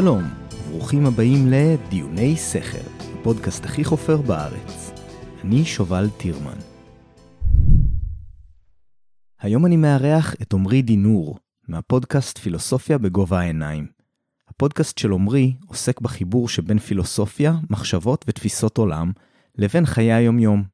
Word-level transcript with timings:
שלום, 0.00 0.22
ברוכים 0.70 1.06
הבאים 1.06 1.46
לדיוני 1.50 2.36
סכר, 2.36 2.88
הפודקאסט 3.20 3.64
הכי 3.64 3.84
חופר 3.84 4.22
בארץ. 4.22 4.92
אני 5.44 5.64
שובל 5.64 6.08
טירמן. 6.16 6.58
היום 9.40 9.66
אני 9.66 9.76
מארח 9.76 10.34
את 10.42 10.52
עמרי 10.52 10.82
דינור, 10.82 11.38
מהפודקאסט 11.68 12.38
פילוסופיה 12.38 12.98
בגובה 12.98 13.40
העיניים. 13.40 13.86
הפודקאסט 14.48 14.98
של 14.98 15.12
עמרי 15.12 15.56
עוסק 15.66 16.00
בחיבור 16.00 16.48
שבין 16.48 16.78
פילוסופיה, 16.78 17.54
מחשבות 17.70 18.24
ותפיסות 18.28 18.78
עולם, 18.78 19.12
לבין 19.58 19.86
חיי 19.86 20.12
היומיום. 20.12 20.64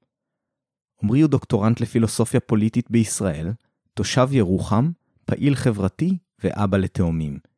עמרי 1.03 1.21
הוא 1.21 1.31
דוקטורנט 1.31 1.81
לפילוסופיה 1.81 2.41
פוליטית 2.41 2.91
בישראל, 2.91 3.53
תושב 3.95 4.29
ירוחם, 4.33 4.91
פעיל 5.25 5.55
חברתי 5.55 6.19
ואבא 6.45 6.79
לתאומים. 6.79 7.52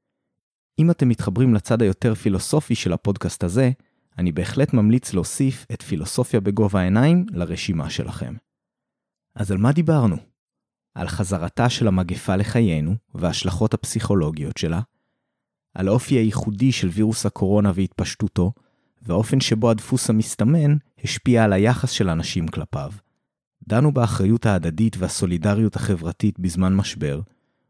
אם 0.78 0.91
אתם 0.91 1.09
מתחברים 1.09 1.55
לצד 1.55 1.83
היותר 1.83 2.14
פילוסופי 2.14 2.74
של 2.74 2.92
הפודקאסט 2.92 3.45
הזה, 3.45 3.70
אני 4.19 4.32
בהחלט 4.32 4.73
ממליץ 4.74 5.15
להוסיף 5.15 5.66
את 5.73 5.82
פילוסופיה 5.82 6.41
בגובה 6.41 6.80
העיניים 6.80 7.27
לרשימה 7.32 7.91
שלכם. 7.91 8.34
אז 9.34 9.51
על 9.51 9.59
מה 9.59 9.73
דיברנו? 9.73 10.16
על 10.95 11.09
חזרתה 11.09 11.68
של 11.68 11.88
המגפה 11.88 12.37
לחיינו 12.37 12.95
וההשלכות 13.15 13.74
הפסיכולוגיות 13.74 14.56
שלה, 14.56 14.80
על 15.74 15.88
האופי 15.88 16.15
הייחודי 16.15 16.73
של 16.73 16.88
וירוס 16.88 17.27
הקורונה 17.27 17.73
והתפשטותו, 17.74 18.52
והאופן 19.02 19.41
שבו 19.41 19.70
הדפוס 19.70 20.10
המסתמן 20.10 20.76
השפיע 21.04 21.45
על 21.45 21.52
היחס 21.52 21.91
של 21.91 22.09
אנשים 22.09 22.48
כלפיו. 22.48 22.93
דנו 23.68 23.93
באחריות 23.93 24.46
ההדדית 24.46 24.96
והסולידריות 24.98 25.76
החברתית 25.76 26.38
בזמן 26.38 26.76
משבר, 26.76 27.20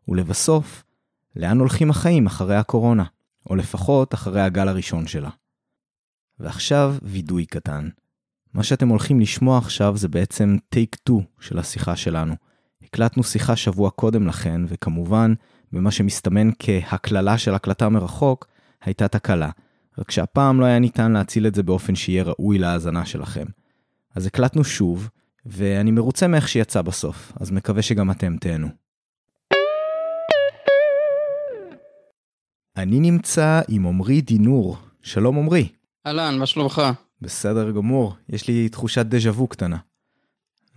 ולבסוף, 0.09 0.84
לאן 1.37 1.59
הולכים 1.59 1.91
החיים 1.91 2.27
אחרי 2.27 2.57
הקורונה, 2.57 3.05
או 3.51 3.57
לפחות 3.57 4.15
אחרי 4.15 4.41
הגל 4.41 4.69
הראשון 4.69 5.07
שלה. 5.07 5.31
ועכשיו 6.39 6.97
וידוי 7.03 7.47
קטן. 7.47 7.89
מה 8.55 8.63
שאתם 8.63 8.89
הולכים 8.89 9.21
לשמוע 9.21 9.59
עכשיו 9.59 9.97
זה 9.97 10.09
בעצם 10.09 10.57
טייק 10.69 10.97
2 10.97 11.21
של 11.41 11.59
השיחה 11.59 11.97
שלנו. 11.97 12.35
הקלטנו 12.83 13.25
שיחה 13.25 13.57
שבוע 13.57 13.91
קודם 13.91 14.27
לכן, 14.27 14.61
וכמובן, 14.69 15.35
במה 15.73 15.91
שמסתמן 15.91 16.51
כהקללה 16.59 17.39
של 17.39 17.55
הקלטה 17.55 17.89
מרחוק, 17.89 18.47
הייתה 18.85 19.09
תקלה. 19.09 19.51
רק 19.99 20.11
שהפעם 20.11 20.61
לא 20.61 20.65
היה 20.65 20.79
ניתן 20.79 21.12
להציל 21.12 21.47
את 21.47 21.55
זה 21.55 21.62
באופן 21.62 21.95
שיהיה 21.95 22.23
ראוי 22.23 22.59
להאזנה 22.59 23.07
שלכם. 23.07 23.45
אז 24.15 24.27
הקלטנו 24.27 24.65
שוב, 24.65 25.09
ואני 25.47 25.91
מרוצה 25.91 26.27
מאיך 26.27 26.49
שיצא 26.49 26.83
בסוף, 26.83 27.33
אז 27.41 27.51
מקווה 27.51 27.83
שגם 27.83 28.11
אתם 28.11 28.37
תהנו. 28.37 28.84
אני 32.77 33.00
נמצא 33.00 33.61
עם 33.69 33.86
עמרי 33.86 34.20
דינור. 34.20 34.77
שלום 35.03 35.39
עמרי. 35.39 35.69
אהלן, 36.06 36.39
מה 36.39 36.47
שלומך? 36.47 36.83
בסדר 37.20 37.70
גמור, 37.70 38.14
יש 38.28 38.48
לי 38.48 38.69
תחושת 38.69 39.06
דז'ה 39.06 39.31
וו 39.31 39.47
קטנה. 39.47 39.77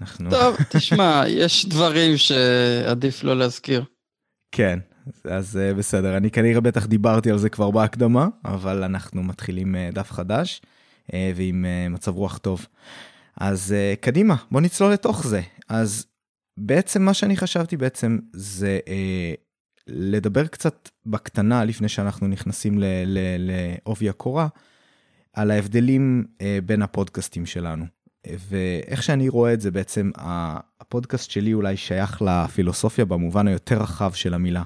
אנחנו... 0.02 0.30
טוב, 0.30 0.56
תשמע, 0.70 1.24
יש 1.28 1.66
דברים 1.66 2.18
שעדיף 2.18 3.24
לא 3.24 3.38
להזכיר. 3.38 3.84
כן, 4.52 4.80
אז 5.24 5.60
uh, 5.60 5.78
בסדר, 5.78 6.18
אני 6.18 6.32
כנראה 6.32 6.62
בטח 6.62 6.86
דיברתי 6.86 7.32
על 7.32 7.38
זה 7.38 7.50
כבר 7.50 7.72
בהקדמה, 7.72 8.28
אבל 8.46 8.84
אנחנו 8.84 9.24
מתחילים 9.24 9.76
uh, 9.76 9.96
דף 9.96 10.12
חדש 10.12 10.62
uh, 11.08 11.14
ועם 11.36 11.66
מצב 11.90 12.16
רוח 12.16 12.38
טוב. 12.38 12.66
אז 13.38 13.76
קדימה, 14.02 14.36
בוא 14.52 14.62
נצלול 14.62 14.94
לתוך 14.94 15.28
זה. 15.28 15.42
אז 15.70 16.06
בעצם 16.58 17.02
מה 17.02 17.14
שאני 17.14 17.38
חשבתי 17.38 17.78
בעצם 17.78 18.20
זה 18.34 18.80
לדבר 19.88 20.48
קצת 20.48 20.90
בקטנה 21.06 21.66
לפני 21.66 21.90
שאנחנו 21.90 22.28
נכנסים 22.28 22.80
לעובי 23.38 24.10
הקורה, 24.10 24.48
על 25.34 25.52
ההבדלים 25.52 26.26
uh, 26.28 26.42
בין 26.66 26.82
הפודקאסטים 26.82 27.46
שלנו. 27.46 27.86
ואיך 28.50 29.04
שאני 29.04 29.30
רואה 29.30 29.54
את 29.54 29.62
זה 29.62 29.72
בעצם, 29.72 30.12
הפודקאסט 30.80 31.32
שלי 31.32 31.54
אולי 31.54 31.78
שייך 31.78 32.22
לפילוסופיה 32.22 33.06
במובן 33.06 33.48
היותר 33.48 33.82
רחב 33.82 34.12
של 34.14 34.34
המילה. 34.34 34.64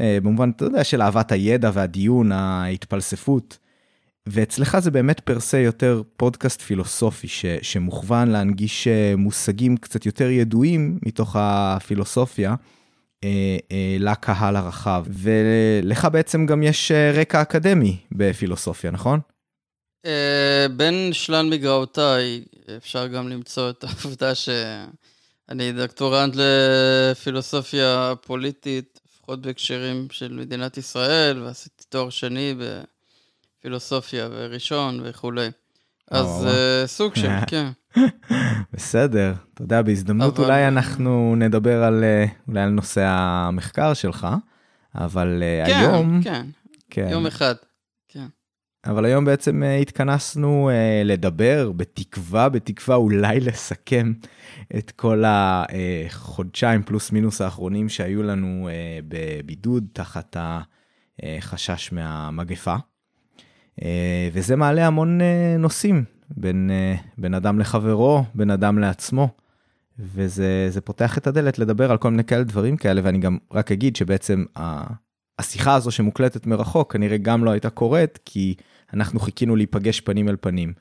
אה, 0.00 0.18
במובן, 0.22 0.50
אתה 0.56 0.64
יודע, 0.64 0.84
של 0.84 1.02
אהבת 1.02 1.32
הידע 1.32 1.70
והדיון, 1.74 2.32
ההתפלספות. 2.32 3.58
ואצלך 4.26 4.78
זה 4.78 4.90
באמת 4.90 5.20
פרסה 5.20 5.58
יותר 5.58 6.02
פודקאסט 6.16 6.62
פילוסופי 6.62 7.28
ש, 7.28 7.46
שמוכוון 7.62 8.28
להנגיש 8.28 8.88
אה, 8.88 9.14
מושגים 9.16 9.76
קצת 9.76 10.06
יותר 10.06 10.30
ידועים 10.30 10.98
מתוך 11.06 11.36
הפילוסופיה 11.38 12.50
אה, 12.50 12.54
אה, 12.54 12.83
לקהל 13.98 14.56
הרחב. 14.56 15.04
ולך 15.08 16.08
בעצם 16.12 16.46
גם 16.46 16.62
יש 16.62 16.90
אה, 16.90 17.12
רקע 17.14 17.42
אקדמי 17.42 17.96
בפילוסופיה, 18.12 18.90
נכון? 18.90 19.20
אה, 20.06 20.66
בין 20.76 21.10
שלל 21.12 21.46
מגרעותיי 21.46 22.44
אפשר 22.76 23.06
גם 23.06 23.28
למצוא 23.28 23.70
את 23.70 23.84
העובדה 23.88 24.34
שאני 24.34 25.72
דוקטורנט 25.72 26.34
לפילוסופיה 26.36 28.12
פוליטית, 28.26 29.00
לפחות 29.06 29.42
בהקשרים 29.42 30.06
של 30.10 30.32
מדינת 30.32 30.78
ישראל, 30.78 31.42
ועשיתי 31.42 31.84
תואר 31.88 32.10
שני 32.10 32.54
בפילוסופיה 33.60 34.28
וראשון 34.30 35.00
וכולי. 35.04 35.48
אז 36.10 36.46
סוג 36.86 37.14
של, 37.14 37.28
כן. 37.50 37.66
בסדר, 38.72 39.34
אתה 39.54 39.62
יודע, 39.62 39.82
בהזדמנות 39.82 40.38
אבל... 40.38 40.44
אולי 40.44 40.68
אנחנו 40.68 41.34
נדבר 41.36 41.84
על, 41.84 42.04
אולי 42.48 42.60
על 42.60 42.70
נושא 42.70 43.04
המחקר 43.06 43.94
שלך, 43.94 44.26
אבל 44.94 45.42
כן, 45.66 45.72
היום... 45.80 46.20
כן, 46.22 46.46
כן, 46.90 47.08
יום 47.10 47.26
אחד. 47.26 47.54
אבל 48.86 49.04
היום 49.04 49.24
בעצם 49.24 49.62
uh, 49.62 49.82
התכנסנו 49.82 50.70
לדבר, 51.04 51.72
בתקווה, 51.76 52.48
בתקווה 52.48 52.96
אולי 52.96 53.40
לסכם 53.40 54.12
את 54.78 54.90
כל 54.90 55.24
החודשיים 55.26 56.82
פלוס 56.82 57.12
מינוס 57.12 57.40
האחרונים 57.40 57.88
שהיו 57.88 58.22
לנו 58.22 58.68
בבידוד 59.08 59.86
תחת 59.92 60.36
החשש 61.22 61.92
מהמגפה. 61.92 62.76
וזה 64.32 64.56
מעלה 64.56 64.86
המון 64.86 65.20
נושאים 65.58 66.04
בין, 66.30 66.70
uh, 66.70 67.00
בין 67.18 67.34
אדם 67.34 67.58
לחברו, 67.58 68.24
בין 68.34 68.50
אדם 68.50 68.78
לעצמו. 68.78 69.28
וזה 69.98 70.80
פותח 70.84 71.18
את 71.18 71.26
הדלת 71.26 71.58
לדבר 71.58 71.90
על 71.90 71.96
כל 71.96 72.10
מיני 72.10 72.24
כאלה 72.24 72.44
דברים 72.44 72.76
כאלה, 72.76 73.00
ואני 73.04 73.18
גם 73.18 73.38
רק 73.52 73.72
אגיד 73.72 73.96
שבעצם 73.96 74.44
השיחה 75.38 75.74
הזו 75.74 75.90
שמוקלטת 75.90 76.46
מרחוק 76.46 76.92
כנראה 76.92 77.16
גם 77.16 77.44
לא 77.44 77.50
הייתה 77.50 77.70
קורית, 77.70 78.18
כי 78.24 78.54
אנחנו 78.94 79.20
חיכינו 79.20 79.56
להיפגש 79.56 80.00
פנים 80.00 80.28
אל 80.28 80.36
פנים. 80.40 80.72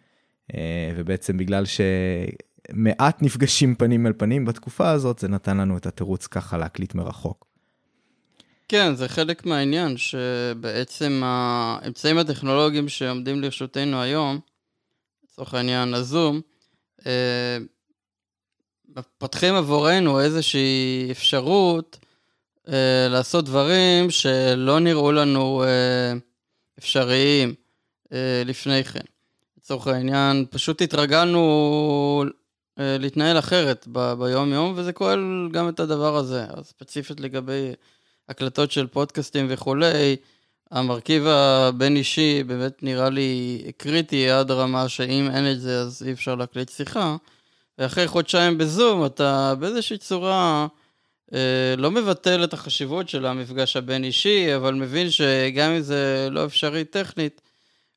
אה, 0.54 0.92
ובעצם 0.96 1.38
בגלל 1.38 1.64
שמעט 1.66 3.22
נפגשים 3.22 3.76
פנים 3.76 4.08
אל 4.08 4.14
פנים 4.18 4.46
בתקופה 4.46 4.90
הזאת, 4.90 5.20
זה 5.20 5.28
נתן 5.28 5.58
לנו 5.58 5.78
את 5.78 5.86
התירוץ 5.86 6.28
ככה 6.28 6.58
להקליט 6.58 6.96
מרחוק. 6.96 7.46
כן, 8.68 8.96
זה 8.96 9.10
חלק 9.10 9.46
מהעניין, 9.46 9.98
שבעצם 9.98 11.22
האמצעים 11.26 12.18
הטכנולוגיים 12.18 12.90
שעומדים 12.90 13.42
לרשותנו 13.42 14.02
היום, 14.02 14.40
לצורך 15.34 15.54
העניין 15.54 15.94
הזום, 15.94 16.42
אה, 17.06 17.58
פותחים 19.18 19.56
עבורנו 19.56 20.22
איזושהי 20.22 21.08
אפשרות 21.12 22.00
אה, 22.68 23.08
לעשות 23.10 23.46
דברים 23.46 24.10
שלא 24.10 24.80
נראו 24.80 25.12
לנו 25.12 25.64
אפשריים. 26.80 27.56
אה, 28.14 28.44
לפני 28.46 28.84
כן. 28.84 29.04
לצורך 29.58 29.88
העניין, 29.88 30.46
פשוט 30.50 30.82
התרגלנו 30.82 32.24
אה, 32.80 32.98
להתנהל 33.00 33.40
אחרת 33.40 33.88
ביום-יום, 34.20 34.74
וזה 34.76 34.94
כולל 34.94 35.50
גם 35.52 35.70
את 35.70 35.80
הדבר 35.80 36.16
הזה. 36.16 36.46
ספציפית 36.62 37.20
לגבי 37.20 37.72
הקלטות 38.30 38.72
של 38.72 38.88
פודקאסטים 38.88 39.46
וכולי, 39.50 40.16
המרכיב 40.74 41.28
הבין-אישי 41.28 42.44
באמת 42.44 42.84
נראה 42.84 43.10
לי 43.10 43.62
קריטי 43.78 44.30
עד 44.30 44.52
רמה 44.52 44.90
שאם 44.90 45.30
אין 45.34 45.52
את 45.52 45.62
זה 45.62 45.82
אז 45.82 46.04
אי 46.08 46.12
אפשר 46.12 46.36
להקליט 46.36 46.70
שיחה. 46.70 47.16
ואחרי 47.78 48.08
חודשיים 48.08 48.58
בזום 48.58 49.06
אתה 49.06 49.54
באיזושהי 49.60 49.98
צורה 49.98 50.68
אה, 51.34 51.76
לא 51.78 51.92
מבטל 51.92 52.44
את 52.44 52.54
החשיבות 52.54 53.10
של 53.10 53.26
המפגש 53.26 53.76
הבין-אישי, 53.76 54.56
אבל 54.56 54.74
מבין 54.74 55.10
שגם 55.10 55.72
אם 55.72 55.82
זה 55.82 56.28
לא 56.32 56.46
אפשרי 56.46 56.84
טכנית, 56.84 57.42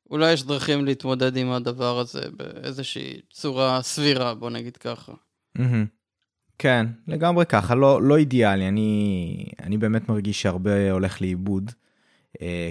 אולי 0.09 0.33
יש 0.33 0.43
דרכים 0.43 0.85
להתמודד 0.85 1.37
עם 1.37 1.51
הדבר 1.51 1.99
הזה 1.99 2.21
באיזושהי 2.37 3.19
צורה 3.31 3.81
סבירה, 3.81 4.33
בוא 4.33 4.49
נגיד 4.49 4.77
ככה. 4.77 5.13
כן, 6.59 6.85
לגמרי 7.07 7.45
ככה, 7.45 7.75
לא, 7.75 8.01
לא 8.01 8.17
אידיאלי, 8.17 8.67
אני, 8.67 9.45
אני 9.63 9.77
באמת 9.77 10.09
מרגיש 10.09 10.41
שהרבה 10.41 10.91
הולך 10.91 11.21
לאיבוד 11.21 11.71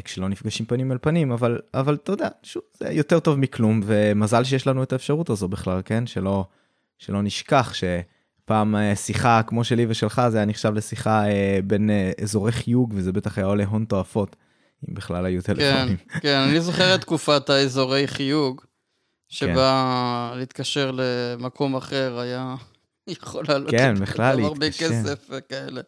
כשלא 0.04 0.28
נפגשים 0.28 0.66
פנים 0.66 0.92
אל 0.92 0.98
פנים, 1.00 1.32
אבל, 1.32 1.58
אבל 1.74 1.94
אתה 1.94 2.12
יודע, 2.12 2.28
שוב, 2.42 2.62
זה 2.74 2.88
יותר 2.90 3.20
טוב 3.20 3.38
מכלום, 3.38 3.80
ומזל 3.84 4.44
שיש 4.44 4.66
לנו 4.66 4.82
את 4.82 4.92
האפשרות 4.92 5.30
הזו 5.30 5.48
בכלל, 5.48 5.80
כן? 5.84 6.06
שלא, 6.06 6.44
שלא 6.98 7.22
נשכח 7.22 7.72
שפעם 7.74 8.76
אה, 8.76 8.96
שיחה 8.96 9.40
כמו 9.46 9.64
שלי 9.64 9.86
ושלך, 9.88 10.22
זה 10.28 10.36
היה 10.36 10.46
נחשב 10.46 10.72
לשיחה 10.74 11.28
אה, 11.28 11.58
בין 11.64 11.90
אה, 11.90 12.12
אזורי 12.22 12.52
חיוג, 12.52 12.92
וזה 12.96 13.12
בטח 13.12 13.38
היה 13.38 13.46
עולה 13.46 13.64
הון 13.64 13.84
תועפות. 13.84 14.36
אם 14.88 14.94
בכלל 14.94 15.26
היו 15.26 15.42
טלפונים. 15.42 15.96
כן, 15.96 16.20
כן, 16.22 16.36
אני 16.36 16.60
זוכר 16.60 16.94
את 16.94 17.00
תקופת 17.00 17.50
האזורי 17.50 18.08
חיוג, 18.08 18.60
שבה 19.28 20.30
כן. 20.32 20.38
להתקשר 20.38 20.90
למקום 20.94 21.76
אחר 21.76 22.18
היה 22.18 22.54
יכול 23.06 23.44
לעלות 23.48 23.70
כן, 23.70 23.94
בכלל. 24.00 24.40
הרבה 24.40 24.70
כסף 24.70 25.26
וכאלה. 25.30 25.80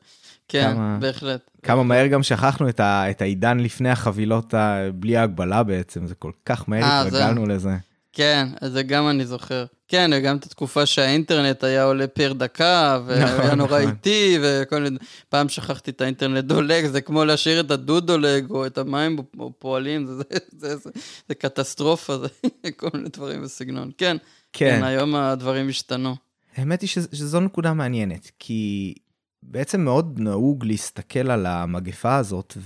כן, 0.49 0.73
כמה, 0.75 0.99
בהחלט. 1.01 1.51
כמה 1.63 1.83
מהר 1.83 2.07
גם 2.07 2.23
שכחנו 2.23 2.69
את, 2.69 2.81
ה, 2.81 3.11
את 3.11 3.23
העידן 3.23 3.61
לפני 3.61 3.91
החבילות 3.91 4.55
בלי 4.95 5.17
ההגבלה 5.17 5.63
בעצם, 5.63 6.07
זה 6.07 6.15
כל 6.15 6.33
כך 6.45 6.69
מהר 6.69 6.83
אה, 6.83 7.01
התרגלנו 7.03 7.47
זה... 7.47 7.53
לזה. 7.53 7.77
כן, 8.13 8.49
אז 8.61 8.73
זה 8.73 8.83
גם 8.83 9.09
אני 9.09 9.27
זוכר. 9.27 9.65
כן, 9.89 10.11
וגם 10.15 10.37
את 10.37 10.45
התקופה 10.45 10.87
שהאינטרנט 10.87 11.65
היה 11.65 11.85
עולה 11.85 12.07
פר 12.07 12.33
דקה, 12.33 13.01
והיה 13.07 13.25
נכון, 13.25 13.59
נורא 13.59 13.79
נכון. 13.79 13.91
איטי, 13.91 14.39
וכל 14.43 14.83
מיני... 14.83 14.99
פעם 15.29 15.49
שכחתי 15.49 15.91
את 15.91 16.01
האינטרנט 16.01 16.45
דולג, 16.45 16.87
זה 16.87 17.01
כמו 17.01 17.25
להשאיר 17.25 17.61
את 17.61 17.71
הדוד 17.71 18.07
דולג, 18.07 18.51
או 18.51 18.67
את 18.67 18.79
המים 18.79 19.19
פועלים, 19.59 20.07
זה, 20.07 20.15
זה, 20.15 20.39
זה, 20.53 20.77
זה, 20.77 20.91
זה 21.29 21.35
קטסטרופה, 21.35 22.19
זה 22.19 22.29
כל 22.77 22.89
מיני 22.95 23.09
דברים 23.09 23.43
בסגנון. 23.43 23.91
כן, 23.99 24.17
כן, 24.53 24.77
כן 24.79 24.85
היום 24.85 25.15
הדברים 25.15 25.69
השתנו. 25.69 26.17
האמת 26.57 26.81
היא 26.81 26.89
שזו 26.89 27.41
נקודה 27.41 27.73
מעניינת, 27.73 28.31
כי 28.39 28.95
בעצם 29.43 29.81
מאוד 29.81 30.21
נהוג 30.21 30.65
להסתכל 30.65 31.31
על 31.31 31.47
המגפה 31.47 32.17
הזאת, 32.17 32.57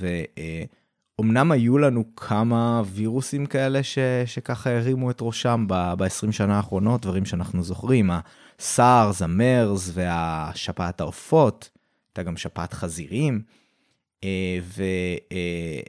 ואומנם 1.18 1.52
היו 1.52 1.78
לנו 1.78 2.16
כמה 2.16 2.82
וירוסים 2.86 3.46
כאלה 3.46 3.82
ש, 3.82 3.98
שככה 4.26 4.70
הרימו 4.70 5.10
את 5.10 5.18
ראשם 5.20 5.64
ב-20 5.68 6.32
שנה 6.32 6.56
האחרונות, 6.56 7.02
דברים 7.02 7.24
שאנחנו 7.24 7.62
זוכרים, 7.62 8.10
הסארס, 8.58 9.22
המרס 9.22 9.90
והשפעת 9.94 11.00
העופות, 11.00 11.70
הייתה 12.08 12.22
גם 12.22 12.36
שפעת 12.36 12.72
חזירים, 12.72 13.42
אה, 14.24 14.58
ו... 14.62 14.82
אה, 15.32 15.80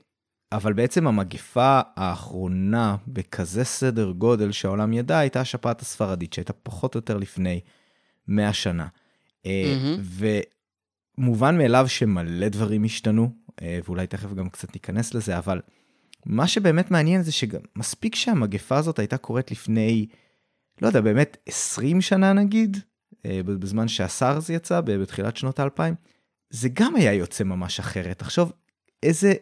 אבל 0.52 0.74
בעצם 0.74 1.08
המגפה 1.08 1.82
האחרונה 1.96 2.96
בכזה 3.08 3.64
סדר 3.64 4.12
גודל 4.12 4.52
שהעולם 4.52 4.94
ידע 4.94 5.18
הייתה 5.18 5.42
השפעת 5.42 5.82
הספרדית 5.82 6.34
שהייתה 6.34 6.54
פחות 6.54 6.96
או 6.96 6.98
יותר 6.98 7.18
לפני 7.18 7.60
100 8.28 8.54
שנה. 8.54 8.88
Mm-hmm. 9.44 9.48
מובן 11.18 11.58
מאליו 11.58 11.88
שמלא 11.88 12.48
דברים 12.50 12.84
השתנו, 12.84 13.30
אה, 13.62 13.80
ואולי 13.86 14.08
תכף 14.08 14.34
גם 14.34 14.50
קצת 14.50 14.74
ניכנס 14.74 15.14
לזה, 15.14 15.38
אבל 15.38 15.62
מה 16.26 16.48
שבאמת 16.48 16.92
מעניין 16.92 17.22
זה 17.22 17.32
שמספיק 17.32 18.16
שהמגפה 18.16 18.78
הזאת 18.78 19.00
הייתה 19.00 19.18
קורית 19.18 19.52
לפני, 19.52 20.06
לא 20.82 20.88
יודע, 20.88 21.02
באמת 21.02 21.38
20 21.46 22.02
שנה 22.02 22.34
נגיד, 22.34 22.78
אה, 23.26 23.42
בזמן 23.46 23.88
שהסארס 23.88 24.50
יצא 24.50 24.82
בתחילת 24.82 25.38
שנות 25.38 25.60
האלפיים, 25.60 25.96
זה 26.50 26.70
גם 26.74 26.96
היה 26.96 27.14
יוצא 27.14 27.44
ממש 27.44 27.80
אחרת. 27.80 28.20
תחשוב 28.20 28.52
איזה, 29.04 29.34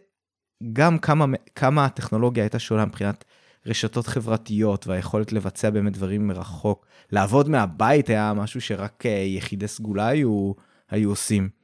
גם 0.73 0.99
כמה, 0.99 1.25
כמה 1.55 1.85
הטכנולוגיה 1.85 2.43
הייתה 2.43 2.59
שונה 2.59 2.85
מבחינת 2.85 3.25
רשתות 3.65 4.07
חברתיות 4.07 4.87
והיכולת 4.87 5.31
לבצע 5.31 5.69
באמת 5.69 5.93
דברים 5.93 6.27
מרחוק. 6.27 6.85
לעבוד 7.11 7.49
מהבית 7.49 8.09
היה 8.09 8.33
משהו 8.33 8.61
שרק 8.61 9.05
אה, 9.05 9.11
יחידי 9.11 9.67
סגולה 9.67 10.07
היו, 10.07 10.53
היו 10.89 11.09
עושים. 11.09 11.60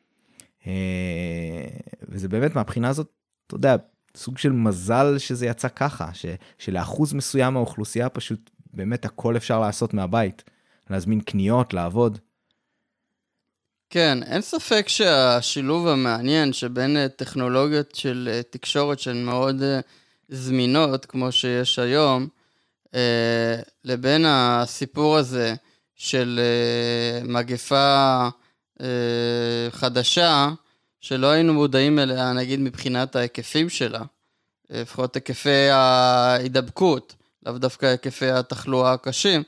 אה, 0.68 1.68
וזה 2.10 2.28
באמת 2.28 2.56
מהבחינה 2.56 2.90
הזאת, 2.90 3.08
אתה 3.48 3.56
יודע, 3.56 3.76
סוג 4.16 4.38
של 4.38 4.52
מזל 4.52 5.18
שזה 5.18 5.46
יצא 5.46 5.68
ככה, 5.68 6.14
ש, 6.14 6.26
שלאחוז 6.58 7.14
מסוים 7.14 7.54
מהאוכלוסייה 7.54 8.10
פשוט 8.10 8.50
באמת 8.74 9.06
הכל 9.06 9.38
אפשר 9.38 9.60
לעשות 9.60 9.94
מהבית, 9.94 10.44
להזמין 10.90 11.22
קניות, 11.22 11.74
לעבוד. 11.74 12.18
כן, 13.90 14.24
אין 14.24 14.42
ספק 14.42 14.88
שהשילוב 14.88 15.88
המעניין 15.88 16.54
שבין 16.54 16.98
אה, 16.98 17.10
טכנולוגיות 17.10 17.96
של 17.96 18.30
אה, 18.32 18.42
תקשורת 18.50 19.00
שהן 19.00 19.26
מאוד 19.26 19.64
זמינות, 20.30 21.06
כמו 21.06 21.32
שיש 21.32 21.80
היום, 21.80 22.28
לבין 23.84 24.26
הסיפור 24.28 25.18
הזה 25.18 25.56
של 25.96 26.40
מגפה 27.24 28.28
אה, 28.82 29.72
חדשה, 29.72 30.50
שלא 31.02 31.28
היינו 31.28 31.54
מודעים 31.54 32.00
אליה, 32.00 32.34
נגיד 32.34 32.60
מבחינת 32.60 33.16
ההיקפים 33.16 33.70
שלה, 33.70 34.02
אה, 34.72 34.82
לפחות 34.82 35.16
היקפי 35.16 35.70
ההידבקות, 35.70 37.16
לאו 37.46 37.58
דווקא 37.58 37.86
היקפי 37.86 38.32
התחלואה 38.32 38.94
הקשים. 38.94 39.44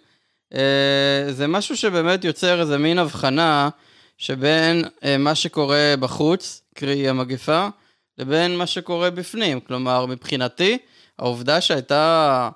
אה, 0.54 1.28
זה 1.32 1.48
משהו 1.48 1.78
שבאמת 1.78 2.24
יוצר 2.24 2.62
איזה 2.62 2.78
מין 2.78 3.00
הבחנה 3.00 3.70
שבין 4.18 4.86
מה 5.20 5.36
שקורה 5.36 5.94
בחוץ, 6.00 6.62
קרי 6.76 7.10
המגפה, 7.10 7.68
לבין 8.18 8.58
מה 8.58 8.68
שקורה 8.68 9.10
בפנים. 9.10 9.60
כלומר, 9.60 10.06
מבחינתי, 10.06 10.78
העובדה 11.20 11.62
שהייתה 11.62 12.50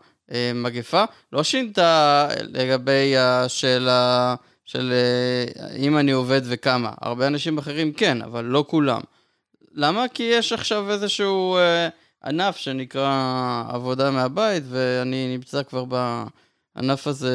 מגפה 0.56 1.04
לא 1.34 1.44
שינתה 1.44 2.28
לגבי 2.42 3.18
השאלה 3.18 4.36
של 4.66 4.94
אה, 4.94 5.76
אם 5.76 5.98
אני 5.98 6.12
עובד 6.12 6.42
וכמה. 6.44 6.92
הרבה 7.02 7.28
אנשים 7.28 7.58
אחרים 7.58 7.94
כן, 7.94 8.22
אבל 8.22 8.46
לא 8.46 8.66
כולם. 8.68 9.02
למה? 9.74 10.08
כי 10.14 10.24
יש 10.24 10.54
עכשיו 10.54 10.92
איזשהו 10.92 11.58
אה, 11.58 11.90
ענף 12.26 12.58
שנקרא 12.58 13.64
עבודה 13.70 14.12
מהבית, 14.12 14.64
ואני 14.70 15.38
נמצא 15.38 15.64
כבר 15.64 15.86
בענף 15.86 17.08
הזה 17.08 17.34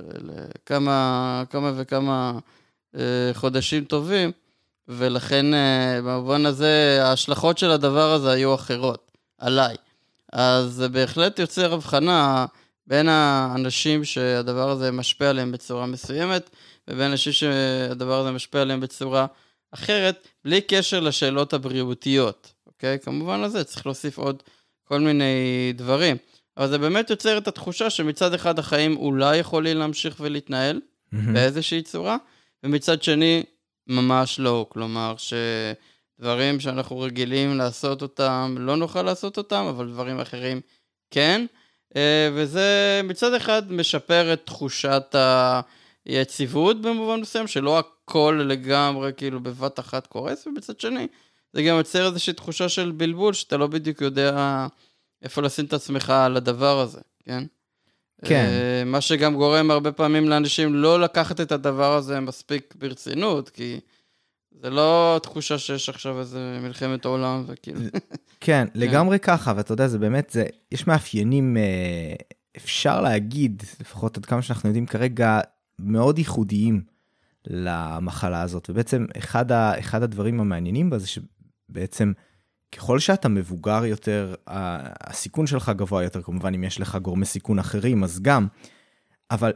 לכמה 0.00 1.42
כמה 1.50 1.72
וכמה 1.76 2.38
אה, 2.96 3.30
חודשים 3.34 3.84
טובים, 3.84 4.32
ולכן 4.88 5.54
אה, 5.54 6.00
במובן 6.04 6.46
הזה 6.46 6.98
ההשלכות 7.02 7.58
של 7.58 7.70
הדבר 7.70 8.12
הזה 8.12 8.30
היו 8.30 8.54
אחרות, 8.54 9.12
עליי. 9.38 9.76
אז 10.32 10.72
זה 10.72 10.88
בהחלט 10.88 11.38
יוצר 11.38 11.74
הבחנה 11.74 12.46
בין 12.88 13.08
האנשים 13.08 14.04
שהדבר 14.04 14.70
הזה 14.70 14.92
משפיע 14.92 15.30
עליהם 15.30 15.52
בצורה 15.52 15.86
מסוימת, 15.86 16.50
ובין 16.88 17.10
אנשים 17.10 17.32
שהדבר 17.32 18.20
הזה 18.20 18.30
משפיע 18.30 18.62
עליהם 18.62 18.80
בצורה 18.80 19.26
אחרת, 19.70 20.28
בלי 20.44 20.60
קשר 20.60 21.00
לשאלות 21.00 21.52
הבריאותיות, 21.52 22.52
אוקיי? 22.66 22.98
כמובן 22.98 23.40
לזה 23.40 23.64
צריך 23.64 23.86
להוסיף 23.86 24.18
עוד 24.18 24.42
כל 24.84 25.00
מיני 25.00 25.72
דברים. 25.74 26.16
אבל 26.56 26.68
זה 26.68 26.78
באמת 26.78 27.10
יוצר 27.10 27.38
את 27.38 27.48
התחושה 27.48 27.90
שמצד 27.90 28.34
אחד 28.34 28.58
החיים 28.58 28.96
אולי 28.96 29.36
יכולים 29.36 29.78
להמשיך 29.78 30.16
ולהתנהל 30.20 30.80
mm-hmm. 30.80 31.16
באיזושהי 31.32 31.82
צורה, 31.82 32.16
ומצד 32.64 33.02
שני, 33.02 33.42
ממש 33.86 34.40
לא. 34.40 34.66
כלומר, 34.68 35.14
שדברים 35.18 36.60
שאנחנו 36.60 37.00
רגילים 37.00 37.58
לעשות 37.58 38.02
אותם, 38.02 38.56
לא 38.58 38.76
נוכל 38.76 39.02
לעשות 39.02 39.38
אותם, 39.38 39.66
אבל 39.68 39.88
דברים 39.88 40.20
אחרים 40.20 40.60
כן. 41.10 41.46
אה, 41.96 42.30
וזה 42.34 43.00
מצד 43.04 43.34
אחד 43.34 43.72
משפר 43.72 44.32
את 44.32 44.46
תחושת 44.46 45.14
היציבות 46.04 46.82
במובן 46.82 47.20
מסוים, 47.20 47.46
שלא 47.46 47.78
הכל 47.78 48.44
לגמרי 48.48 49.12
כאילו 49.16 49.40
בבת 49.40 49.80
אחת 49.80 50.06
קורס, 50.06 50.46
ומצד 50.46 50.80
שני, 50.80 51.06
זה 51.52 51.62
גם 51.62 51.76
יוצר 51.76 52.06
איזושהי 52.06 52.32
תחושה 52.32 52.68
של 52.68 52.90
בלבול, 52.90 53.32
שאתה 53.32 53.56
לא 53.56 53.66
בדיוק 53.66 54.00
יודע 54.00 54.66
איפה 55.22 55.42
לשים 55.42 55.64
את 55.64 55.72
עצמך 55.72 56.10
על 56.10 56.36
הדבר 56.36 56.80
הזה, 56.80 57.00
כן? 57.24 57.44
כן. 58.24 58.46
אה, 58.46 58.84
מה 58.84 59.00
שגם 59.00 59.34
גורם 59.34 59.70
הרבה 59.70 59.92
פעמים 59.92 60.28
לאנשים 60.28 60.74
לא 60.74 61.00
לקחת 61.00 61.40
את 61.40 61.52
הדבר 61.52 61.96
הזה 61.96 62.20
מספיק 62.20 62.74
ברצינות, 62.78 63.50
כי... 63.50 63.80
זה 64.62 64.70
לא 64.70 65.20
תחושה 65.22 65.58
שיש 65.58 65.88
עכשיו 65.88 66.20
איזה 66.20 66.58
מלחמת 66.62 67.04
עולם 67.04 67.44
וכאילו. 67.46 67.80
כן, 67.90 67.98
כן, 68.40 68.66
לגמרי 68.74 69.18
ככה, 69.18 69.52
ואתה 69.56 69.72
יודע, 69.72 69.88
זה 69.88 69.98
באמת, 69.98 70.30
זה, 70.30 70.44
יש 70.72 70.86
מאפיינים, 70.86 71.56
אה, 71.56 72.14
אפשר 72.56 73.00
להגיד, 73.00 73.62
לפחות 73.80 74.16
עד 74.16 74.24
כמה 74.26 74.42
שאנחנו 74.42 74.68
יודעים 74.68 74.86
כרגע, 74.86 75.40
מאוד 75.78 76.18
ייחודיים 76.18 76.82
למחלה 77.46 78.42
הזאת. 78.42 78.70
ובעצם 78.70 79.06
אחד, 79.18 79.52
ה, 79.52 79.78
אחד 79.78 80.02
הדברים 80.02 80.40
המעניינים 80.40 80.90
בה 80.90 80.98
זה 80.98 81.06
שבעצם 81.06 82.12
ככל 82.72 82.98
שאתה 82.98 83.28
מבוגר 83.28 83.84
יותר, 83.84 84.34
הסיכון 84.46 85.46
שלך 85.46 85.72
גבוה 85.76 86.02
יותר, 86.02 86.22
כמובן 86.22 86.54
אם 86.54 86.64
יש 86.64 86.80
לך 86.80 86.96
גורמי 86.96 87.26
סיכון 87.26 87.58
אחרים, 87.58 88.04
אז 88.04 88.20
גם, 88.22 88.46
אבל 89.30 89.52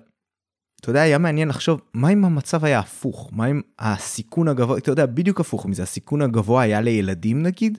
אתה 0.82 0.90
יודע, 0.90 1.02
היה 1.02 1.18
מעניין 1.18 1.48
לחשוב, 1.48 1.80
מה 1.94 2.08
אם 2.08 2.24
המצב 2.24 2.64
היה 2.64 2.78
הפוך? 2.78 3.30
מה 3.32 3.46
אם 3.46 3.60
הסיכון 3.78 4.48
הגבוה, 4.48 4.78
אתה 4.78 4.90
יודע, 4.90 5.06
בדיוק 5.06 5.40
הפוך 5.40 5.66
מזה, 5.66 5.82
הסיכון 5.82 6.22
הגבוה 6.22 6.62
היה 6.62 6.80
לילדים 6.80 7.42
נגיד? 7.42 7.78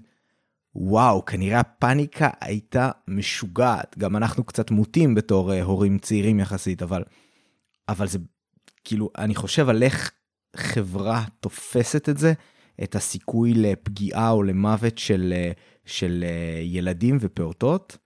וואו, 0.75 1.25
כנראה 1.25 1.59
הפאניקה 1.59 2.29
הייתה 2.41 2.91
משוגעת. 3.07 3.97
גם 3.97 4.15
אנחנו 4.15 4.43
קצת 4.43 4.71
מוטים 4.71 5.15
בתור 5.15 5.51
uh, 5.51 5.55
הורים 5.55 5.99
צעירים 5.99 6.39
יחסית, 6.39 6.81
אבל, 6.81 7.03
אבל 7.89 8.07
זה, 8.07 8.19
כאילו, 8.83 9.09
אני 9.17 9.35
חושב 9.35 9.69
על 9.69 9.83
איך 9.83 10.11
חברה 10.55 11.23
תופסת 11.39 12.09
את 12.09 12.17
זה, 12.17 12.33
את 12.83 12.95
הסיכוי 12.95 13.53
לפגיעה 13.53 14.29
או 14.29 14.43
למוות 14.43 14.97
של, 14.97 15.33
uh, 15.33 15.59
של 15.85 16.25
uh, 16.27 16.63
ילדים 16.63 17.17
ופעוטות, 17.19 17.97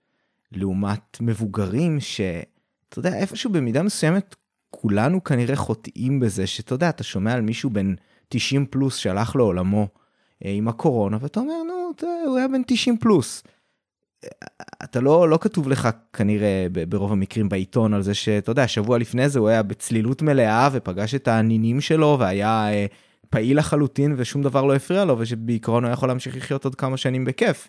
לעומת 0.52 1.20
מבוגרים 1.20 2.00
שאתה 2.00 2.98
יודע, 2.98 3.14
איפשהו 3.14 3.52
במידה 3.52 3.82
מסוימת 3.82 4.34
כולנו 4.70 5.24
כנראה 5.24 5.56
חוטאים 5.56 6.20
בזה, 6.20 6.46
שאתה 6.46 6.74
יודע, 6.74 6.88
אתה 6.88 7.04
שומע 7.04 7.32
על 7.32 7.40
מישהו 7.40 7.70
בן 7.70 7.94
90 8.28 8.66
פלוס 8.66 8.96
שהלך 8.96 9.36
לעולמו 9.36 9.88
עם 10.40 10.68
הקורונה, 10.68 11.18
ואתה 11.20 11.40
אומר, 11.40 11.62
נו, 11.66 12.08
הוא 12.26 12.38
היה 12.38 12.48
בן 12.48 12.62
90 12.66 12.98
פלוס. 12.98 13.42
אתה 14.84 15.00
לא, 15.00 15.28
לא 15.28 15.38
כתוב 15.40 15.68
לך 15.68 15.88
כנראה 16.12 16.66
ברוב 16.88 17.12
המקרים 17.12 17.48
בעיתון 17.48 17.94
על 17.94 18.02
זה 18.02 18.14
שאתה 18.14 18.50
יודע, 18.50 18.68
שבוע 18.68 18.98
לפני 18.98 19.28
זה 19.28 19.38
הוא 19.38 19.48
היה 19.48 19.62
בצלילות 19.62 20.22
מלאה 20.22 20.68
ופגש 20.72 21.14
את 21.14 21.28
הנינים 21.28 21.80
שלו 21.80 22.16
והיה 22.20 22.72
אה, 22.72 22.86
פעיל 23.30 23.58
לחלוטין 23.58 24.14
ושום 24.16 24.42
דבר 24.42 24.64
לא 24.64 24.74
הפריע 24.74 25.04
לו 25.04 25.18
ושבעיקרון 25.18 25.84
הוא 25.84 25.92
יכול 25.92 26.08
להמשיך 26.08 26.36
לחיות 26.36 26.64
עוד 26.64 26.74
כמה 26.74 26.96
שנים 26.96 27.24
בכיף. 27.24 27.68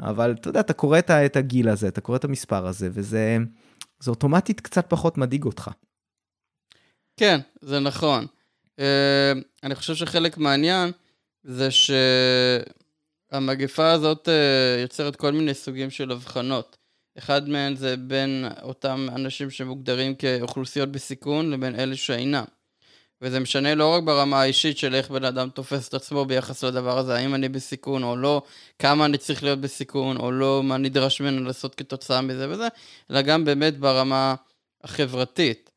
אבל 0.00 0.36
אתה 0.40 0.48
יודע, 0.48 0.60
אתה 0.60 0.72
קורא 0.72 0.98
את 0.98 1.36
הגיל 1.36 1.68
הזה, 1.68 1.88
אתה 1.88 2.00
קורא 2.00 2.16
את 2.16 2.24
המספר 2.24 2.66
הזה 2.66 2.88
וזה 2.92 3.38
זה 4.00 4.10
אוטומטית 4.10 4.60
קצת 4.60 4.86
פחות 4.88 5.18
מדאיג 5.18 5.44
אותך. 5.44 5.70
כן, 7.20 7.40
זה 7.60 7.80
נכון. 7.80 8.26
Uh, 8.76 8.82
אני 9.62 9.74
חושב 9.74 9.94
שחלק 9.94 10.38
מהעניין 10.38 10.92
זה 11.44 11.70
ש... 11.70 11.90
המגפה 13.32 13.90
הזאת 13.90 14.28
uh, 14.28 14.80
יוצרת 14.80 15.16
כל 15.16 15.32
מיני 15.32 15.54
סוגים 15.54 15.90
של 15.90 16.10
הבחנות. 16.10 16.76
אחד 17.18 17.48
מהן 17.48 17.76
זה 17.76 17.96
בין 17.96 18.44
אותם 18.62 19.08
אנשים 19.14 19.50
שמוגדרים 19.50 20.14
כאוכלוסיות 20.14 20.88
בסיכון 20.88 21.50
לבין 21.50 21.80
אלה 21.80 21.96
שאינם. 21.96 22.44
וזה 23.22 23.40
משנה 23.40 23.74
לא 23.74 23.94
רק 23.94 24.02
ברמה 24.02 24.40
האישית 24.40 24.78
של 24.78 24.94
איך 24.94 25.10
בן 25.10 25.24
אדם 25.24 25.50
תופס 25.50 25.88
את 25.88 25.94
עצמו 25.94 26.24
ביחס 26.24 26.64
לדבר 26.64 26.98
הזה, 26.98 27.14
האם 27.14 27.34
אני 27.34 27.48
בסיכון 27.48 28.02
או 28.02 28.16
לא, 28.16 28.42
כמה 28.78 29.04
אני 29.04 29.18
צריך 29.18 29.42
להיות 29.42 29.60
בסיכון 29.60 30.16
או 30.16 30.32
לא, 30.32 30.62
מה 30.62 30.76
נדרש 30.76 31.20
ממנו 31.20 31.44
לעשות 31.44 31.74
כתוצאה 31.74 32.20
מזה 32.20 32.50
וזה, 32.50 32.68
אלא 33.10 33.22
גם 33.22 33.44
באמת 33.44 33.78
ברמה 33.78 34.34
החברתית. 34.84 35.70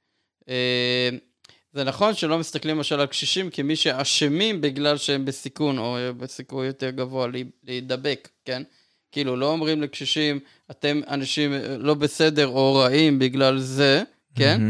אה, 1.76 1.80
זה 1.80 1.84
נכון 1.84 2.14
שלא 2.14 2.40
מסתכלים 2.40 2.78
למשל 2.78 3.00
על 3.00 3.06
קשישים 3.06 3.50
כמי 3.50 3.76
שאשמים 3.76 4.62
בגלל 4.62 4.98
שהם 4.98 5.26
בסיכון, 5.26 5.78
או 5.78 5.98
בסיכוי 6.18 6.68
יותר 6.68 6.90
גבוה 6.90 7.28
להידבק, 7.64 8.30
כן? 8.46 8.64
כאילו, 9.12 9.36
לא 9.36 9.52
אומרים 9.52 9.82
לקשישים, 9.82 10.40
אתם 10.72 11.02
אנשים 11.10 11.54
לא 11.80 11.94
בסדר 11.94 12.48
או 12.48 12.76
רעים 12.76 13.20
בגלל 13.20 13.60
זה, 13.60 14.04
כן? 14.36 14.62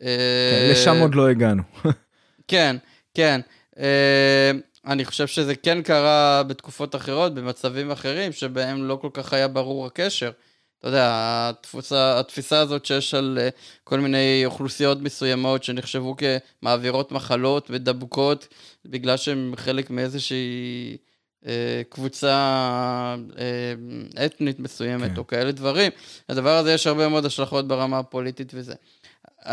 כן 0.00 0.70
לשם 0.72 0.96
עוד 1.00 1.14
לא 1.14 1.28
הגענו. 1.28 1.62
כן, 2.48 2.76
כן. 3.14 3.40
אה, 3.78 4.50
אני 4.86 5.04
חושב 5.04 5.26
שזה 5.26 5.54
כן 5.54 5.82
קרה 5.82 6.42
בתקופות 6.42 6.94
אחרות, 6.94 7.34
במצבים 7.34 7.90
אחרים, 7.90 8.32
שבהם 8.32 8.88
לא 8.88 8.96
כל 8.96 9.08
כך 9.12 9.32
היה 9.32 9.48
ברור 9.48 9.86
הקשר. 9.86 10.30
אתה 10.78 10.88
יודע, 10.88 11.10
התפוסה, 11.50 12.20
התפיסה 12.20 12.60
הזאת 12.60 12.84
שיש 12.84 13.14
על 13.14 13.38
אה, 13.40 13.48
כל 13.84 14.00
מיני 14.00 14.42
אוכלוסיות 14.44 15.00
מסוימות 15.00 15.64
שנחשבו 15.64 16.16
כמעבירות 16.16 17.12
מחלות 17.12 17.66
ודבוקות, 17.70 18.48
בגלל 18.84 19.16
שהן 19.16 19.52
חלק 19.56 19.90
מאיזושהי 19.90 20.96
אה, 21.46 21.82
קבוצה 21.88 22.36
אה, 23.38 24.24
אתנית 24.26 24.60
מסוימת, 24.60 25.10
כן. 25.10 25.16
או 25.16 25.26
כאלה 25.26 25.52
דברים. 25.52 25.92
לדבר 26.28 26.56
הזה 26.56 26.72
יש 26.72 26.86
הרבה 26.86 27.08
מאוד 27.08 27.26
השלכות 27.26 27.68
ברמה 27.68 27.98
הפוליטית 27.98 28.52
וזה. 28.54 28.74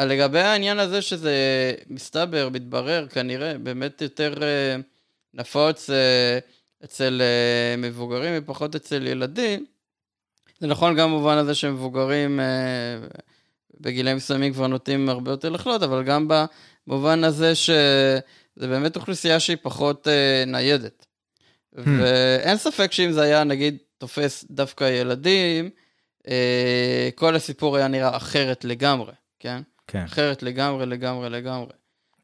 לגבי 0.03 0.39
העניין 0.39 0.79
הזה 0.79 1.01
שזה 1.01 1.35
מסתבר, 1.89 2.49
מתברר, 2.49 3.07
כנראה 3.07 3.57
באמת 3.57 4.01
יותר 4.01 4.33
אה, 4.43 4.75
נפוץ 5.33 5.89
אה, 5.89 6.39
אצל 6.83 7.21
אה, 7.21 7.77
מבוגרים 7.77 8.33
ופחות 8.37 8.75
אצל 8.75 9.07
ילדים, 9.07 9.65
זה 10.59 10.67
נכון 10.67 10.95
גם 10.95 11.09
במובן 11.09 11.37
הזה 11.37 11.55
שמבוגרים 11.55 12.39
אה, 12.39 12.45
בגילאים 13.79 14.17
מסוימים 14.17 14.53
כבר 14.53 14.67
נוטים 14.67 15.09
הרבה 15.09 15.31
יותר 15.31 15.49
לחלות, 15.49 15.83
אבל 15.83 16.03
גם 16.03 16.27
במובן 16.87 17.23
הזה 17.23 17.55
שזה 17.55 18.19
באמת 18.55 18.95
אוכלוסייה 18.95 19.39
שהיא 19.39 19.57
פחות 19.61 20.07
אה, 20.07 20.43
ניידת. 20.47 21.05
Hmm. 21.75 21.79
ואין 21.85 22.57
ספק 22.57 22.91
שאם 22.91 23.11
זה 23.11 23.21
היה 23.21 23.43
נגיד 23.43 23.77
תופס 23.97 24.45
דווקא 24.51 24.83
ילדים, 24.83 25.69
אה, 26.27 27.09
כל 27.15 27.35
הסיפור 27.35 27.77
היה 27.77 27.87
נראה 27.87 28.17
אחרת 28.17 28.65
לגמרי, 28.65 29.13
כן? 29.39 29.61
כן. 29.87 30.03
אחרת 30.03 30.43
לגמרי, 30.43 30.85
לגמרי, 30.85 31.29
לגמרי. 31.29 31.71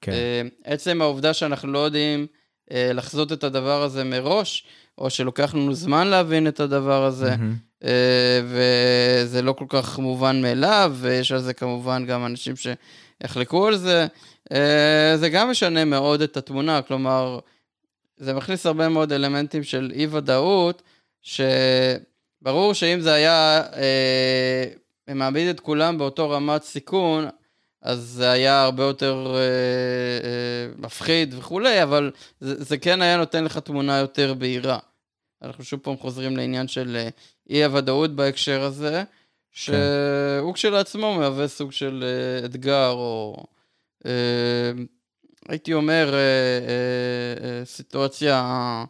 כן. 0.02 0.48
עצם 0.64 1.02
העובדה 1.02 1.34
שאנחנו 1.34 1.72
לא 1.72 1.80
יודעים 1.80 2.28
לחזות 2.72 3.32
את 3.32 3.44
הדבר 3.44 3.84
הזה 3.84 4.04
מראש, 4.04 4.66
או 5.01 5.10
שלוקח 5.10 5.55
לנו 5.55 5.74
זמן 5.74 6.08
להבין 6.08 6.48
את 6.48 6.60
הדבר 6.60 7.03
הזה, 7.03 7.36
mm-hmm. 7.36 7.88
וזה 8.43 9.41
לא 9.41 9.53
כל 9.53 9.65
כך 9.70 10.00
מובן 10.00 10.41
מאליו, 10.41 10.96
ויש 11.00 11.31
על 11.31 11.39
זה 11.39 11.53
כמובן 11.53 12.05
גם 12.05 12.25
אנשים 12.25 12.53
שיחלקו 12.55 13.67
על 13.67 13.77
זה. 13.77 14.08
אה, 14.51 15.17
זה 15.17 15.29
גם 15.29 15.51
משנה 15.51 15.86
מאוד 15.86 16.22
את 16.22 16.38
התמונה, 16.38 16.81
כלומר, 16.81 17.39
זה 18.17 18.34
מכניס 18.34 18.65
הרבה 18.65 18.89
מאוד 18.89 19.13
אלמנטים 19.13 19.63
של 19.63 19.91
אי 19.93 20.08
ודאות, 20.12 20.81
שברור 21.22 22.74
שאם 22.74 23.00
זה 23.01 23.13
היה 23.13 23.62
אה, 23.75 25.15
מעמיד 25.15 25.48
את 25.48 25.60
כולם 25.60 25.98
באותו 25.98 26.29
רמת 26.29 26.63
סיכון, 26.63 27.27
אז 27.81 28.00
זה 28.00 28.31
היה 28.31 28.63
הרבה 28.63 28.84
יותר 28.84 29.34
אה, 29.36 29.39
אה, 29.39 30.67
מפחיד 30.77 31.36
וכולי, 31.38 31.84
אבל 31.84 32.12
זה, 32.39 32.63
זה 32.63 32.77
כן 32.77 33.01
היה 33.01 33.17
נותן 33.17 33.43
לך 33.43 33.58
תמונה 33.58 33.98
יותר 33.98 34.34
בהירה. 34.34 34.79
אנחנו 35.41 35.63
שוב 35.63 35.79
פעם 35.79 35.98
חוזרים 35.98 36.38
לעניין 36.38 36.67
של 36.67 36.95
אה, 36.95 37.10
אי 37.50 37.63
הוודאות 37.63 38.15
בהקשר 38.15 38.62
הזה, 38.62 39.03
שהוא 39.51 39.75
כן. 40.45 40.53
כשלעצמו 40.53 41.15
מהווה 41.17 41.48
סוג 41.48 41.71
של 41.71 42.03
אה, 42.03 42.45
אתגר, 42.45 42.89
או 42.89 43.43
אה, 44.05 44.71
הייתי 45.50 45.74
אומר, 45.74 46.13
סיטואציה 47.65 48.86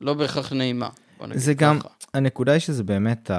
לא 0.00 0.14
בהכרח 0.14 0.52
נעימה. 0.52 0.88
זה 1.34 1.54
גם, 1.54 1.80
ככה. 1.80 1.88
הנקודה 2.14 2.52
היא 2.52 2.60
שזה 2.60 2.84
באמת, 2.84 3.30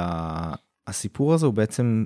הסיפור 0.88 1.34
הזה 1.34 1.46
הוא 1.46 1.54
בעצם, 1.54 2.06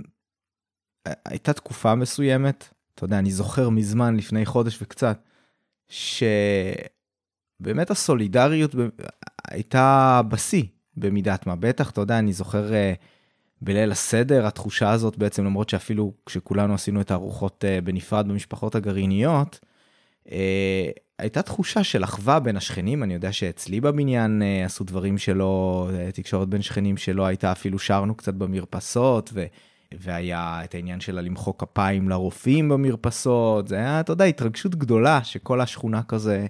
הייתה 1.25 1.53
תקופה 1.53 1.95
מסוימת, 1.95 2.67
אתה 2.95 3.05
יודע, 3.05 3.19
אני 3.19 3.31
זוכר 3.31 3.69
מזמן, 3.69 4.17
לפני 4.17 4.45
חודש 4.45 4.81
וקצת, 4.81 5.19
שבאמת 7.61 7.91
הסולידריות 7.91 8.75
הייתה 9.47 10.21
בשיא 10.27 10.63
במידת 10.97 11.47
מה. 11.47 11.55
בטח, 11.55 11.91
אתה 11.91 12.01
יודע, 12.01 12.19
אני 12.19 12.33
זוכר 12.33 12.69
uh, 12.69 12.73
בליל 13.61 13.91
הסדר, 13.91 14.47
התחושה 14.47 14.91
הזאת 14.91 15.17
בעצם, 15.17 15.45
למרות 15.45 15.69
שאפילו 15.69 16.13
כשכולנו 16.25 16.73
עשינו 16.73 17.01
את 17.01 17.11
הארוחות 17.11 17.63
uh, 17.63 17.85
בנפרד 17.85 18.27
במשפחות 18.27 18.75
הגרעיניות, 18.75 19.59
uh, 20.27 20.31
הייתה 21.19 21.41
תחושה 21.41 21.83
של 21.83 22.03
אחווה 22.03 22.39
בין 22.39 22.57
השכנים, 22.57 23.03
אני 23.03 23.13
יודע 23.13 23.31
שאצלי 23.31 23.81
בבניין 23.81 24.41
עשו 24.65 24.83
דברים 24.83 25.17
שלא, 25.17 25.89
תקשורת 26.13 26.49
בין 26.49 26.61
שכנים 26.61 26.97
שלא 26.97 27.25
הייתה, 27.25 27.51
אפילו 27.51 27.79
שרנו 27.79 28.15
קצת 28.15 28.33
במרפסות, 28.33 29.29
ו... 29.33 29.45
והיה 29.99 30.61
את 30.63 30.75
העניין 30.75 30.99
של 30.99 31.19
למחוא 31.19 31.53
כפיים 31.57 32.09
לרופאים 32.09 32.69
במרפסות, 32.69 33.67
זה 33.67 33.75
היה, 33.75 33.99
אתה 33.99 34.11
יודע, 34.11 34.25
התרגשות 34.25 34.75
גדולה 34.75 35.23
שכל 35.23 35.61
השכונה 35.61 36.03
כזה 36.03 36.39
אה, 36.39 36.45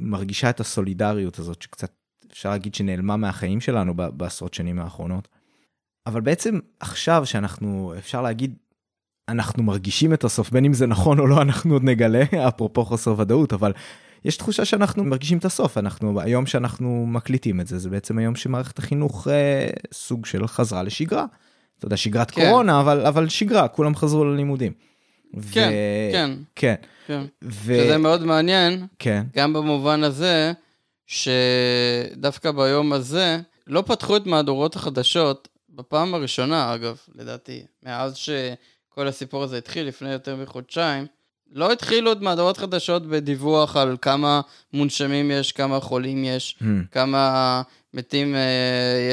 מרגישה 0.00 0.50
את 0.50 0.60
הסולידריות 0.60 1.38
הזאת 1.38 1.62
שקצת 1.62 1.92
אפשר 2.32 2.50
להגיד 2.50 2.74
שנעלמה 2.74 3.16
מהחיים 3.16 3.60
שלנו 3.60 3.94
בעשרות 3.96 4.54
שנים 4.54 4.78
האחרונות. 4.78 5.28
אבל 6.06 6.20
בעצם 6.20 6.58
עכשיו 6.80 7.26
שאנחנו, 7.26 7.94
אפשר 7.98 8.22
להגיד, 8.22 8.54
אנחנו 9.28 9.62
מרגישים 9.62 10.14
את 10.14 10.24
הסוף, 10.24 10.50
בין 10.50 10.64
אם 10.64 10.72
זה 10.72 10.86
נכון 10.86 11.18
או 11.18 11.26
לא, 11.26 11.42
אנחנו 11.42 11.72
עוד 11.72 11.84
נגלה, 11.84 12.24
אפרופו 12.48 12.84
חוסר 12.84 13.14
ודאות, 13.18 13.52
אבל 13.52 13.72
יש 14.24 14.36
תחושה 14.36 14.64
שאנחנו 14.64 15.04
מרגישים 15.04 15.38
את 15.38 15.44
הסוף, 15.44 15.78
אנחנו, 15.78 16.20
היום 16.20 16.46
שאנחנו 16.46 17.06
מקליטים 17.06 17.60
את 17.60 17.66
זה, 17.66 17.78
זה 17.78 17.90
בעצם 17.90 18.18
היום 18.18 18.36
שמערכת 18.36 18.78
החינוך 18.78 19.28
אה, 19.28 19.68
סוג 19.92 20.26
של 20.26 20.46
חזרה 20.46 20.82
לשגרה. 20.82 21.24
אתה 21.78 21.86
יודע, 21.86 21.96
שגרת 21.96 22.30
כן. 22.30 22.48
קורונה, 22.48 22.80
אבל, 22.80 23.06
אבל 23.06 23.28
שגרה, 23.28 23.68
כולם 23.68 23.96
חזרו 23.96 24.24
ללימודים. 24.24 24.72
כן, 25.52 25.68
ו... 25.72 26.12
כן. 26.12 26.30
כן. 26.54 26.74
כן. 27.06 27.22
ו... 27.42 27.74
שזה 27.76 27.98
מאוד 27.98 28.24
מעניין, 28.24 28.86
כן. 28.98 29.22
גם 29.36 29.52
במובן 29.52 30.04
הזה, 30.04 30.52
שדווקא 31.06 32.50
ביום 32.50 32.92
הזה, 32.92 33.38
לא 33.66 33.82
פתחו 33.86 34.16
את 34.16 34.26
מהדורות 34.26 34.76
החדשות, 34.76 35.48
בפעם 35.70 36.14
הראשונה, 36.14 36.74
אגב, 36.74 36.96
לדעתי, 37.14 37.62
מאז 37.82 38.16
שכל 38.16 39.08
הסיפור 39.08 39.42
הזה 39.42 39.58
התחיל, 39.58 39.86
לפני 39.86 40.12
יותר 40.12 40.36
מחודשיים, 40.36 41.06
לא 41.52 41.72
התחילו 41.72 42.12
את 42.12 42.20
מהדורות 42.20 42.56
חדשות 42.56 43.06
בדיווח 43.06 43.76
על 43.76 43.96
כמה 44.02 44.40
מונשמים 44.72 45.30
יש, 45.30 45.52
כמה 45.52 45.80
חולים 45.80 46.24
יש, 46.24 46.56
mm. 46.60 46.64
כמה 46.90 47.62
מתים 47.94 48.34
uh, 48.34 48.38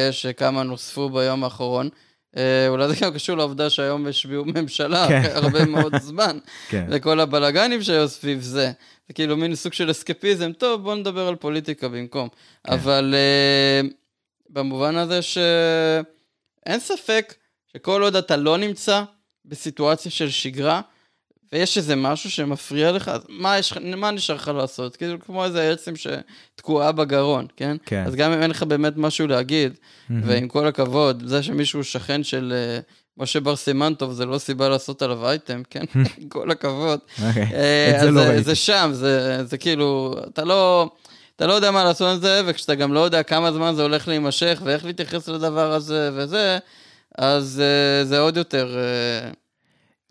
יש, 0.09 0.25
כמה 0.25 0.63
נוספו 0.63 1.09
ביום 1.09 1.43
האחרון. 1.43 1.89
אה, 2.37 2.67
אולי 2.67 2.87
זה 2.87 2.95
גם 3.01 3.13
קשור 3.13 3.37
לעובדה 3.37 3.69
שהיום 3.69 4.07
השביעו 4.07 4.45
ממשלה 4.45 5.07
כן. 5.07 5.29
הרבה 5.33 5.65
מאוד 5.65 5.95
זמן, 6.09 6.37
כן. 6.69 6.85
וכל 6.89 7.19
הבלגנים 7.19 7.83
שהיו 7.83 8.07
סביב 8.07 8.41
זה. 8.41 8.71
זה 9.07 9.13
כאילו 9.13 9.37
מין 9.37 9.55
סוג 9.55 9.73
של 9.73 9.91
אסקפיזם, 9.91 10.51
טוב, 10.51 10.83
בוא 10.83 10.95
נדבר 10.95 11.27
על 11.27 11.35
פוליטיקה 11.35 11.87
במקום. 11.87 12.29
כן. 12.63 12.73
אבל 12.73 13.15
uh, 13.15 13.93
במובן 14.49 14.95
הזה 14.95 15.21
שאין 15.21 16.79
ספק 16.79 17.33
שכל 17.73 18.01
עוד 18.01 18.15
אתה 18.15 18.37
לא 18.37 18.57
נמצא 18.57 19.03
בסיטואציה 19.45 20.11
של 20.11 20.29
שגרה, 20.29 20.81
ויש 21.53 21.77
איזה 21.77 21.95
משהו 21.95 22.31
שמפריע 22.31 22.91
לך, 22.91 23.07
אז 23.07 23.21
מה, 23.29 23.57
יש, 23.57 23.73
מה 23.77 24.11
נשאר 24.11 24.35
לך 24.35 24.51
לעשות? 24.55 24.95
כאילו, 24.95 25.19
כמו 25.19 25.45
איזה 25.45 25.71
עצם 25.71 25.93
שתקועה 25.95 26.91
בגרון, 26.91 27.47
כן? 27.57 27.77
כן. 27.85 28.03
אז 28.07 28.15
גם 28.15 28.31
אם 28.31 28.41
אין 28.41 28.51
לך 28.51 28.63
באמת 28.63 28.93
משהו 28.97 29.27
להגיד, 29.27 29.73
מהמם. 30.09 30.23
ועם 30.27 30.47
כל 30.47 30.67
הכבוד, 30.67 31.23
זה 31.25 31.43
שמישהו 31.43 31.83
שכן 31.83 32.23
של 32.23 32.53
אה, 32.55 32.79
משה 33.17 33.39
בר 33.39 33.55
סימנטוב, 33.55 34.11
זה 34.11 34.25
לא 34.25 34.37
סיבה 34.37 34.69
לעשות 34.69 35.01
עליו 35.01 35.27
אייטם, 35.27 35.61
כן? 35.69 35.83
עם 36.17 36.29
כל 36.29 36.51
הכבוד. 36.51 36.99
אוקיי, 37.27 37.43
אה, 37.53 37.95
את 37.95 37.99
זה 37.99 38.11
לא 38.11 38.21
זה, 38.21 38.29
ראיתי. 38.29 38.43
זה 38.43 38.55
שם, 38.55 38.89
זה, 38.93 39.45
זה 39.45 39.57
כאילו, 39.57 40.15
אתה 40.33 40.43
לא, 40.43 40.89
אתה 41.35 41.47
לא 41.47 41.53
יודע 41.53 41.71
מה 41.71 41.83
לעשות 41.83 42.13
עם 42.13 42.21
זה, 42.21 42.41
וכשאתה 42.45 42.75
גם 42.75 42.93
לא 42.93 42.99
יודע 42.99 43.23
כמה 43.23 43.51
זמן 43.51 43.73
זה 43.75 43.83
הולך 43.83 44.07
להימשך, 44.07 44.61
ואיך 44.63 44.85
להתייחס 44.85 45.27
לדבר 45.27 45.71
הזה 45.71 46.09
וזה, 46.13 46.57
אז 47.17 47.61
אה, 47.61 48.05
זה 48.05 48.19
עוד 48.19 48.37
יותר 48.37 48.77
אה, 48.77 49.31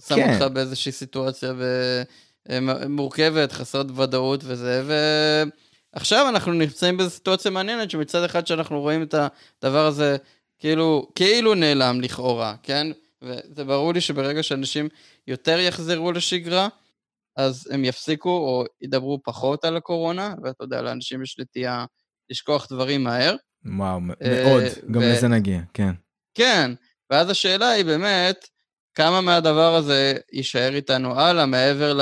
שם 0.08 0.14
כן. 0.14 0.32
אותך 0.32 0.52
באיזושהי 0.52 0.92
סיטואציה 0.92 1.52
ו- 1.56 2.02
אה, 2.50 2.58
מורכבת, 2.88 3.52
חסרת 3.52 3.86
ודאות 3.96 4.40
וזה, 4.44 4.82
ועכשיו 5.94 6.28
אנחנו 6.28 6.52
נמצאים 6.52 6.96
באיזו 6.96 7.10
סיטואציה 7.10 7.50
מעניינת, 7.50 7.90
שמצד 7.90 8.24
אחד 8.24 8.46
שאנחנו 8.46 8.80
רואים 8.80 9.02
את 9.02 9.14
הדבר 9.62 9.86
הזה 9.86 10.16
כאילו, 10.58 11.08
כאילו 11.14 11.54
נעלם 11.54 12.00
לכאורה, 12.00 12.54
כן? 12.62 12.86
וזה 13.22 13.64
ברור 13.64 13.92
לי 13.92 14.00
שברגע 14.00 14.42
שאנשים 14.42 14.88
יותר 15.26 15.58
יחזרו 15.58 16.12
לשגרה, 16.12 16.68
אז 17.36 17.68
הם 17.70 17.84
יפסיקו 17.84 18.28
או 18.30 18.64
ידברו 18.80 19.20
פחות 19.24 19.64
על 19.64 19.76
הקורונה, 19.76 20.34
ואתה 20.42 20.64
יודע, 20.64 20.82
לאנשים 20.82 21.22
יש 21.22 21.38
נטייה 21.38 21.84
לשכוח 22.30 22.66
דברים 22.72 23.04
מהר. 23.04 23.36
וואו, 23.76 24.00
אה, 24.22 24.44
מאוד, 24.44 24.62
גם 24.90 25.00
ו- 25.00 25.12
לזה 25.12 25.28
נגיע, 25.28 25.60
כן. 25.74 25.90
כן, 26.34 26.70
ואז 27.10 27.30
השאלה 27.30 27.70
היא 27.70 27.84
באמת, 27.84 28.48
כמה 28.94 29.20
מהדבר 29.20 29.74
הזה 29.74 30.14
יישאר 30.32 30.74
איתנו 30.74 31.20
הלאה, 31.20 31.46
מעבר 31.46 31.98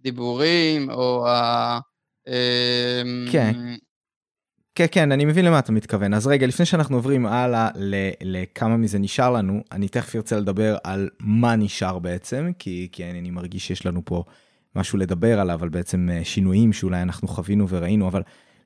לדיבורים, 0.00 0.90
או 0.90 1.28
ה... 1.28 1.78
אמ, 2.28 3.26
כן. 3.32 3.52
כן, 4.74 4.86
כן, 4.90 5.12
אני 5.12 5.24
מבין 5.24 5.44
למה 5.44 5.58
אתה 5.58 5.72
מתכוון. 5.72 6.14
אז 6.14 6.26
רגע, 6.26 6.46
לפני 6.46 6.66
שאנחנו 6.66 6.96
עוברים 6.96 7.26
הלאה 7.26 7.68
לכמה 8.20 8.76
מזה 8.76 8.98
נשאר 8.98 9.30
לנו, 9.30 9.62
אני 9.72 9.88
תכף 9.88 10.16
ארצה 10.16 10.36
לדבר 10.36 10.76
על 10.84 11.08
מה 11.20 11.56
נשאר 11.56 11.98
בעצם, 11.98 12.50
כי, 12.58 12.88
כי 12.92 13.04
אני 13.04 13.30
מרגיש 13.30 13.66
שיש 13.66 13.86
לנו 13.86 14.04
פה 14.04 14.24
משהו 14.76 14.98
לדבר 14.98 15.40
עליו, 15.40 15.62
על 15.62 15.68
בעצם 15.68 16.08
אה, 16.12 16.24
שינויים 16.24 16.72
שאולי 16.72 17.02
אנחנו 17.02 17.28
חווינו 17.28 17.68
וראינו, 17.68 18.08
אבל 18.08 18.22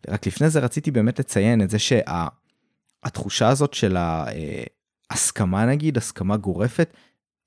רק 0.09 0.26
לפני 0.26 0.50
זה 0.50 0.61
רציתי 0.61 0.90
באמת 0.90 1.19
לציין 1.19 1.62
את 1.62 1.71
זה 1.71 1.78
שהתחושה 1.78 3.49
הזאת 3.49 3.75
של 3.75 3.97
ההסכמה 5.11 5.66
נגיד, 5.66 5.97
הסכמה 5.97 6.37
גורפת, 6.37 6.97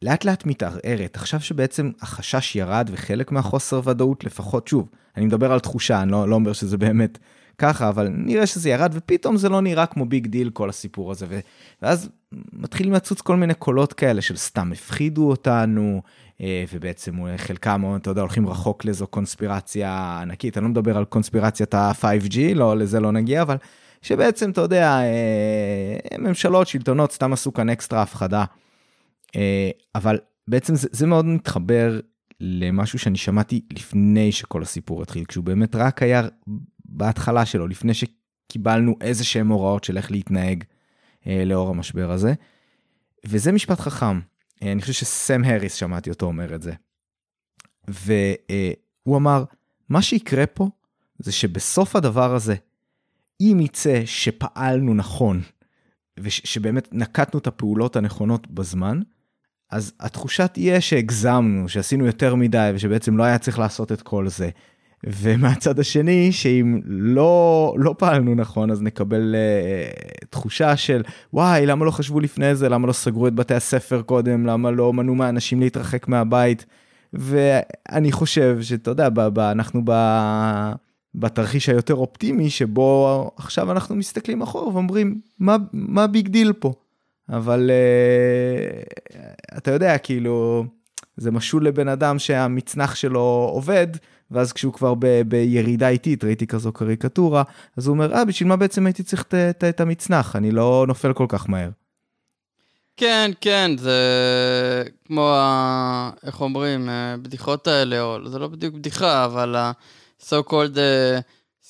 לאט 0.01 0.25
לאט 0.25 0.45
מתערערת. 0.45 1.15
עכשיו 1.15 1.39
שבעצם 1.39 1.91
החשש 2.01 2.55
ירד 2.55 2.89
וחלק 2.91 3.31
מהחוסר 3.31 3.81
ודאות 3.83 4.23
לפחות, 4.23 4.67
שוב, 4.67 4.89
אני 5.17 5.25
מדבר 5.25 5.51
על 5.51 5.59
תחושה, 5.59 6.01
אני 6.01 6.11
לא, 6.11 6.29
לא 6.29 6.35
אומר 6.35 6.53
שזה 6.53 6.77
באמת 6.77 7.17
ככה, 7.57 7.89
אבל 7.89 8.07
נראה 8.11 8.45
שזה 8.45 8.69
ירד, 8.69 8.91
ופתאום 8.93 9.37
זה 9.37 9.49
לא 9.49 9.61
נראה 9.61 9.85
כמו 9.85 10.05
big 10.05 10.27
deal 10.27 10.49
כל 10.49 10.69
הסיפור 10.69 11.11
הזה. 11.11 11.25
ו... 11.29 11.39
ואז 11.81 12.09
מתחילים 12.53 12.93
לצוץ 12.93 13.21
כל 13.21 13.35
מיני 13.35 13.53
קולות 13.53 13.93
כאלה 13.93 14.21
של 14.21 14.37
סתם 14.37 14.71
הפחידו 14.71 15.29
אותנו, 15.29 16.01
אה, 16.41 16.63
ובעצם 16.73 17.13
חלקם, 17.37 17.95
אתה 17.95 18.09
יודע, 18.09 18.21
הולכים 18.21 18.47
רחוק 18.47 18.85
לאיזו 18.85 19.07
קונספירציה 19.07 20.19
ענקית. 20.21 20.57
אני 20.57 20.63
לא 20.63 20.69
מדבר 20.69 20.97
על 20.97 21.05
קונספירציית 21.05 21.73
ה-5G, 21.73 22.37
לא, 22.55 22.77
לזה 22.77 22.99
לא 22.99 23.11
נגיע, 23.11 23.41
אבל 23.41 23.57
שבעצם, 24.01 24.51
אתה 24.51 24.61
יודע, 24.61 24.99
אה, 24.99 26.17
ממשלות, 26.19 26.67
שלטונות, 26.67 27.11
סתם 27.11 27.33
עשו 27.33 27.53
כאן 27.53 27.69
אקסטרה 27.69 28.01
הפחדה. 28.01 28.45
אה, 29.35 29.69
אבל 29.95 30.19
בעצם 30.47 30.75
זה, 30.75 30.87
זה 30.91 31.07
מאוד 31.07 31.25
מתחבר 31.25 31.99
למשהו 32.39 32.99
שאני 32.99 33.17
שמעתי 33.17 33.61
לפני 33.73 34.31
שכל 34.31 34.61
הסיפור 34.61 35.01
התחיל, 35.01 35.25
כשהוא 35.25 35.43
באמת 35.43 35.75
רק 35.75 36.03
היה 36.03 36.27
בהתחלה 36.85 37.45
שלו, 37.45 37.67
לפני 37.67 37.93
שקיבלנו 37.93 38.95
איזה 39.01 39.23
שהם 39.23 39.47
הוראות 39.47 39.83
של 39.83 39.97
איך 39.97 40.11
להתנהג 40.11 40.63
אה, 41.27 41.45
לאור 41.45 41.69
המשבר 41.69 42.11
הזה. 42.11 42.33
וזה 43.25 43.51
משפט 43.51 43.79
חכם, 43.79 44.19
אה, 44.63 44.71
אני 44.71 44.81
חושב 44.81 44.93
שסם 44.93 45.43
האריס 45.43 45.73
שמעתי 45.73 46.09
אותו 46.09 46.25
אומר 46.25 46.55
את 46.55 46.61
זה. 46.61 46.73
והוא 47.87 49.17
אמר, 49.17 49.43
מה 49.89 50.01
שיקרה 50.01 50.45
פה 50.45 50.69
זה 51.19 51.31
שבסוף 51.31 51.95
הדבר 51.95 52.35
הזה, 52.35 52.55
אם 53.41 53.59
יצא 53.61 54.01
שפעלנו 54.05 54.93
נכון, 54.93 55.41
ושבאמת 56.19 56.87
נקטנו 56.91 57.39
את 57.39 57.47
הפעולות 57.47 57.95
הנכונות 57.95 58.47
בזמן, 58.47 58.99
אז 59.71 59.93
התחושה 59.99 60.47
תהיה 60.47 60.81
שהגזמנו, 60.81 61.69
שעשינו 61.69 62.05
יותר 62.05 62.35
מדי, 62.35 62.71
ושבעצם 62.75 63.17
לא 63.17 63.23
היה 63.23 63.37
צריך 63.37 63.59
לעשות 63.59 63.91
את 63.91 64.01
כל 64.01 64.27
זה. 64.27 64.49
ומהצד 65.03 65.79
השני, 65.79 66.31
שאם 66.31 66.79
לא, 66.85 67.73
לא 67.77 67.95
פעלנו 67.97 68.35
נכון, 68.35 68.71
אז 68.71 68.81
נקבל 68.81 69.35
uh, 69.35 70.25
תחושה 70.29 70.77
של, 70.77 71.03
וואי, 71.33 71.65
למה 71.65 71.85
לא 71.85 71.91
חשבו 71.91 72.19
לפני 72.19 72.55
זה? 72.55 72.69
למה 72.69 72.87
לא 72.87 72.93
סגרו 72.93 73.27
את 73.27 73.33
בתי 73.33 73.53
הספר 73.53 74.01
קודם? 74.01 74.45
למה 74.45 74.71
לא 74.71 74.93
מנעו 74.93 75.15
מהאנשים 75.15 75.59
להתרחק 75.59 76.07
מהבית? 76.07 76.65
ואני 77.13 78.11
חושב 78.11 78.61
שאתה 78.61 78.91
יודע, 78.91 79.09
ב, 79.09 79.21
ב, 79.21 79.39
אנחנו 79.39 79.81
ב, 79.85 79.91
בתרחיש 81.15 81.69
היותר 81.69 81.95
אופטימי, 81.95 82.49
שבו 82.49 83.31
עכשיו 83.35 83.71
אנחנו 83.71 83.95
מסתכלים 83.95 84.41
אחורה 84.41 84.73
ואומרים, 84.73 85.21
מה, 85.39 85.57
מה 85.73 86.07
big 86.07 86.27
deal 86.27 86.53
פה? 86.53 86.73
אבל 87.29 87.71
uh, 87.71 89.57
אתה 89.57 89.71
יודע, 89.71 89.97
כאילו, 89.97 90.65
זה 91.17 91.31
משול 91.31 91.65
לבן 91.65 91.87
אדם 91.87 92.19
שהמצנח 92.19 92.95
שלו 92.95 93.49
עובד, 93.53 93.87
ואז 94.31 94.53
כשהוא 94.53 94.73
כבר 94.73 94.93
ב- 94.99 95.21
בירידה 95.21 95.89
איטית, 95.89 96.23
ראיתי 96.23 96.47
כזו 96.47 96.71
קריקטורה, 96.71 97.43
אז 97.77 97.87
הוא 97.87 97.93
אומר, 97.93 98.13
אה, 98.13 98.25
בשביל 98.25 98.49
מה 98.49 98.55
בעצם 98.55 98.85
הייתי 98.85 99.03
צריך 99.03 99.21
את- 99.21 99.33
את 99.33 99.63
את 99.63 99.81
המצנח? 99.81 100.35
אני 100.35 100.51
לא 100.51 100.85
נופל 100.87 101.13
כל 101.13 101.25
כך 101.29 101.49
מהר. 101.49 101.69
כן, 102.97 103.31
כן, 103.41 103.71
זה 103.77 103.93
כמו, 105.07 105.29
ה... 105.33 106.11
איך 106.23 106.41
אומרים, 106.41 106.89
בדיחות 107.21 107.67
האלה, 107.67 108.01
או 108.01 108.29
זה 108.29 108.39
לא 108.39 108.47
בדיוק 108.47 108.75
בדיחה, 108.75 109.25
אבל 109.25 109.55
ה-so 109.55 110.35
called 110.49 110.77
אה, 110.77 111.19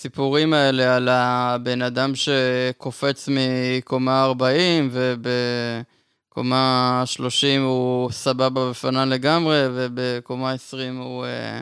סיפורים 0.01 0.53
האלה 0.53 0.95
על 0.95 1.07
הבן 1.11 1.81
אדם 1.81 2.11
שקופץ 2.15 3.29
מקומה 3.31 4.23
40 4.23 4.89
ובקומה 4.91 7.03
30 7.05 7.63
הוא 7.63 8.11
סבבה 8.11 8.61
ופנן 8.61 9.09
לגמרי, 9.09 9.61
ובקומה 9.73 10.51
20 10.51 10.97
הוא 10.97 11.25
אה, 11.25 11.61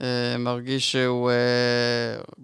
אה, 0.00 0.38
מרגיש 0.38 0.92
שהוא 0.92 1.30
אה, 1.30 1.36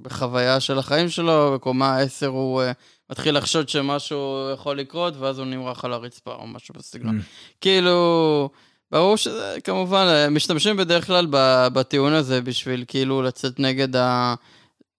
בחוויה 0.03 0.61
של 0.61 0.79
החיים 0.79 1.09
שלו, 1.09 1.53
בקומה 1.55 1.99
10 1.99 2.27
הוא 2.27 2.63
אה, 2.63 2.73
מתחיל 3.11 3.37
לחשוד 3.37 3.69
שמשהו 3.69 4.51
יכול 4.55 4.79
לקרות, 4.79 5.15
ואז 5.17 5.39
הוא 5.39 5.47
נמרח 5.47 5.85
על 5.85 5.93
הרצפה 5.93 6.35
או 6.35 6.47
משהו 6.47 6.75
בסגנון. 6.79 7.21
כאילו, 7.61 8.51
ברור 8.91 9.17
שזה, 9.17 9.57
כמובן, 9.65 10.27
משתמשים 10.31 10.77
בדרך 10.77 11.07
כלל 11.07 11.27
בטיעון 11.73 12.13
הזה 12.13 12.41
בשביל 12.41 12.85
כאילו 12.89 13.23
לצאת 13.23 13.61
נגד 13.61 13.97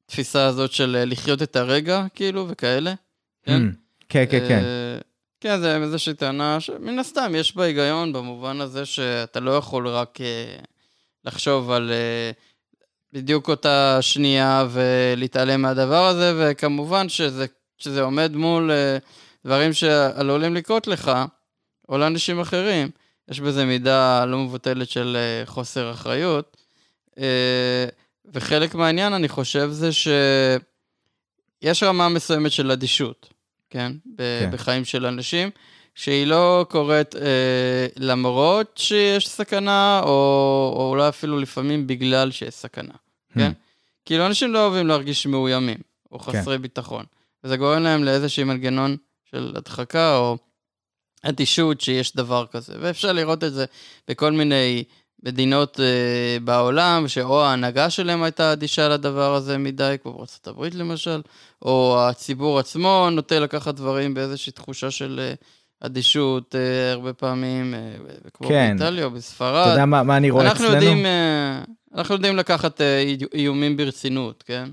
התפיסה 0.07 0.45
הזאת 0.45 0.71
של 0.71 1.03
לחיות 1.07 1.41
את 1.41 1.55
הרגע, 1.55 2.05
כאילו, 2.13 2.45
וכאלה. 2.49 2.93
כן? 3.43 3.61
Mm, 3.69 3.75
כן, 4.09 4.25
כן, 4.29 4.47
כן. 4.47 4.63
אה, 4.63 4.99
כן, 5.41 5.59
זה 5.59 5.77
איזושהי 5.77 6.13
טענה 6.13 6.59
שמן 6.59 6.99
הסתם 6.99 7.31
יש 7.35 7.55
בה 7.55 7.63
היגיון 7.63 8.13
במובן 8.13 8.61
הזה 8.61 8.85
שאתה 8.85 9.39
לא 9.39 9.51
יכול 9.51 9.87
רק 9.87 10.21
אה, 10.21 10.55
לחשוב 11.25 11.71
על 11.71 11.91
אה, 11.91 12.31
בדיוק 13.13 13.49
אותה 13.49 13.97
שנייה 14.01 14.67
ולהתעלם 14.69 15.61
מהדבר 15.61 16.05
הזה, 16.05 16.33
וכמובן 16.37 17.09
שזה, 17.09 17.45
שזה 17.77 18.01
עומד 18.01 18.35
מול 18.35 18.71
אה, 18.71 18.97
דברים 19.45 19.73
שעלולים 19.73 20.55
לקרות 20.55 20.87
לך, 20.87 21.11
או 21.89 21.97
לאנשים 21.97 22.39
אחרים. 22.39 22.89
יש 23.29 23.39
בזה 23.39 23.65
מידה 23.65 24.25
לא 24.25 24.37
מבוטלת 24.37 24.89
של 24.89 25.17
אה, 25.19 25.45
חוסר 25.45 25.91
אחריות. 25.91 26.57
וחלק 28.33 28.75
מהעניין, 28.75 29.13
אני 29.13 29.27
חושב, 29.27 29.69
זה 29.71 29.89
שיש 29.93 31.83
רמה 31.83 32.09
מסוימת 32.09 32.51
של 32.51 32.71
אדישות, 32.71 33.29
כן? 33.69 33.91
ב- 34.05 34.17
כן. 34.17 34.51
בחיים 34.51 34.85
של 34.85 35.05
אנשים, 35.05 35.49
שהיא 35.95 36.27
לא 36.27 36.65
קורית 36.69 37.15
אה, 37.15 37.87
למרות 37.95 38.77
שיש 38.77 39.29
סכנה, 39.29 40.01
או, 40.03 40.73
או 40.75 40.89
אולי 40.89 41.09
אפילו 41.09 41.39
לפעמים 41.39 41.87
בגלל 41.87 42.31
שיש 42.31 42.53
סכנה, 42.53 42.93
כן? 43.33 43.51
כאילו, 44.05 44.25
אנשים 44.25 44.53
לא 44.53 44.65
אוהבים 44.65 44.87
להרגיש 44.87 45.25
מאוימים, 45.25 45.77
או 46.11 46.19
כן. 46.19 46.31
חסרי 46.31 46.57
ביטחון. 46.57 47.05
וזה 47.43 47.57
גורם 47.57 47.83
להם 47.83 48.03
לאיזשהו 48.03 48.45
מנגנון 48.45 48.97
של 49.31 49.53
הדחקה, 49.57 50.17
או 50.17 50.37
אדישות 51.23 51.81
שיש 51.81 52.15
דבר 52.15 52.45
כזה. 52.51 52.73
ואפשר 52.79 53.11
לראות 53.11 53.43
את 53.43 53.53
זה 53.53 53.65
בכל 54.07 54.31
מיני 54.31 54.83
מדינות 55.23 55.79
אה, 55.79 55.85
בעולם, 56.43 57.07
שאו 57.07 57.41
ההנהגה 57.43 57.89
שלהם 57.89 58.23
הייתה 58.23 58.53
אדישה 58.53 58.89
לדבר 58.89 59.33
הזה 59.35 59.57
מדי, 59.57 59.95
כמו 60.03 60.13
בארצות 60.13 60.47
הברית 60.47 60.75
למשל, 60.75 61.21
או 61.61 61.97
הציבור 62.09 62.59
עצמו 62.59 63.07
נוטה 63.11 63.39
לקחת 63.39 63.75
דברים 63.75 64.13
באיזושהי 64.13 64.51
תחושה 64.51 64.91
של 64.91 65.19
אה, 65.23 65.33
אדישות 65.81 66.55
אה, 66.55 66.91
הרבה 66.91 67.13
פעמים, 67.13 67.73
אה, 67.73 67.79
כמו 68.33 68.47
כן. 68.47 68.75
באיטליה 68.79 69.03
או 69.03 69.09
אתה 69.09 69.17
בספרד. 69.17 69.67
יודע 69.71 69.85
מה, 69.85 70.03
מה 70.03 70.17
אני 70.17 70.29
רואה 70.29 70.43
אנחנו 70.45 70.65
אצלנו? 70.65 70.73
יודעים, 70.75 71.05
אה, 71.05 71.61
אנחנו 71.95 72.15
יודעים 72.15 72.35
לקחת 72.35 72.81
אה, 72.81 72.99
איו- 73.01 73.27
איומים 73.33 73.77
ברצינות, 73.77 74.43
כן? 74.47 74.69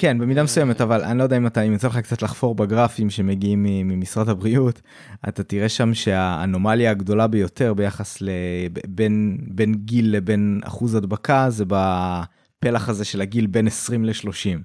כן, 0.00 0.18
במידה 0.18 0.42
מסוימת, 0.42 0.80
אבל 0.80 1.02
אני 1.04 1.18
לא 1.18 1.22
יודע 1.22 1.36
אם 1.36 1.46
אתה, 1.46 1.62
אם 1.62 1.72
יוצא 1.72 1.88
לך 1.88 1.96
קצת 1.98 2.22
לחפור 2.22 2.54
בגרפים 2.54 3.10
שמגיעים 3.10 3.62
ממשרד 3.62 4.28
הבריאות, 4.28 4.80
אתה 5.28 5.42
תראה 5.42 5.68
שם 5.68 5.94
שהאנומליה 5.94 6.90
הגדולה 6.90 7.26
ביותר 7.26 7.74
ביחס 7.74 8.22
ל... 8.22 8.28
ב- 8.72 8.80
בין, 9.48 9.74
גיל 9.74 10.16
לבין 10.16 10.60
אחוז 10.64 10.94
הדבקה 10.94 11.50
זה 11.50 11.64
בפלח 11.68 12.88
הזה 12.88 13.04
של 13.04 13.20
הגיל 13.20 13.46
בין 13.46 13.66
20 13.66 14.04
ל-30. 14.04 14.58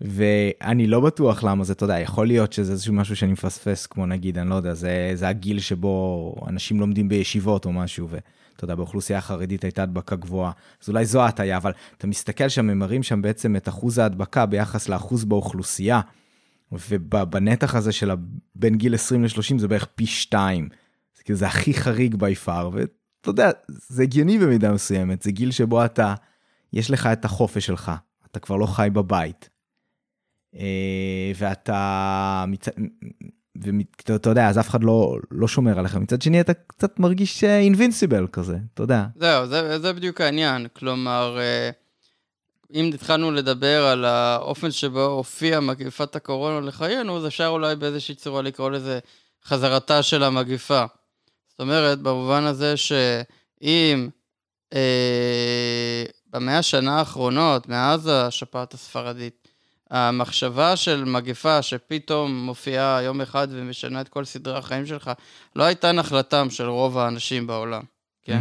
ואני 0.00 0.86
לא 0.86 1.00
בטוח 1.00 1.44
למה 1.44 1.64
זה, 1.64 1.72
אתה 1.72 1.84
יודע, 1.84 2.00
יכול 2.00 2.26
להיות 2.26 2.52
שזה 2.52 2.72
איזשהו 2.72 2.94
משהו 2.94 3.16
שאני 3.16 3.32
מפספס, 3.32 3.86
כמו 3.86 4.06
נגיד, 4.06 4.38
אני 4.38 4.50
לא 4.50 4.54
יודע, 4.54 4.74
זה, 4.74 5.10
זה 5.14 5.28
הגיל 5.28 5.60
שבו 5.60 6.34
אנשים 6.48 6.80
לומדים 6.80 7.08
בישיבות 7.08 7.64
או 7.64 7.72
משהו, 7.72 8.08
ואתה 8.58 8.64
יודע, 8.64 8.74
באוכלוסייה 8.74 9.18
החרדית 9.18 9.64
הייתה 9.64 9.82
הדבקה 9.82 10.16
גבוהה, 10.16 10.52
אז 10.82 10.88
אולי 10.88 11.04
זו 11.06 11.22
ההטיה, 11.22 11.56
אבל 11.56 11.72
אתה 11.98 12.06
מסתכל 12.06 12.48
שם, 12.48 12.70
הם 12.70 12.78
מראים 12.78 13.02
שם 13.02 13.22
בעצם 13.22 13.56
את 13.56 13.68
אחוז 13.68 13.98
ההדבקה 13.98 14.46
ביחס 14.46 14.88
לאחוז 14.88 15.24
באוכלוסייה, 15.24 16.00
ובנתח 16.72 17.74
הזה 17.74 17.92
של 17.92 18.10
בין 18.54 18.76
גיל 18.76 18.94
20 18.94 19.24
ל-30 19.24 19.58
זה 19.58 19.68
בערך 19.68 19.86
פי 19.94 20.06
שתיים. 20.06 20.68
זה 21.16 21.22
כאילו, 21.22 21.38
זה 21.38 21.46
הכי 21.46 21.74
חריג 21.74 22.14
בי 22.14 22.34
פאר, 22.34 22.70
ואתה 22.72 23.30
יודע, 23.30 23.50
זה 23.68 24.02
הגיוני 24.02 24.38
במידה 24.38 24.72
מסוימת, 24.72 25.22
זה 25.22 25.30
גיל 25.30 25.50
שבו 25.50 25.84
אתה, 25.84 26.14
יש 26.72 26.90
לך 26.90 27.06
את 27.06 27.24
החופש 27.24 27.66
שלך, 27.66 27.92
אתה 28.30 28.40
כבר 28.40 28.56
לא 28.56 28.66
חי 28.66 28.88
בבית. 28.92 29.50
אה, 30.54 31.32
ואתה. 31.36 32.44
ואתה 33.62 34.14
אתה 34.14 34.30
יודע, 34.30 34.48
אז 34.48 34.58
אף 34.58 34.68
אחד 34.68 34.84
לא, 34.84 35.16
לא 35.30 35.48
שומר 35.48 35.78
עליך, 35.78 35.94
מצד 35.94 36.22
שני 36.22 36.40
אתה 36.40 36.54
קצת 36.54 36.98
מרגיש 36.98 37.44
אינבינסיבל 37.44 38.26
כזה, 38.32 38.56
אתה 38.74 38.82
יודע. 38.82 39.04
זהו, 39.16 39.46
זה, 39.46 39.78
זה 39.78 39.92
בדיוק 39.92 40.20
העניין. 40.20 40.66
כלומר, 40.72 41.38
אה, 41.40 41.70
אם 42.74 42.90
התחלנו 42.94 43.30
לדבר 43.30 43.84
על 43.84 44.04
האופן 44.04 44.70
שבו 44.70 45.04
הופיעה 45.04 45.60
מגפת 45.60 46.16
הקורונה 46.16 46.60
לחיינו, 46.60 47.16
אז 47.16 47.26
אפשר 47.26 47.46
אולי 47.46 47.76
באיזושהי 47.76 48.14
צורה 48.14 48.42
לקרוא 48.42 48.70
לזה 48.70 48.98
חזרתה 49.44 50.02
של 50.02 50.22
המגפה. 50.22 50.84
זאת 51.48 51.60
אומרת, 51.60 51.98
במובן 51.98 52.44
הזה 52.44 52.76
שאם 52.76 54.08
אה, 54.74 56.04
במאה 56.30 56.58
השנה 56.58 56.98
האחרונות, 56.98 57.68
מאז 57.68 58.10
השפעת 58.12 58.74
הספרדית, 58.74 59.47
המחשבה 59.90 60.76
של 60.76 61.04
מגפה 61.04 61.62
שפתאום 61.62 62.46
מופיעה 62.46 63.02
יום 63.02 63.20
אחד 63.20 63.48
ומשנה 63.50 64.00
את 64.00 64.08
כל 64.08 64.24
סדרי 64.24 64.58
החיים 64.58 64.86
שלך, 64.86 65.10
לא 65.56 65.62
הייתה 65.64 65.92
נחלתם 65.92 66.50
של 66.50 66.68
רוב 66.68 66.98
האנשים 66.98 67.46
בעולם, 67.46 67.82
כן? 68.22 68.38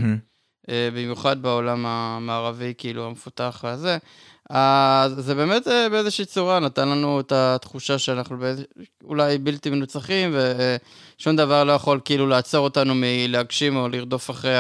אה, 0.70 0.90
במיוחד 0.94 1.42
בעולם 1.42 1.86
המערבי, 1.86 2.74
כאילו, 2.78 3.08
המפותח 3.08 3.62
הזה. 3.64 3.98
אז 4.50 5.12
זה 5.12 5.36
באמת 5.36 5.68
אה, 5.68 5.90
באיזושהי 5.90 6.26
צורה 6.26 6.60
נתן 6.60 6.90
לנו 6.90 7.20
את 7.20 7.32
התחושה 7.32 7.98
שאנחנו 7.98 8.38
באיז... 8.38 8.64
אולי 9.04 9.38
בלתי 9.38 9.70
מנוצחים, 9.70 10.36
ושום 11.18 11.36
דבר 11.36 11.64
לא 11.64 11.72
יכול 11.72 12.00
כאילו 12.06 12.28
לעצור 12.28 12.64
אותנו 12.64 12.94
מלהגשים 12.96 13.76
או 13.76 13.90
לרדוף 13.90 14.30
אחרי 14.30 14.56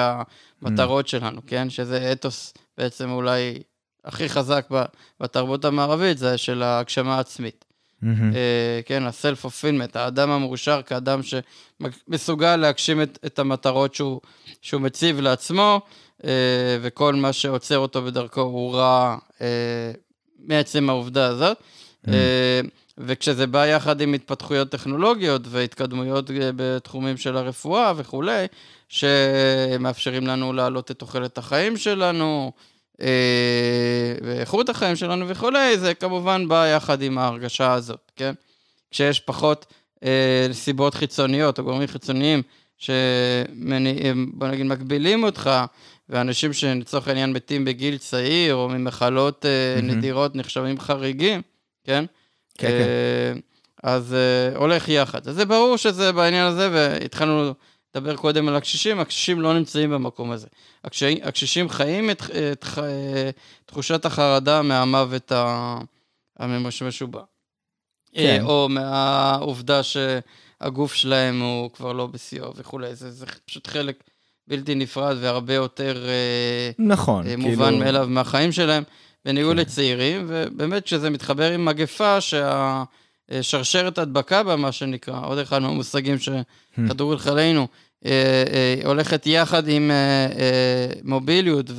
המטרות 0.61 1.07
שלנו, 1.07 1.41
כן? 1.47 1.69
שזה 1.69 2.11
אתוס 2.11 2.53
בעצם 2.77 3.09
אולי 3.09 3.61
הכי 4.07 4.29
חזק 4.29 4.67
בתרבות 5.19 5.65
המערבית, 5.65 6.17
זה 6.17 6.37
של 6.37 6.63
ההגשמה 6.63 7.17
העצמית. 7.17 7.65
אה, 8.03 8.79
כן, 8.85 9.03
ה-self-fulfillment, 9.03 9.91
האדם 9.93 10.29
המאושר 10.29 10.81
כאדם 10.85 11.19
שמסוגל 11.23 12.55
להגשים 12.55 13.01
את, 13.01 13.19
את 13.25 13.39
המטרות 13.39 13.95
שהוא, 13.95 14.21
שהוא 14.61 14.81
מציב 14.81 15.19
לעצמו, 15.19 15.81
אה, 16.23 16.77
וכל 16.81 17.15
מה 17.15 17.33
שעוצר 17.33 17.77
אותו 17.77 18.01
בדרכו 18.01 18.41
הוא 18.41 18.75
רע 18.75 19.17
אה, 19.41 19.91
מעצם 20.39 20.89
העובדה 20.89 21.27
הזאת. 21.27 21.57
אה, 22.07 22.61
וכשזה 22.97 23.47
בא 23.47 23.65
יחד 23.65 24.01
עם 24.01 24.13
התפתחויות 24.13 24.69
טכנולוגיות 24.69 25.41
והתקדמויות 25.49 26.29
בתחומים 26.55 27.17
של 27.17 27.37
הרפואה 27.37 27.93
וכולי, 27.95 28.45
שמאפשרים 28.89 30.27
לנו 30.27 30.53
להעלות 30.53 30.91
את 30.91 30.99
תוחלת 30.99 31.37
החיים 31.37 31.77
שלנו, 31.77 32.51
ואיכות 34.21 34.69
החיים 34.69 34.95
שלנו 34.95 35.27
וכולי, 35.27 35.77
זה 35.77 35.93
כמובן 35.93 36.47
בא 36.47 36.67
יחד 36.67 37.01
עם 37.01 37.17
ההרגשה 37.17 37.73
הזאת, 37.73 38.11
כן? 38.15 38.33
כשיש 38.91 39.19
פחות 39.19 39.65
אה, 40.03 40.47
סיבות 40.51 40.93
חיצוניות 40.93 41.59
או 41.59 41.63
גורמים 41.63 41.87
חיצוניים 41.87 42.41
שבוא 42.77 44.47
נגיד 44.47 44.65
מגבילים 44.65 45.23
אותך, 45.23 45.49
ואנשים 46.09 46.53
שלצורך 46.53 47.07
העניין 47.07 47.33
מתים 47.33 47.65
בגיל 47.65 47.97
צעיר 47.97 48.55
או 48.55 48.69
ממחלות 48.69 49.45
אה, 49.45 49.81
מהמם. 49.81 49.97
נדירות 49.97 50.35
נחשבים 50.35 50.79
חריגים, 50.79 51.41
כן? 51.83 52.05
כן, 52.57 52.67
אה, 52.67 53.33
אז 53.83 54.13
אה, 54.13 54.57
הולך 54.57 54.89
יחד. 54.89 55.27
אז 55.27 55.35
זה 55.35 55.45
ברור 55.45 55.77
שזה 55.77 56.11
בעניין 56.11 56.45
הזה, 56.45 56.69
והתחלנו 56.71 57.53
לדבר 57.97 58.15
קודם 58.15 58.47
על 58.47 58.55
הקשישים, 58.55 58.99
הקשישים 58.99 59.41
לא 59.41 59.53
נמצאים 59.53 59.89
במקום 59.89 60.31
הזה. 60.31 60.47
הקשישים, 60.83 61.17
הקשישים 61.23 61.69
חיים 61.69 62.11
את, 62.11 62.23
את, 62.23 62.65
אה, 62.77 63.29
תחושת 63.65 64.05
החרדה 64.05 64.61
מהמוות 64.61 65.31
ה- 65.31 65.79
המשובע. 66.39 67.21
כן. 68.13 68.19
אה, 68.19 68.43
או 68.43 68.69
מהעובדה 68.69 69.81
שהגוף 69.83 70.93
שלהם 70.93 71.41
הוא 71.41 71.71
כבר 71.71 71.93
לא 71.93 72.07
בשיאו 72.07 72.55
וכולי. 72.55 72.95
זה, 72.95 73.11
זה 73.11 73.25
פשוט 73.45 73.67
חלק 73.67 74.03
בלתי 74.47 74.75
נפרד 74.75 75.17
והרבה 75.19 75.53
יותר 75.53 76.05
אה, 76.07 76.71
נכון, 76.79 77.27
אה, 77.27 77.35
כאילו, 77.35 77.49
מובן 77.49 77.79
מאליו 77.79 78.07
מהחיים 78.09 78.51
שלהם, 78.51 78.83
בניגוד 79.25 79.55
כן. 79.55 79.61
לצעירים, 79.61 80.25
ובאמת 80.27 80.83
כשזה 80.83 81.09
מתחבר 81.09 81.51
עם 81.51 81.65
מגפה, 81.65 82.17
שהשרשרת 82.21 83.97
הדבקה 83.97 84.43
בה, 84.43 84.55
מה 84.55 84.71
שנקרא, 84.71 85.25
עוד 85.25 85.37
אחד 85.37 85.59
מהמושגים 85.61 86.15
שכדור 86.19 87.13
לחיינו, 87.13 87.61
אה, 87.61 87.65
אה, 87.65 87.86
הולכת 88.85 89.27
יחד 89.27 89.67
עם 89.67 89.91
אה, 89.91 90.27
אה, 90.39 90.89
מוביליות 91.03 91.71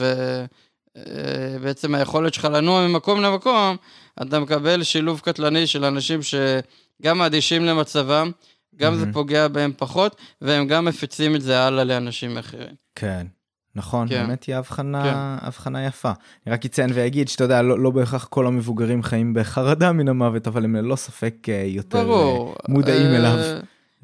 ובעצם 1.56 1.94
היכולת 1.94 2.34
שלך 2.34 2.44
לנוע 2.44 2.88
ממקום 2.88 3.20
למקום, 3.20 3.76
אתה 4.22 4.40
מקבל 4.40 4.82
שילוב 4.82 5.20
קטלני 5.20 5.66
של 5.66 5.84
אנשים 5.84 6.20
שגם 6.22 7.22
אדישים 7.22 7.64
למצבם, 7.64 8.30
גם 8.76 8.94
זה. 8.94 9.12
פוגע 9.12 9.48
בהם 9.48 9.72
פחות, 9.76 10.16
והם 10.40 10.66
גם 10.66 10.84
מפיצים 10.84 11.34
את 11.34 11.42
זה 11.42 11.60
הלאה 11.60 11.84
לאנשים 11.84 12.38
אחרים. 12.38 12.74
כן. 12.94 13.26
נכון, 13.74 14.08
כן. 14.08 14.26
באמת 14.26 14.44
היא 14.44 14.56
הבחנה, 14.56 15.38
הבחנה 15.40 15.86
יפה. 15.86 16.12
אני 16.46 16.54
רק 16.54 16.64
אציין 16.64 16.90
ואגיד 16.94 17.28
שאתה 17.28 17.44
יודע, 17.44 17.62
לא, 17.62 17.78
לא 17.78 17.90
בהכרח 17.90 18.24
כל 18.24 18.46
המבוגרים 18.46 19.02
חיים 19.02 19.34
בחרדה 19.34 19.92
מן 19.92 20.08
המוות, 20.08 20.46
אבל 20.46 20.64
הם 20.64 20.76
ללא 20.76 20.96
ספק 20.96 21.34
אה, 21.48 21.62
יותר 21.66 22.04
ברור. 22.04 22.48
אה, 22.50 22.54
מודעים 22.68 23.06
אה, 23.06 23.16
אליו. 23.16 23.38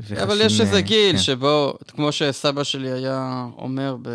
אבל 0.00 0.24
וחשים, 0.24 0.46
יש 0.46 0.60
איזה 0.60 0.76
אה, 0.76 0.80
גיל 0.80 1.12
כן. 1.12 1.18
שבו, 1.22 1.74
כמו 1.88 2.12
שסבא 2.12 2.64
שלי 2.64 2.90
היה 2.90 3.46
אומר 3.58 3.96
ב... 4.02 4.08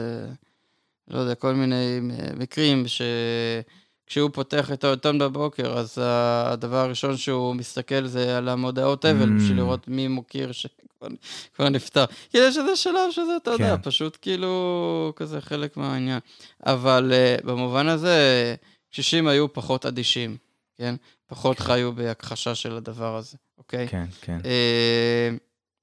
לא 1.07 1.19
יודע, 1.19 1.35
כל 1.35 1.53
מיני 1.53 1.99
מקרים, 2.37 2.85
שכשהוא 2.87 4.29
פותח 4.33 4.71
את 4.71 4.83
העיתון 4.83 5.19
בבוקר, 5.19 5.77
אז 5.77 5.97
הדבר 6.01 6.77
הראשון 6.77 7.17
שהוא 7.17 7.55
מסתכל 7.55 8.07
זה 8.07 8.37
על 8.37 8.49
המודעות 8.49 9.05
אבל, 9.05 9.29
Mm. 9.29 9.41
בשביל 9.41 9.57
לראות 9.57 9.87
מי 9.87 10.07
מוקיר 10.07 10.51
שכבר 10.51 11.07
כבר 11.55 11.69
נפטר. 11.69 12.05
כי 12.29 12.37
יש 12.37 12.57
איזה 12.57 12.75
שלב 12.75 13.11
שזה, 13.11 13.37
אתה 13.43 13.51
יודע, 13.51 13.77
כן. 13.77 13.81
פשוט 13.81 14.17
כאילו, 14.21 15.13
כזה 15.15 15.41
חלק 15.41 15.77
מהעניין. 15.77 16.19
אבל 16.65 17.11
uh, 17.11 17.45
במובן 17.45 17.87
הזה, 17.87 18.55
קשישים 18.91 19.27
היו 19.27 19.53
פחות 19.53 19.85
אדישים, 19.85 20.37
כן? 20.77 20.95
פחות 21.27 21.59
חיו 21.59 21.93
בהכחשה 21.93 22.55
של 22.55 22.75
הדבר 22.75 23.15
הזה, 23.15 23.37
אוקיי? 23.57 23.87
כן, 23.87 24.05
כן. 24.21 24.37
אה, 24.45 25.29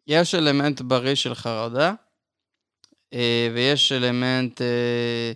יש 0.06 0.34
אלמנט 0.34 0.80
בריא 0.80 1.14
של 1.14 1.34
חרדה, 1.34 1.92
אה, 3.12 3.48
ויש 3.54 3.92
אלמנט 3.92 4.60
אה, 4.62 5.32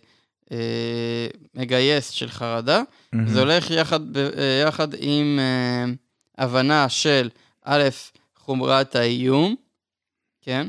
אה, 0.52 1.26
מגייס 1.54 2.11
של 2.11 2.28
חרדה. 2.28 2.83
מהמם. 3.12 3.28
זה 3.28 3.40
הולך 3.40 3.70
יחד, 3.70 4.00
יחד 4.66 4.88
עם 4.98 5.38
הבנה 6.38 6.88
של, 6.88 7.30
א', 7.64 7.88
חומרת 8.37 8.96
האיום, 8.96 9.56
כן? 10.40 10.68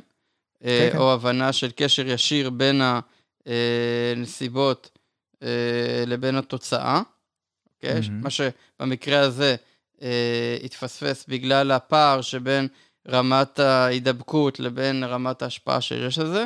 אה, 0.64 0.90
כן. 0.92 0.98
או 0.98 1.14
הבנה 1.14 1.54
של 1.54 1.72
קשר 1.76 2.08
ישיר 2.08 2.50
בין 2.50 2.82
הנסיבות 4.16 4.98
לבין 6.08 6.36
התוצאה, 6.36 7.02
אוקיי? 7.76 8.02
מהמם. 8.02 8.22
מה 8.22 8.30
שבמקרה 8.30 9.20
הזה 9.20 9.56
אה, 10.02 10.58
התפספס 10.64 11.26
בגלל 11.28 11.72
הפער 11.72 12.22
שבין 12.22 12.68
רמת 13.08 13.60
ההידבקות 13.60 14.60
לבין 14.60 15.04
רמת 15.04 15.42
ההשפעה 15.42 15.82
שיש 15.82 16.20
לזה. 16.20 16.46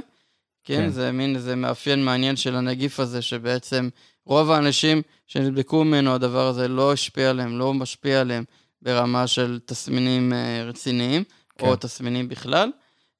כן, 0.64 0.76
כן. 0.76 0.90
זה 0.90 1.12
מין 1.12 1.36
איזה 1.36 1.56
מאפיין 1.56 2.06
מעניין 2.06 2.36
של 2.36 2.56
הנגיף 2.56 3.00
הזה, 3.00 3.22
שבעצם 3.22 3.90
רוב 4.26 4.52
האנשים 4.52 5.02
שנדבקו 5.28 5.84
ממנו, 5.84 6.14
הדבר 6.14 6.48
הזה 6.48 6.68
לא 6.68 6.94
השפיע 6.94 7.30
עליהם, 7.30 7.60
לא 7.60 7.74
משפיע 7.74 8.22
עליהם 8.22 8.44
ברמה 8.82 9.28
של 9.28 9.60
תסמינים 9.66 10.34
אה, 10.34 10.64
רציניים, 10.66 11.24
כן. 11.58 11.68
או 11.68 11.76
תסמינים 11.76 12.30
בכלל. 12.30 12.72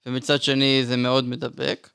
ומצד 0.06 0.42
שני 0.42 0.84
זה 0.86 0.98
מאוד 0.98 1.26
מדבק. 1.26 1.90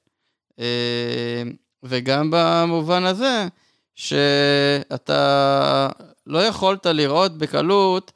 אה, 0.61 1.42
וגם 1.83 2.31
במובן 2.33 3.05
הזה, 3.05 3.48
שאתה 3.94 5.88
לא 6.26 6.38
יכולת 6.38 6.87
לראות 6.87 7.38
בקלות 7.38 8.12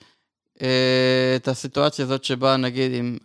את 0.57 1.49
הסיטואציה 1.49 2.05
הזאת 2.05 2.25
שבה 2.25 2.57
נגיד 2.57 2.93
אם, 2.93 3.19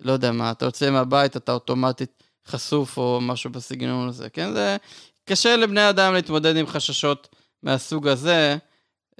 לא 0.00 0.12
יודע 0.12 0.32
מה, 0.32 0.50
אתה 0.50 0.64
יוצא 0.64 0.90
מהבית, 0.90 1.36
אתה 1.36 1.52
אוטומטית 1.52 2.22
חשוף 2.46 2.98
או 2.98 3.18
משהו 3.22 3.50
בסגנון 3.50 4.08
הזה, 4.08 4.28
כן? 4.28 4.52
זה 4.52 4.76
קשה 5.24 5.56
לבני 5.56 5.88
אדם 5.88 6.14
להתמודד 6.14 6.56
עם 6.56 6.66
חששות 6.66 7.28
מהסוג 7.62 8.08
הזה, 8.08 8.56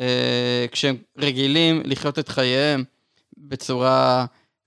אה, 0.01 0.67
כשהם 0.73 0.97
רגילים 1.19 1.83
לחיות 1.85 2.19
את 2.19 2.29
חייהם 2.29 2.85
בצורה 3.39 4.27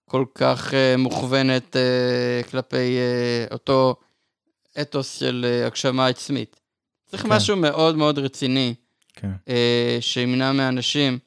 כל 0.09 0.25
כך 0.35 0.73
אה, 0.73 0.97
מוכוונת 0.97 1.75
אה, 1.75 2.43
כלפי 2.51 2.97
אה, 2.97 3.45
אותו 3.51 3.95
אתוס 4.81 5.19
של 5.19 5.45
אה, 5.47 5.67
הגשמה 5.67 6.07
עצמית. 6.07 6.59
צריך 7.05 7.23
כן. 7.23 7.29
משהו 7.29 7.55
מאוד 7.55 7.95
מאוד 7.95 8.19
רציני, 8.19 8.73
כן. 9.13 9.31
אה, 9.49 9.97
שימנע 9.99 10.51
מאנשים 10.51 11.19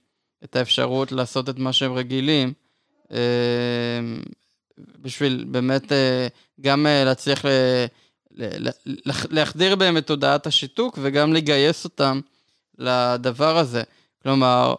את 0.44 0.57
האפשרות 0.57 1.12
לעשות 1.12 1.48
את 1.48 1.59
מה 1.59 1.72
שהם 1.72 1.92
רגילים, 1.92 2.53
אה, 3.12 3.18
בשביל 4.98 5.44
באמת 5.48 5.92
אה, 5.92 6.27
גם 6.61 6.87
אה, 6.87 7.05
להצליח 7.05 7.44
להחדיר 9.31 9.77
בהם 9.77 9.96
את 9.96 10.07
תודעת 10.07 10.46
השיתוק 10.46 10.98
וגם 11.03 11.33
לגייס 11.33 11.85
אותם 11.85 12.20
לדבר 12.79 13.59
הזה. 13.59 13.83
כלומר, 14.22 14.74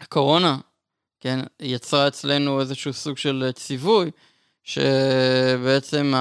הקורונה, 0.00 0.58
כן, 1.20 1.40
יצרה 1.60 2.08
אצלנו 2.08 2.60
איזשהו 2.60 2.92
סוג 2.92 3.18
של 3.18 3.50
ציווי, 3.54 4.10
שבעצם 4.64 6.12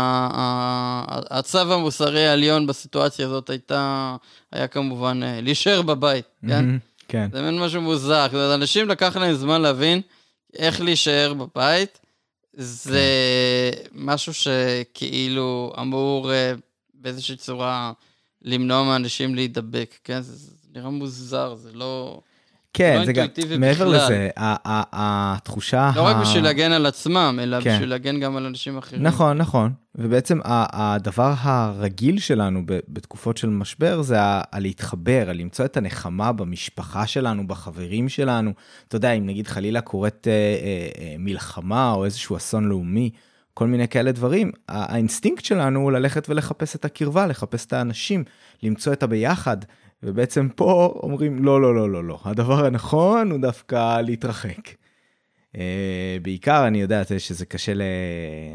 הצו 1.30 1.74
המוסרי 1.74 2.28
העליון 2.28 2.68
בסיטואציה 2.68 3.26
הזאת 3.26 3.50
הייתה, 3.50 4.16
היה 4.52 4.68
כמובן 4.68 5.20
להישאר 5.24 5.82
בבית, 5.82 6.26
כן? 6.42 6.66
מהמם, 6.66 6.80
כן. 7.08 7.30
זה 7.34 7.42
מין 7.42 7.60
משהו 7.60 7.82
מוזר. 7.82 8.26
זאת 8.26 8.34
אומרת, 8.34 8.60
אנשים 8.60 8.90
לקח 8.90 9.18
להם 9.18 9.34
זמן 9.34 9.62
להבין 9.62 10.02
איך 10.56 10.82
להישאר 10.82 11.34
בבית. 11.34 12.00
זה 12.54 13.02
משהו 13.92 14.34
שכאילו 14.34 15.74
אמור 15.82 16.34
אה, 16.34 16.54
באיזושהי 16.94 17.36
צורה 17.36 17.92
למנוע 18.42 18.84
מאנשים 18.84 19.36
להידבק, 19.36 19.96
כן? 20.04 20.22
זה, 20.22 20.36
זה 20.36 20.52
נראה 20.76 20.90
מוזר, 20.90 21.56
זה 21.56 21.74
לא... 21.74 22.22
כן, 22.78 23.00
לא 23.00 23.06
זה 23.06 23.14
גם, 23.14 23.28
מעבר. 23.60 23.88
לזה, 23.88 24.30
התחושה... 24.38 25.92
לא 25.96 26.02
רק 26.02 26.16
בשביל 26.16 26.44
להגן 26.44 26.72
על 26.72 26.86
עצמם, 26.86 27.40
אלא 27.44 27.62
כן. 27.62 27.74
בשביל 27.74 27.90
להגן 27.90 28.20
גם 28.20 28.38
על 28.38 28.46
אנשים 28.46 28.78
אחרים. 28.78 29.04
נכון, 29.04 29.38
נכון. 29.38 29.72
ובעצם 29.96 30.40
הדבר 30.44 31.34
הרגיל 31.38 32.20
שלנו 32.20 32.62
בתקופות 32.66 33.38
של 33.38 33.50
משבר 33.50 34.02
זה 34.02 34.18
הלהתחבר, 34.52 35.32
למצוא 35.34 35.66
את 35.66 35.78
הנחמה 35.78 36.32
במשפחה 36.32 37.08
שלנו, 37.08 37.48
בחברים 37.48 38.10
שלנו. 38.10 38.52
אתה 38.88 38.96
יודע, 38.96 39.12
אם 39.12 39.26
נגיד 39.26 39.48
חלילה 39.48 39.82
קורית 39.82 40.28
אה, 40.28 40.32
אה, 40.32 40.88
אה, 41.02 41.16
מלחמה 41.20 41.92
או 41.92 42.06
איזשהו 42.06 42.38
אסון 42.38 42.70
לאומי, 42.70 43.10
כל 43.54 43.68
מיני 43.68 43.88
כאלה 43.88 44.12
דברים, 44.12 44.52
האינסטינקט 44.68 45.46
שלנו 45.46 45.80
הוא 45.80 45.92
ללכת 45.92 46.30
ולחפש 46.30 46.76
את 46.76 46.86
הקרבה, 46.86 47.28
לחפש 47.28 47.66
את 47.66 47.74
האנשים, 47.74 48.24
למצוא 48.64 48.94
את 48.94 49.04
הביחד. 49.04 49.58
ובעצם 50.04 50.50
פה 50.56 51.00
אומרים, 51.04 51.46
לא, 51.46 51.62
לא, 51.62 51.76
לא, 51.76 51.90
לא, 51.90 52.04
לא. 52.04 52.20
הדבר 52.24 52.66
הנכון 52.66 53.32
הוא 53.32 53.42
דווקא 53.42 54.02
להתרחק. 54.02 54.70
Uh, 55.54 55.60
בעיקר 56.22 56.68
אני 56.68 56.82
יודע 56.82 57.02
שזה 57.18 57.46
קשה 57.46 57.74
ל... 57.74 57.82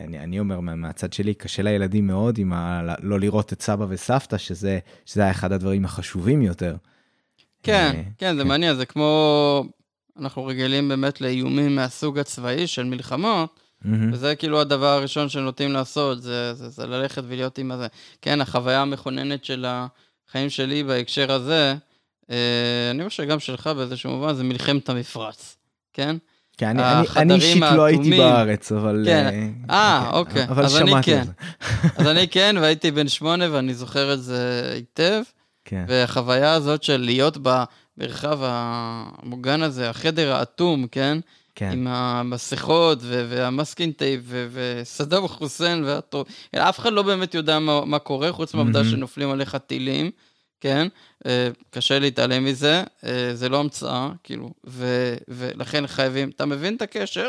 אני, 0.05 0.19
אני 0.19 0.41
אומר 0.41 0.61
מה- 0.61 0.75
מהצד 0.75 1.13
שלי, 1.13 1.35
קשה 1.35 1.63
לילדים 1.63 2.07
מאוד 2.07 2.39
עם 2.39 2.53
ה... 2.53 2.83
לא 3.03 3.21
לראות 3.21 3.53
את 3.53 3.63
סבא 3.63 3.87
וסבתא, 3.89 4.39
שזה, 4.39 4.79
שזה 5.07 5.23
היה 5.23 5.31
אחד 5.31 5.53
הדברים 5.53 5.85
החשובים 5.85 6.43
יותר. 6.43 6.77
כן, 7.63 7.93
אה, 7.95 8.03
כן, 8.19 8.37
זה 8.37 8.43
כן. 8.43 8.49
מעניין, 8.49 8.77
זה 8.77 8.87
כמו... 8.87 9.65
אנחנו 10.19 10.47
רגילים 10.47 10.89
באמת 10.89 11.21
לאיומים 11.21 11.77
מהסוג 11.77 12.19
הצבאי 12.19 12.67
של 12.67 12.85
מלחמות, 12.85 13.61
מהמם. 13.85 14.13
וזה 14.13 14.35
כאילו 14.35 14.61
הדבר 14.61 14.87
הראשון 14.87 15.29
שנוטים 15.29 15.73
לעשות, 15.73 16.23
זה, 16.23 16.55
זה, 16.55 16.69
זה 16.69 16.87
ללכת 16.87 17.23
ולהיות 17.29 17.59
עם 17.59 17.73
הזה. 17.73 17.87
כן, 18.23 18.41
החוויה 18.41 18.83
המכוננת 18.83 19.45
של 19.45 19.67
החיים 20.33 20.51
שלי 20.51 20.83
בהקשר 20.83 21.33
הזה, 21.33 21.75
אה, 22.31 22.91
אני 22.91 23.09
חושב 23.09 23.23
שגם 23.23 23.41
שלך 23.41 23.67
באיזשהו 23.67 24.11
מובן, 24.11 24.35
זה 24.35 24.45
מלחמת 24.45 24.89
המפרץ, 24.89 25.57
כן? 25.93 26.17
כן, 26.57 26.79
אני, 26.79 27.07
אני, 27.17 27.35
אישית 27.35 27.63
לא 27.77 27.85
הייתי. 27.85 28.11
בארץ, 28.19 28.73
אבל... 28.73 29.03
כן. 29.07 29.51
אה, 29.71 30.05
כן, 30.05 30.17
אוקיי. 30.17 30.45
אבל 30.45 30.65
אז 30.65 30.77
אני 30.77 30.93
כן. 31.03 31.25
אז 31.99 32.07
אני 32.07 32.29
כן, 32.29 32.57
והייתי 32.61 32.91
בן 32.91 33.09
שמונה 33.09 33.45
ואני 33.53 33.75
זוכר 33.75 34.15
את 34.15 34.23
זה 34.23 34.73
היטב, 34.75 35.23
כן, 35.65 35.85
והחוויה 35.89 36.53
הזאת 36.53 36.83
של 36.83 36.97
להיות 36.97 37.39
במרחב 37.43 38.39
המוגן 38.43 39.63
הזה, 39.63 39.91
החדר 39.91 40.33
האטום, 40.33 40.87
כן? 40.87 41.19
כן, 41.55 41.71
עם 41.73 41.87
המסכות 41.87 42.99
והמסקינג 43.03 43.95
טייפ 43.95 44.21
וסדאם 44.29 45.29
חוסיין 45.29 45.85
והטוב. 45.85 46.27
אף 46.57 46.79
אחד 46.79 46.93
לא 46.93 47.03
באמת 47.03 47.35
יודע 47.35 47.59
מה, 47.59 47.85
מה 47.85 47.99
קורה, 47.99 48.33
חוץ 48.33 48.55
מהעובדה 48.55 48.79
מהמם. 48.79 48.91
שנופלים 48.91 49.31
עליך 49.31 49.57
טילים, 49.57 50.11
כן? 50.61 50.89
אה, 51.27 51.49
קשה 51.71 51.99
להתעלם 51.99 52.45
מזה, 52.45 52.85
אה, 53.05 53.31
זה 53.35 53.49
לא 53.49 53.61
המצאה, 53.61 54.09
כאילו, 54.25 54.51
ו- 54.67 55.17
ולכן 55.29 55.87
חייבים, 55.87 56.31
אתה 56.31 56.47
מבין 56.47 56.77
את 56.77 56.83
הקשר, 56.83 57.29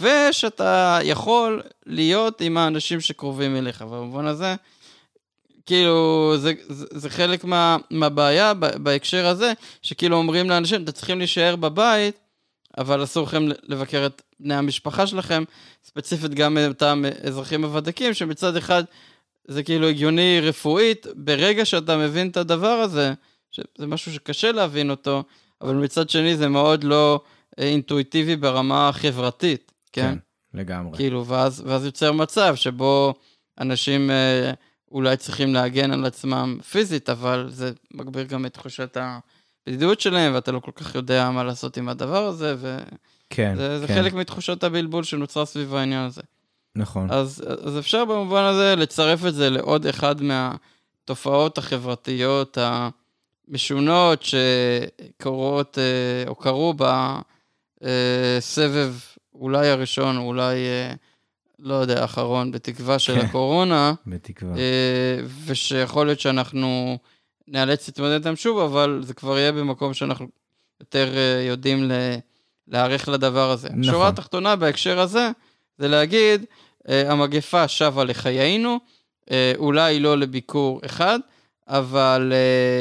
ושאתה 0.00 0.98
יכול 1.02 1.62
להיות 1.86 2.40
עם 2.40 2.56
האנשים 2.56 3.00
שקרובים 3.00 3.56
אליך, 3.56 3.82
במובן 3.82 4.26
הזה, 4.26 4.54
כאילו, 5.66 6.32
זה, 6.36 6.52
זה, 6.68 6.86
זה 6.90 7.10
חלק 7.10 7.44
מה, 7.44 7.76
מהבעיה 7.90 8.54
בהקשר 8.54 9.26
הזה, 9.26 9.52
שכאילו 9.82 10.16
אומרים 10.16 10.50
לאנשים, 10.50 10.82
אתם 10.82 10.92
צריכים 10.92 11.18
להישאר 11.18 11.56
בבית, 11.56 12.18
אבל 12.78 13.04
אסור 13.04 13.26
לכם 13.26 13.42
לבקר 13.62 14.06
את 14.06 14.22
בני 14.40 14.54
המשפחה 14.54 15.06
שלכם, 15.06 15.44
ספציפית 15.84 16.34
גם 16.34 16.58
את 16.58 16.68
אותם 16.68 17.04
אזרחים 17.26 17.64
הוותיקים, 17.64 18.14
שמצד 18.14 18.56
אחד 18.56 18.84
זה 19.48 19.62
כאילו 19.62 19.88
הגיוני 19.88 20.40
רפואית, 20.42 21.06
ברגע 21.14 21.64
שאתה 21.64 21.96
מבין 21.96 22.28
את 22.28 22.36
הדבר 22.36 22.66
הזה, 22.66 23.12
שזה 23.50 23.86
משהו 23.86 24.12
שקשה 24.12 24.52
להבין 24.52 24.90
אותו, 24.90 25.24
אבל 25.60 25.74
מצד 25.74 26.10
שני 26.10 26.36
זה 26.36 26.48
מאוד 26.48 26.84
לא 26.84 27.20
אה, 27.58 27.64
אינטואיטיבי 27.64 28.36
ברמה 28.36 28.88
החברתית, 28.88 29.72
כן? 29.92 30.02
כן, 30.02 30.18
לגמרי. 30.58 30.96
כאילו, 30.96 31.26
ואז, 31.26 31.62
ואז 31.66 31.84
יוצר 31.84 32.12
מצב 32.12 32.54
שבו 32.54 33.14
אנשים 33.60 34.10
אה, 34.10 34.52
אולי 34.92 35.16
צריכים 35.16 35.54
להגן 35.54 35.90
על 35.90 36.04
עצמם 36.04 36.58
פיזית, 36.70 37.10
אבל 37.10 37.46
זה 37.50 37.72
מגביר 37.94 38.24
גם 38.24 38.46
את 38.46 38.54
תחושת 38.54 38.96
הבדידות 39.66 40.00
שלהם, 40.00 40.34
ואתה 40.34 40.52
לא 40.52 40.58
כל 40.58 40.72
כך 40.74 40.94
יודע 40.94 41.30
מה 41.30 41.44
לעשות 41.44 41.76
עם 41.76 41.88
הדבר 41.88 42.26
הזה, 42.26 42.54
וזה 42.58 42.78
כן, 43.30 43.56
זה 43.56 43.84
כן, 43.88 43.94
חלק 43.94 44.14
מתחושת 44.14 44.64
הבלבול 44.64 45.04
שנוצרה 45.04 45.44
סביב 45.44 45.74
העניין 45.74 46.04
הזה. 46.04 46.22
נכון. 46.76 47.10
אז, 47.10 47.42
אז 47.64 47.78
אפשר 47.78 48.04
במובן 48.04 48.42
הזה 48.42 48.74
לצרף 48.76 49.26
את 49.26 49.34
זה 49.34 49.50
לעוד 49.50 49.86
אחד 49.86 50.16
מהתופעות 50.22 51.58
החברתיות 51.58 52.58
המשונות 53.48 54.22
שקורות, 54.22 55.78
אה, 55.78 56.28
או 56.28 56.34
קרו 56.34 56.74
בסבב 57.80 58.94
אולי 59.34 59.68
הראשון, 59.68 60.16
או 60.16 60.22
אולי, 60.22 60.54
אה, 60.54 60.92
לא 61.58 61.74
יודע, 61.74 62.02
האחרון, 62.02 62.50
בתקווה 62.50 62.98
של 62.98 63.14
כן. 63.14 63.26
הקורונה, 63.26 63.92
בתקווה. 64.06 64.56
אה, 64.56 65.20
ושיכול 65.44 66.06
להיות 66.06 66.20
שאנחנו 66.20 66.98
נאלץ 67.48 67.88
להתמודד 67.88 68.12
איתם 68.12 68.36
שוב, 68.36 68.58
אבל 68.58 69.00
זה 69.02 69.14
כבר 69.14 69.38
יהיה 69.38 69.52
במקום 69.52 69.94
שאנחנו 69.94 70.26
יותר 70.80 71.16
אה, 71.16 71.42
יודעים 71.42 71.90
להיערך 72.68 73.08
לדבר 73.08 73.50
הזה. 73.50 73.68
נכון. 73.68 73.80
השורה 73.80 74.08
התחתונה 74.08 74.56
בהקשר 74.56 75.00
הזה, 75.00 75.30
זה 75.78 75.88
להגיד, 75.88 76.44
אה, 76.88 77.12
המגפה 77.12 77.68
שבה 77.68 78.04
לחיינו, 78.04 78.78
אה, 79.30 79.52
אולי 79.56 80.00
לא 80.00 80.18
לביקור 80.18 80.80
אחד, 80.84 81.18
אבל 81.68 82.32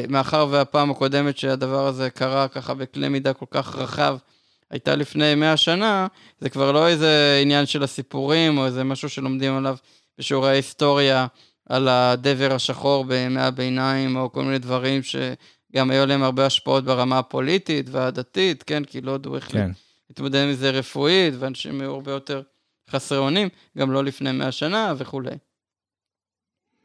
מאחר 0.10 0.47
והפעם 0.49 0.91
הקודמת 0.91 1.38
שהדבר 1.38 1.88
הזה 1.88 2.10
קרה 2.10 2.47
ככה 2.47 2.73
בקנה 2.73 3.10
מידה 3.10 3.34
כל 3.34 3.45
כך 3.52 3.76
רחב, 3.76 4.17
הייתה 4.71 4.95
לפני 4.95 5.36
100 5.36 5.58
שנה, 5.58 6.08
זה 6.39 6.49
כבר 6.49 6.71
לא 6.71 6.88
איזה 6.88 7.39
עניין 7.41 7.65
של 7.65 7.84
הסיפורים, 7.84 8.58
או 8.58 8.65
איזה 8.65 8.84
משהו 8.84 9.10
שלומדים 9.10 9.58
עליו 9.58 9.76
בשיעורי 10.17 10.49
ההיסטוריה, 10.49 11.28
על 11.69 11.88
הדבר 11.88 12.54
השחור 12.54 13.06
בימי 13.06 13.41
הביניים, 13.41 14.15
או 14.15 14.32
כל 14.32 14.43
מיני 14.43 14.60
דברים 14.60 15.02
שגם 15.04 15.91
היו 15.91 16.06
להם 16.06 16.23
הרבה 16.23 16.45
השפעות 16.45 16.84
ברמה 16.84 17.19
הפוליטית 17.19 17.89
והדתית, 17.89 18.63
כן? 18.63 18.84
כי 18.86 19.02
לא 19.02 19.12
ידעו 19.12 19.36
איך 19.36 19.52
כן, 19.52 19.71
להתמודד 20.10 20.43
עם 20.43 20.54
זה 20.54 20.69
רפואית, 20.69 21.34
ואנשים 21.39 21.82
היו 21.82 21.93
הרבה 21.93 22.12
יותר 22.12 22.41
חסרי 22.89 23.17
אונים, 23.17 23.49
גם 23.78 23.91
לא 23.91 24.04
לפני 24.04 24.32
100 24.32 24.52
שנה 24.52 24.93
וכולי. 24.97 25.36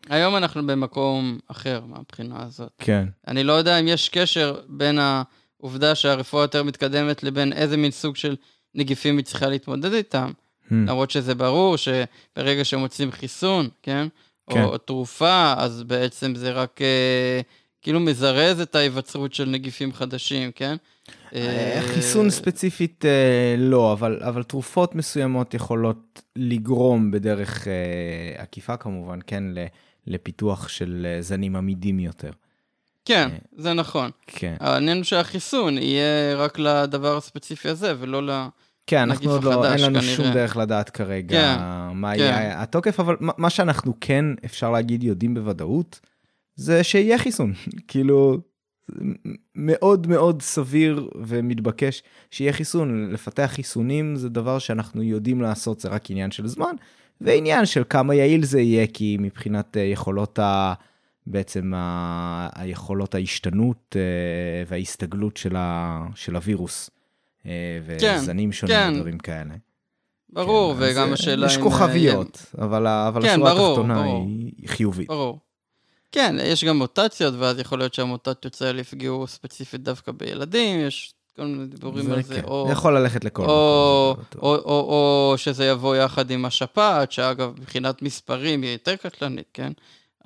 היום 0.08 0.36
אנחנו 0.36 0.66
במקום 0.66 1.38
אחר 1.48 1.80
מהבחינה 1.86 2.42
הזאת. 2.42 2.72
כן. 2.78 3.08
אני 3.26 3.44
לא 3.44 3.52
יודע 3.52 3.80
אם 3.80 3.88
יש 3.88 4.08
קשר 4.08 4.60
בין 4.68 4.98
העובדה 4.98 5.94
שהרפואה 5.94 6.44
יותר 6.44 6.62
מתקדמת 6.62 7.22
לבין 7.22 7.52
איזה 7.52 7.76
מין 7.76 7.90
סוג 7.90 8.16
של 8.16 8.36
נגיפים 8.74 9.16
היא 9.16 9.24
צריכה 9.24 9.46
להתמודד 9.46 9.92
איתם, 9.92 10.32
Hmm. 10.68 10.74
למרות 10.74 11.10
שזה 11.10 11.34
ברור 11.34 11.76
שברגע 11.76 12.64
שמוצאים 12.64 13.12
חיסון, 13.12 13.68
כן? 13.82 14.08
כן. 14.48 14.64
או 14.64 14.78
תרופה, 14.78 15.54
אז 15.56 15.82
בעצם 15.82 16.34
זה 16.34 16.50
רק 16.52 16.82
אה, 16.82 17.40
כאילו 17.82 18.00
מזרז 18.00 18.60
את 18.60 18.74
ההיווצרות 18.74 19.34
של 19.34 19.48
נגיפים 19.48 19.92
חדשים, 19.92 20.52
כן? 20.52 20.76
אה, 21.34 21.80
חיסון 21.94 22.30
ספציפית 22.30 23.04
אה, 23.04 23.54
לא, 23.58 23.92
אבל, 23.92 24.20
אבל 24.22 24.42
תרופות 24.42 24.94
מסוימות 24.94 25.54
יכולות 25.54 26.22
לגרום 26.36 27.10
בדרך 27.10 27.68
אה, 27.68 28.42
עקיפה 28.42 28.76
כמובן, 28.76 29.18
כן, 29.26 29.44
לפיתוח 30.06 30.68
של 30.68 31.06
אה, 31.08 31.22
זנים 31.22 31.56
עמידים 31.56 32.00
יותר. 32.00 32.30
כן, 33.04 33.28
אה. 33.32 33.38
זה 33.56 33.72
נכון. 33.72 34.10
כן. 34.26 34.54
העניין 34.60 34.96
הוא 34.96 35.04
שהחיסון 35.04 35.78
יהיה 35.78 36.36
רק 36.36 36.58
לדבר 36.58 37.16
הספציפי 37.16 37.68
הזה, 37.68 37.94
ולא 37.98 38.26
ל... 38.26 38.46
כן, 38.88 38.98
אנחנו 38.98 39.30
עוד 39.30 39.44
לא, 39.44 39.72
אין 39.72 39.80
לנו 39.80 40.00
כנראה. 40.00 40.16
שום 40.16 40.26
דרך 40.32 40.56
לדעת 40.56 40.90
כרגע 40.90 41.40
כן, 41.40 41.62
מה 41.94 42.12
כן. 42.12 42.18
יהיה 42.18 42.62
התוקף, 42.62 43.00
אבל 43.00 43.16
מה 43.20 43.50
שאנחנו 43.50 43.94
כן, 44.00 44.24
אפשר 44.44 44.70
להגיד, 44.70 45.02
יודעים 45.02 45.34
בוודאות, 45.34 46.00
זה 46.56 46.84
שיהיה 46.84 47.18
חיסון. 47.18 47.52
כאילו, 47.88 48.38
מאוד 49.54 50.06
מאוד 50.06 50.42
סביר 50.42 51.10
ומתבקש 51.26 52.02
שיהיה 52.30 52.52
חיסון. 52.52 53.10
לפתח 53.12 53.50
חיסונים 53.54 54.16
זה 54.16 54.28
דבר 54.28 54.58
שאנחנו 54.58 55.02
יודעים 55.02 55.40
לעשות, 55.40 55.80
זה 55.80 55.88
רק 55.88 56.10
עניין 56.10 56.30
של 56.30 56.46
זמן, 56.46 56.74
ועניין 57.20 57.66
של 57.66 57.82
כמה 57.88 58.14
יעיל 58.14 58.44
זה 58.44 58.60
יהיה, 58.60 58.86
כי 58.86 59.16
מבחינת 59.20 59.76
אה, 59.76 59.82
יכולות 59.82 60.38
ה... 60.38 60.74
בעצם 61.26 61.72
ה... 61.74 62.48
היכולות 62.54 63.14
ההשתנות 63.14 63.96
אה, 63.96 64.62
וההסתגלות 64.66 65.36
של, 65.36 65.56
ה... 65.56 66.00
של 66.14 66.36
הווירוס. 66.36 66.90
אה, 67.48 67.98
כן, 67.98 68.18
וזנים 68.22 68.52
שונים 68.52 68.76
כן. 68.76 68.92
ודברים 68.96 69.18
כאלה. 69.18 69.54
ברור, 70.30 70.74
כן, 70.74 70.80
וגם 70.82 71.08
אה, 71.08 71.12
השאלה 71.12 71.46
יש 71.46 71.56
כוכביות, 71.56 72.44
אבל, 72.58 72.86
ה- 72.86 73.08
אבל 73.08 73.22
כן, 73.22 73.28
השורה 73.28 73.54
ברור, 73.54 73.68
התחתונה 73.72 74.02
ברור. 74.02 74.24
היא 74.26 74.68
חיובית. 74.68 75.08
ברור. 75.08 75.38
כן, 76.12 76.36
יש 76.42 76.64
גם 76.64 76.78
מוטציות, 76.78 77.34
ואז 77.38 77.58
יכול 77.58 77.78
להיות 77.78 77.94
שהמוטציות 77.94 78.62
האלה 78.62 78.80
יפגעו 78.80 79.26
ספציפית 79.26 79.82
דווקא 79.82 80.12
בילדים, 80.12 80.80
יש 80.80 81.14
כל 81.36 81.44
מיני 81.44 81.66
דיבורים 81.66 82.04
זה 82.04 82.14
על 82.14 82.22
זה, 82.22 82.34
כן, 82.34 82.44
או... 82.44 82.64
זה 82.66 82.72
יכול 82.72 82.98
ללכת 82.98 83.24
לכל 83.24 83.42
או, 83.44 84.10
מקום. 84.12 84.24
זה 84.24 84.30
בטוח. 84.30 84.42
או, 84.42 84.54
או, 84.54 85.30
או 85.30 85.34
שזה 85.38 85.64
יבוא 85.66 85.96
יחד 85.96 86.30
עם 86.30 86.44
השפעת, 86.44 87.12
שאגב, 87.12 87.52
מבחינת 87.60 88.02
מספרים 88.02 88.62
היא 88.62 88.72
יותר 88.72 88.96
קטלנית, 88.96 89.48
כן? 89.52 89.72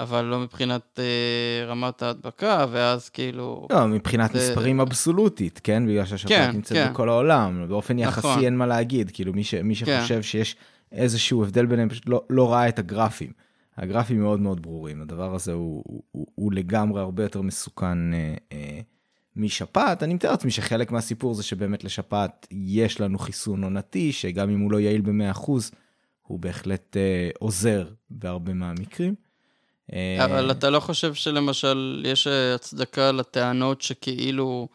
אבל 0.01 0.25
לא 0.25 0.41
מבחינת 0.41 0.99
אה, 0.99 1.65
רמת 1.67 2.03
ההדבקה, 2.03 2.67
ואז 2.71 3.09
כאילו... 3.09 3.67
לא, 3.71 3.87
מבחינת 3.89 4.33
זה- 4.33 4.39
מספרים 4.51 4.81
אבסולוטית, 4.81 5.61
כן? 5.65 5.87
בגלל 5.87 6.05
שהשפעת 6.05 6.31
כן, 6.33 6.51
נמצאת 6.55 6.77
כן. 6.77 6.91
בכל 6.93 7.09
העולם. 7.09 7.65
באופן 7.69 7.99
יחסי 7.99 8.27
נכון. 8.29 8.45
אין 8.45 8.57
מה 8.57 8.67
להגיד. 8.67 9.11
כאילו, 9.15 9.33
מי, 9.33 9.45
ש, 9.45 9.55
מי 9.55 9.75
כן. 9.75 9.99
שחושב 10.01 10.23
שיש 10.23 10.57
איזשהו 10.93 11.45
הבדל 11.45 11.67
ביניהם, 11.67 11.89
פשוט 11.89 12.09
לא, 12.09 12.25
לא 12.31 12.53
ראה 12.53 12.69
את 12.69 12.79
הגרפים. 12.79 13.33
הגרפים 13.77 14.21
מאוד 14.21 14.41
מאוד 14.41 14.63
ברורים. 14.63 15.03
הדבר 15.03 15.35
הזה 15.35 15.53
הוא, 15.53 15.83
הוא, 15.87 16.03
הוא, 16.11 16.27
הוא 16.35 16.53
לגמרי 16.53 17.01
הרבה 17.01 17.23
יותר 17.23 17.43
מסוכן 17.43 18.15
אה, 18.15 18.35
אה, 18.53 18.81
משפעת. 19.37 20.03
אני 20.03 20.15
מתאר 20.15 20.31
לעצמי 20.31 20.51
שחלק 20.51 20.91
מהסיפור 20.93 21.35
זה 21.35 21.43
שבאמת 21.43 21.85
לשפעת 21.85 22.47
יש 22.51 23.01
לנו 23.01 23.19
חיסון 23.19 23.65
עונתי, 23.65 24.13
שגם 24.13 24.51
אם 24.51 24.61
הוא 24.61 24.73
לא 24.73 24.81
יעיל 24.81 25.01
ב-100%, 25.01 25.51
הוא 26.23 26.39
בהחלט 26.39 26.97
אה, 26.97 27.31
עוזר 27.39 27.89
בהרבה 28.11 28.53
מהמקרים. 28.55 29.15
אה, 29.93 30.25
אבל 30.25 30.51
אתה 30.51 30.71
לא 30.71 30.81
חושב 30.81 31.15
שלמשל 31.15 32.05
יש 32.09 32.27
אה, 32.27 32.55
הצדקה 32.55 33.13
לטענות 33.13 33.83
שכאילו 33.83 34.69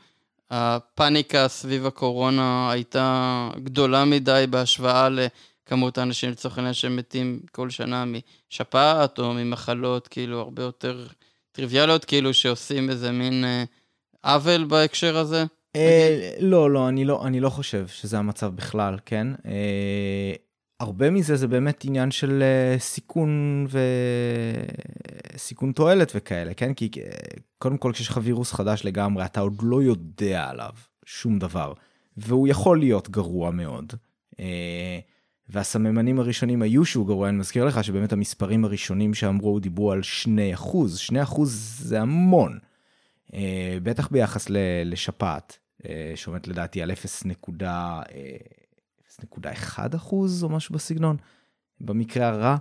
הפאניקה 0.51 1.47
סביב 1.47 1.85
הקורונה 1.85 2.71
הייתה 2.71 3.49
גדולה 3.63 4.05
מדי 4.05 4.45
בהשוואה 4.49 5.07
לכמות 5.09 5.97
האנשים 5.97 6.29
לצורך 6.29 6.57
העניין 6.57 6.73
שמתים 6.73 7.39
כל 7.51 7.69
שנה 7.69 8.05
משפעת 8.05 9.19
או 9.19 9.33
ממחלות 9.33 10.07
כאילו 10.07 10.39
הרבה 10.39 10.63
יותר 10.63 11.07
טריוויאליות, 11.51 12.05
כאילו 12.05 12.33
שעושים 12.33 12.89
איזה 12.89 13.11
מין 13.11 13.45
אה, 13.45 13.63
עוול 14.23 14.63
בהקשר 14.63 15.17
הזה? 15.17 15.43
אה, 15.75 16.31
לא, 16.39 16.71
לא, 16.71 16.89
אני 16.89 17.05
לא, 17.05 17.25
אני 17.25 17.39
לא 17.39 17.49
חושב 17.49 17.87
שזה 17.87 18.17
המצב 18.17 18.55
בכלל, 18.55 18.97
כן? 19.05 19.27
הרבה 20.79 21.09
מזה 21.09 21.35
זה 21.35 21.47
באמת 21.47 21.85
עניין 21.85 22.11
של 22.11 22.43
אה, 22.43 22.79
סיכון 22.79 23.65
וסיכון 25.35 25.71
תועלת 25.71 26.11
וכאלה, 26.15 26.53
כן? 26.53 26.73
כי 26.73 26.89
אה, 26.97 27.11
קודם 27.57 27.77
כל 27.77 27.91
כשיש 27.93 28.09
לך 28.09 28.19
וירוס 28.23 28.53
חדש 28.53 28.85
לגמרי, 28.85 29.25
אתה 29.25 29.39
עוד 29.39 29.57
לא 29.61 29.83
יודע 29.83 30.49
עליו 30.49 30.71
שום 31.05 31.39
דבר, 31.39 31.73
והוא 32.17 32.47
יכול 32.47 32.79
להיות 32.79 33.09
גרוע 33.09 33.51
מאוד. 33.51 33.93
אה, 34.39 34.99
והסממנים 35.49 36.19
הראשונים 36.19 36.61
היו 36.61 36.85
שהוא 36.85 37.07
גרוע, 37.07 37.29
אני 37.29 37.37
מזכיר 37.37 37.65
לך 37.65 37.83
שבאמת 37.83 38.13
המספרים 38.13 38.65
הראשונים 38.65 39.13
שאמרו 39.13 39.59
דיברו 39.59 39.91
על 39.91 40.03
2 40.03 40.53
אחוז, 40.53 40.97
2 40.97 41.21
אחוז 41.21 41.79
זה 41.79 42.01
המון. 42.01 42.59
בטח 43.83 44.07
ביחס 44.07 44.47
לשפעת, 44.85 45.57
שעומדת 46.15 46.47
לדעתי 46.47 46.81
על 46.81 46.91
0.1 46.91 47.63
אחוז 49.95 50.43
או 50.43 50.49
משהו 50.49 50.75
בסגנון, 50.75 51.17
במקרה 51.81 52.27
הרע. 52.27 52.57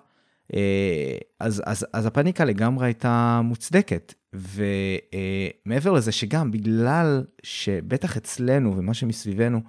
אה, 0.55 1.19
אז, 1.41 1.63
אז, 1.67 1.87
אז 1.93 2.07
הפאניקה 2.07 2.45
לגמרי 2.45 2.87
הייתה 2.87 3.41
מוצדקת, 3.45 4.15
ומעבר 4.33 5.93
לזה 5.93 6.13
שגם 6.13 6.51
בגלל 6.51 7.25
שבטח 7.43 8.17
אצלנו 8.17 8.77
ומה 8.77 8.95
שמסביבנו, 8.95 9.61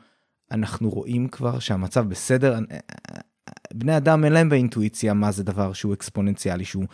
אנחנו 0.51 0.89
רואים 0.89 1.27
כבר 1.27 1.59
שהמצב 1.59 2.09
בסדר, 2.09 2.59
אה, 2.71 2.79
בני 3.73 3.97
אדם 3.97 4.25
אין 4.25 4.33
להם 4.33 4.49
באינטואיציה 4.49 5.13
מה 5.13 5.31
זה 5.31 5.43
דבר 5.43 5.73
שהוא 5.73 5.93
אקספוננציאלי, 5.93 6.65
שהוא 6.65 6.85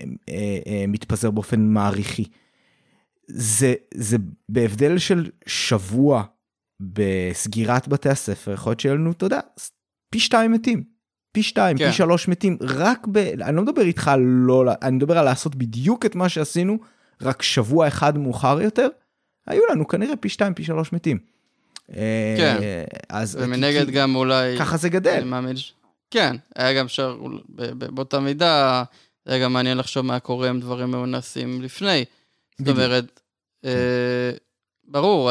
אה, 0.00 0.04
אה, 0.66 0.84
מתפזר 0.88 1.30
באופן 1.30 1.60
מעריכי. 1.60 2.24
זה, 3.26 3.74
זה 3.94 4.16
בהבדל 4.48 4.98
של 4.98 5.30
שבוע 5.46 6.24
בסגירת 6.82 7.88
בתי 7.88 8.08
הספר, 8.08 8.52
יכול 8.52 8.70
להיות 8.70 8.80
שיהיה 8.80 8.94
לנו, 8.94 9.12
אתה 9.12 9.26
יודע, 9.26 9.40
פי 10.10 10.20
שתיים 10.20 10.52
מתים. 10.52 10.82
פי 11.32 11.42
שתיים, 11.42 11.78
כן. 11.78 11.90
פי 11.90 11.96
שלוש 11.96 12.28
מתים, 12.28 12.58
רק 12.60 13.06
ב... 13.12 13.16
אני 13.16 13.56
לא 13.56 13.62
מדבר 13.62 13.82
איתך 13.82 14.08
על 14.08 14.20
לא... 14.20 14.64
אני 14.82 14.96
מדבר 14.96 15.18
על 15.18 15.24
לעשות 15.24 15.54
בדיוק 15.54 16.06
את 16.06 16.14
מה 16.14 16.28
שעשינו, 16.28 16.78
רק 17.22 17.42
שבוע 17.42 17.88
אחד 17.88 18.18
מאוחר 18.18 18.60
יותר, 18.60 18.88
היו 19.46 19.62
לנו 19.70 19.88
כנראה 19.88 20.16
פי 20.16 20.28
שתיים, 20.28 20.54
פי 20.54 20.64
שלוש 20.64 20.92
מתים. 20.92 21.18
אה, 21.96 22.34
כן. 22.38 22.56
אז... 23.08 23.38
ומנגד 23.40 23.86
כי- 23.86 23.92
גם 23.92 24.14
אולי... 24.14 24.58
ככה 24.58 24.76
זה 24.76 24.88
גדל. 24.88 25.10
אני 25.10 25.24
מאמין 25.24 25.56
ש... 25.56 25.72
כן, 26.10 26.36
היה 26.56 26.78
גם 26.78 26.84
אפשר, 26.84 27.18
באותה 27.78 28.20
מידה, 28.20 28.82
היה 29.26 29.44
גם 29.44 29.52
מעניין 29.52 29.78
לחשוב 29.78 30.06
מה 30.06 30.20
קורה 30.20 30.50
אם 30.50 30.60
דברים 30.60 30.94
היו 30.94 31.06
נעשים 31.06 31.62
לפני. 31.62 32.04
זאת 32.50 32.60
בדיוק. 32.60 32.76
אומרת, 32.78 33.20
אה, 33.64 34.30
ברור, 34.92 35.30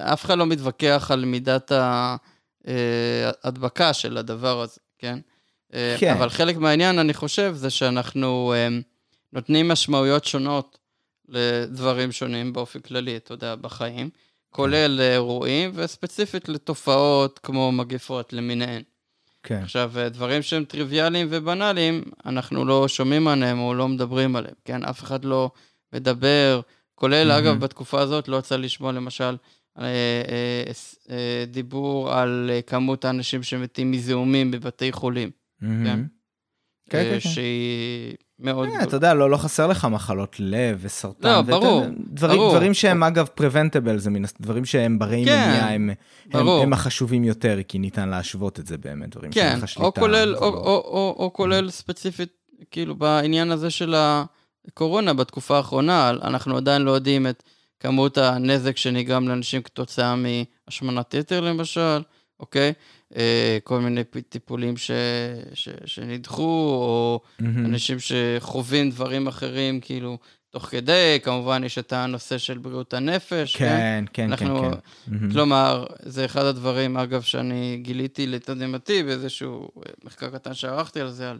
אף 0.00 0.24
אחד 0.24 0.38
לא 0.38 0.46
מתווכח 0.46 1.10
על 1.12 1.24
מידת 1.24 1.72
ההדבקה 3.44 3.92
של 3.92 4.16
הדבר 4.16 4.60
הזה, 4.60 4.80
כן? 4.98 5.18
אה, 5.74 5.96
כן. 5.98 6.12
אבל 6.12 6.28
חלק 6.28 6.56
מהעניין, 6.56 6.98
אני 6.98 7.14
חושב, 7.14 7.52
זה 7.54 7.70
שאנחנו 7.70 8.52
אה, 8.56 8.68
נותנים 9.32 9.68
משמעויות 9.68 10.24
שונות 10.24 10.78
לדברים 11.28 12.12
שונים 12.12 12.52
באופן 12.52 12.80
כללי, 12.80 13.16
אתה 13.16 13.34
יודע, 13.34 13.54
בחיים, 13.54 14.10
כולל 14.50 14.90
לאירועים, 14.90 15.70
וספציפית 15.74 16.48
לתופעות 16.48 17.38
כמו 17.38 17.72
מגפות 17.72 18.32
למיניהן. 18.32 18.82
כן. 19.42 19.60
עכשיו, 19.62 19.92
אה, 19.96 20.08
דברים 20.08 20.42
שהם 20.42 20.64
טריוויאליים 20.64 21.26
ובנאליים, 21.30 22.04
אנחנו 22.26 22.64
לא 22.64 22.88
שומעים 22.88 23.28
עליהם 23.28 23.58
או 23.58 23.74
לא 23.74 23.88
מדברים 23.88 24.36
עליהם, 24.36 24.54
כן? 24.64 24.84
אף 24.84 25.02
אחד 25.02 25.24
לא 25.24 25.50
מדבר, 25.92 26.60
כולל, 27.02 27.28
מהמם. 27.28 27.46
אגב, 27.46 27.60
בתקופה 27.60 28.00
הזאת 28.00 28.28
לא 28.28 28.36
יצא 28.36 28.56
לשמוע 28.56 28.92
למשל 28.92 29.36
אה, 29.78 29.84
אה, 29.84 30.72
אה, 31.10 31.44
דיבור 31.46 32.12
על 32.12 32.50
כמות 32.66 33.04
האנשים 33.04 33.42
שמתים 33.42 33.90
מזיהומים 33.90 34.50
בבתי 34.50 34.92
חולים, 34.92 35.30
מהמם. 35.60 35.84
כן. 35.86 36.00
כן, 36.90 37.02
כן, 37.02 37.10
כן. 37.10 37.30
שהיא 37.30 38.14
מאוד 38.38 38.68
גדולה. 38.68 38.82
אתה 38.82 38.96
יודע, 38.96 39.14
לא, 39.14 39.30
לא 39.30 39.36
חסר 39.36 39.66
לך 39.66 39.84
מחלות 39.84 40.36
לב 40.38 40.78
וסרטן. 40.82 41.28
לא, 41.28 41.42
ברור, 41.42 41.84
דברים, 42.08 42.38
ברור. 42.38 42.52
דברים 42.52 42.74
שהם 42.74 43.02
אגב 43.02 43.28
preventable, 43.40 43.96
זה 43.96 44.10
מן, 44.10 44.22
דברים 44.40 44.64
שהם 44.64 44.98
ברי 44.98 45.24
כן, 45.24 45.48
מניעה, 45.48 45.74
הם, 45.74 45.90
הם. 46.32 46.48
הם 46.48 46.72
החשובים 46.72 47.24
יותר, 47.24 47.58
כי 47.68 47.78
ניתן 47.78 48.08
להשוות 48.08 48.60
את 48.60 48.66
זה 48.66 48.78
באמת, 48.78 49.08
דברים 49.10 49.32
שאין 49.32 49.50
כן, 49.52 49.58
לך 49.58 49.68
שליטה. 49.68 49.86
או 49.86 49.94
כולל, 49.94 50.34
או, 50.36 50.40
לא- 50.40 50.46
או, 50.46 50.76
או, 50.76 51.16
או 51.18 51.32
כולל 51.32 51.70
ספציפית, 51.70 52.28
כאילו, 52.70 52.96
בעניין 52.96 53.50
הזה 53.50 53.70
של 53.70 53.94
הקורונה 54.68 55.14
בתקופה 55.14 55.56
האחרונה, 55.56 56.10
אנחנו 56.10 56.56
עדיין 56.56 56.82
לא 56.82 56.90
יודעים 56.90 57.26
את 57.26 57.42
כמות 57.80 58.18
הנזק 58.18 58.76
שנגרם 58.76 59.28
לאנשים 59.28 59.62
כתוצאה 59.62 60.14
מהשמנת 60.16 61.14
יתר 61.14 61.40
למשל, 61.40 62.02
אוקיי? 62.40 62.72
אה, 63.16 63.58
כל 63.64 63.80
מיני 63.80 64.04
טיפולים 64.28 64.76
ש, 64.76 64.90
ש, 65.54 65.68
שנדחו, 65.84 66.42
או 66.42 67.20
mm-hmm. 67.24 67.44
אנשים 67.64 67.96
שחווים 68.00 68.90
דברים 68.90 69.26
אחרים, 69.26 69.80
כאילו, 69.80 70.18
תוך 70.50 70.64
כדי, 70.64 71.18
כמובן 71.22 71.64
יש 71.64 71.78
את 71.78 71.92
הנושא 71.92 72.38
של 72.38 72.58
בריאות 72.58 72.94
הנפש. 72.94 73.56
כן, 73.56 74.04
כן, 74.12 74.26
כן, 74.36 74.46
אנחנו, 74.46 74.62
כן. 74.62 75.18
כן. 75.18 75.30
כלומר, 75.30 75.86
זה 76.02 76.24
אחד 76.24 76.44
הדברים, 76.44 76.96
אגב, 76.96 77.22
שאני 77.22 77.78
גיליתי 77.82 78.26
לתדהמתי 78.26 79.02
באיזשהו 79.02 79.68
מחקר 80.04 80.30
קטן 80.30 80.54
שערכתי 80.54 81.00
על 81.00 81.10
זה, 81.10 81.30
על 81.30 81.38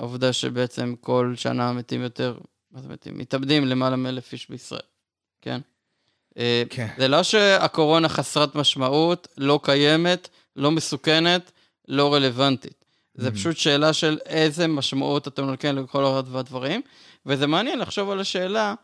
העובדה 0.00 0.32
שבעצם 0.32 0.94
כל 1.00 1.32
שנה 1.36 1.72
מתים 1.72 2.02
יותר, 2.02 2.38
מה 2.70 2.80
זה 2.80 2.88
מתים? 2.88 3.18
מתאבדים 3.18 3.64
למעלה 3.66 3.96
מאלף 3.96 4.32
איש 4.32 4.50
בישראל, 4.50 4.80
כן? 5.42 5.60
אה, 6.38 6.62
כן. 6.70 6.88
זה 6.98 7.08
לא 7.08 7.22
שהקורונה 7.22 8.08
חסרת 8.08 8.54
משמעות, 8.54 9.28
לא 9.38 9.60
קיימת, 9.62 10.28
לא 10.56 10.70
מסוכנת, 10.70 11.52
לא 11.88 12.14
רלוונטית. 12.14 12.84
זה 13.14 13.28
mm-hmm. 13.28 13.32
פשוט 13.32 13.56
שאלה 13.56 13.92
של 13.92 14.18
איזה 14.26 14.66
משמעות 14.66 15.28
אתה 15.28 15.42
נותן 15.42 15.76
לכל 15.76 16.04
הדברים, 16.38 16.80
וזה 17.26 17.46
מעניין 17.46 17.78
לחשוב 17.78 18.10
על 18.10 18.20
השאלה, 18.20 18.74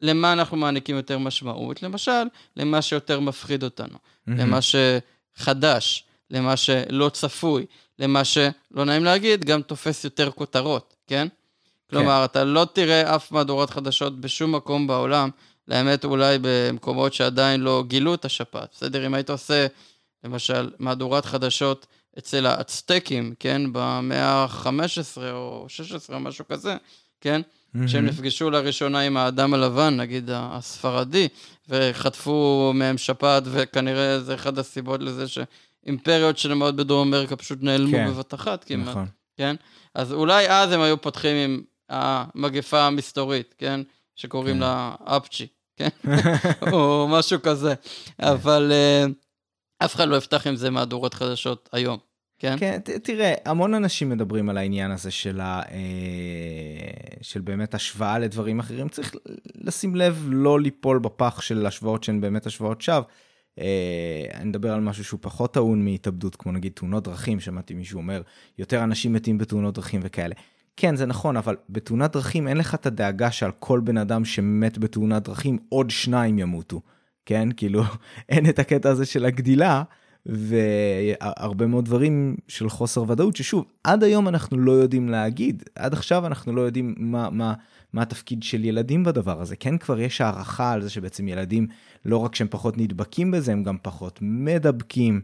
למה 0.00 0.32
אנחנו 0.32 0.56
מעניקים 0.56 0.96
יותר 0.96 1.18
משמעות, 1.18 1.82
למשל, 1.82 2.22
למה 2.56 2.82
שיותר 2.82 3.20
מפחיד 3.20 3.62
אותנו, 3.62 3.94
mm-hmm. 3.94 4.30
למה 4.30 4.58
שחדש, 4.62 6.04
למה 6.30 6.56
שלא 6.56 7.08
צפוי, 7.08 7.66
למה 7.98 8.24
שלא 8.24 8.84
נעים 8.84 9.04
להגיד, 9.04 9.44
גם 9.44 9.62
תופס 9.62 10.04
יותר 10.04 10.30
כותרות, 10.30 10.94
כן? 11.06 11.28
כלומר, 11.90 12.18
כן. 12.18 12.24
אתה 12.24 12.44
לא 12.44 12.66
תראה 12.72 13.16
אף 13.16 13.32
מהדורת 13.32 13.70
חדשות 13.70 14.20
בשום 14.20 14.54
מקום 14.54 14.86
בעולם, 14.86 15.30
לאמת 15.68 16.04
אולי 16.04 16.38
במקומות 16.42 17.14
שעדיין 17.14 17.60
לא 17.60 17.84
גילו 17.86 18.14
את 18.14 18.24
השפעת, 18.24 18.68
בסדר? 18.72 19.06
אם 19.06 19.14
היית 19.14 19.30
עושה, 19.30 19.66
למשל, 20.24 20.70
מהדורת 20.78 21.24
חדשות 21.24 21.86
אצל 22.18 22.46
האצטקים, 22.46 23.34
כן? 23.38 23.62
במאה 23.72 24.44
ה-15 24.44 25.20
או 25.32 25.64
16 25.68 26.16
או 26.16 26.20
משהו 26.20 26.44
כזה, 26.48 26.76
כן? 27.20 27.40
Mm-hmm. 27.76 27.88
שהם 27.88 28.06
נפגשו 28.06 28.50
לראשונה 28.50 29.00
עם 29.00 29.16
האדם 29.16 29.54
הלבן, 29.54 29.96
נגיד 29.96 30.30
הספרדי, 30.32 31.28
וחטפו 31.68 32.72
מהם 32.74 32.98
שפעת, 32.98 33.42
וכנראה 33.46 34.20
זה 34.20 34.34
אחד 34.34 34.58
הסיבות 34.58 35.00
לזה 35.02 35.24
שאימפריות 35.84 36.38
שלמות 36.38 36.76
בדרום 36.76 37.08
אמריקה 37.08 37.36
פשוט 37.36 37.58
נעלמו 37.62 37.92
כן. 37.92 38.08
בבת 38.08 38.34
אחת 38.34 38.64
כמעט, 38.64 38.88
נכון. 38.88 39.06
כן? 39.36 39.56
אז 39.94 40.12
אולי 40.12 40.48
אז 40.48 40.72
הם 40.72 40.80
היו 40.80 41.00
פותחים 41.00 41.36
עם 41.36 41.62
המגפה 41.88 42.86
המסתורית, 42.86 43.54
כן? 43.58 43.80
שקוראים 44.16 44.54
כן. 44.54 44.60
לה 44.60 44.94
אפצ'י, 45.04 45.46
כן? 45.76 45.88
או 46.72 47.08
משהו 47.10 47.42
כזה. 47.42 47.74
אבל 48.20 48.72
uh, 48.72 49.12
אף 49.84 49.94
אחד 49.94 50.08
לא 50.08 50.16
יפתח 50.16 50.46
עם 50.46 50.56
זה 50.56 50.70
מהדורות 50.70 51.14
חדשות 51.14 51.68
היום. 51.72 51.98
כן? 52.38 52.56
כן, 52.58 52.78
ת, 52.84 52.90
תראה, 52.90 53.34
המון 53.44 53.74
אנשים 53.74 54.08
מדברים 54.08 54.48
על 54.48 54.58
העניין 54.58 54.90
הזה 54.90 55.10
של, 55.10 55.40
ה, 55.40 55.62
אה, 55.70 55.78
של 57.22 57.40
באמת 57.40 57.74
השוואה 57.74 58.18
לדברים 58.18 58.60
אחרים. 58.60 58.88
צריך 58.88 59.14
לשים 59.54 59.96
לב 59.96 60.26
לא 60.28 60.60
ליפול 60.60 60.98
בפח 60.98 61.40
של 61.40 61.66
השוואות 61.66 62.04
שהן 62.04 62.20
באמת 62.20 62.46
השוואות 62.46 62.80
שווא. 62.80 63.02
אה, 63.58 64.26
אני 64.34 64.44
מדבר 64.44 64.72
על 64.72 64.80
משהו 64.80 65.04
שהוא 65.04 65.20
פחות 65.22 65.54
טעון 65.54 65.84
מהתאבדות, 65.84 66.36
כמו 66.36 66.52
נגיד 66.52 66.72
תאונות 66.72 67.04
דרכים, 67.04 67.40
שמעתי 67.40 67.74
מישהו 67.74 67.98
אומר, 67.98 68.22
יותר 68.58 68.84
אנשים 68.84 69.12
מתים 69.12 69.38
בתאונות 69.38 69.74
דרכים 69.74 70.00
וכאלה. 70.04 70.34
כן, 70.76 70.96
זה 70.96 71.06
נכון, 71.06 71.36
אבל 71.36 71.56
בתאונת 71.68 72.12
דרכים 72.12 72.48
אין 72.48 72.56
לך 72.56 72.74
את 72.74 72.86
הדאגה 72.86 73.30
שעל 73.30 73.50
כל 73.58 73.80
בן 73.80 73.96
אדם 73.96 74.24
שמת 74.24 74.78
בתאונת 74.78 75.22
דרכים, 75.22 75.58
עוד 75.68 75.90
שניים 75.90 76.38
ימותו. 76.38 76.80
כן, 77.26 77.48
כאילו, 77.56 77.82
אין 78.28 78.48
את 78.48 78.58
הקטע 78.58 78.90
הזה 78.90 79.06
של 79.06 79.24
הגדילה, 79.24 79.82
והרבה 80.26 81.66
מאוד 81.66 81.84
דברים 81.84 82.36
של 82.48 82.68
חוסר 82.68 83.10
ודאות, 83.10 83.36
ששוב, 83.36 83.64
עד 83.84 84.04
היום 84.04 84.28
אנחנו 84.28 84.58
לא 84.58 84.72
יודעים 84.72 85.08
להגיד, 85.08 85.62
עד 85.74 85.92
עכשיו 85.92 86.26
אנחנו 86.26 86.52
לא 86.52 86.60
יודעים 86.60 86.94
מה, 86.98 87.30
מה, 87.30 87.54
מה 87.92 88.02
התפקיד 88.02 88.42
של 88.42 88.64
ילדים 88.64 89.04
בדבר 89.04 89.40
הזה. 89.40 89.56
כן, 89.56 89.78
כבר 89.78 90.00
יש 90.00 90.20
הערכה 90.20 90.72
על 90.72 90.82
זה 90.82 90.90
שבעצם 90.90 91.28
ילדים, 91.28 91.66
לא 92.04 92.16
רק 92.16 92.34
שהם 92.34 92.48
פחות 92.50 92.78
נדבקים 92.78 93.30
בזה, 93.30 93.52
הם 93.52 93.64
גם 93.64 93.76
פחות 93.82 94.18
מדבקים, 94.22 95.20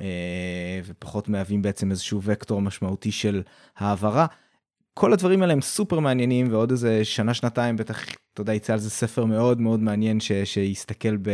אה, 0.00 0.80
ופחות 0.84 1.28
מהווים 1.28 1.62
בעצם 1.62 1.90
איזשהו 1.90 2.20
וקטור 2.22 2.62
משמעותי 2.62 3.12
של 3.12 3.42
העברה. 3.76 4.26
כל 4.94 5.12
הדברים 5.12 5.42
האלה 5.42 5.52
הם 5.52 5.60
סופר 5.60 5.98
מעניינים 5.98 6.52
ועוד 6.52 6.70
איזה 6.70 7.04
שנה 7.04 7.34
שנתיים 7.34 7.76
בטח 7.76 8.04
אתה 8.32 8.40
יודע 8.40 8.54
יצא 8.54 8.72
על 8.72 8.78
זה 8.78 8.90
ספר 8.90 9.24
מאוד 9.24 9.60
מאוד 9.60 9.80
מעניין 9.80 10.20
ש, 10.20 10.32
שיסתכל 10.32 11.16
ב, 11.16 11.28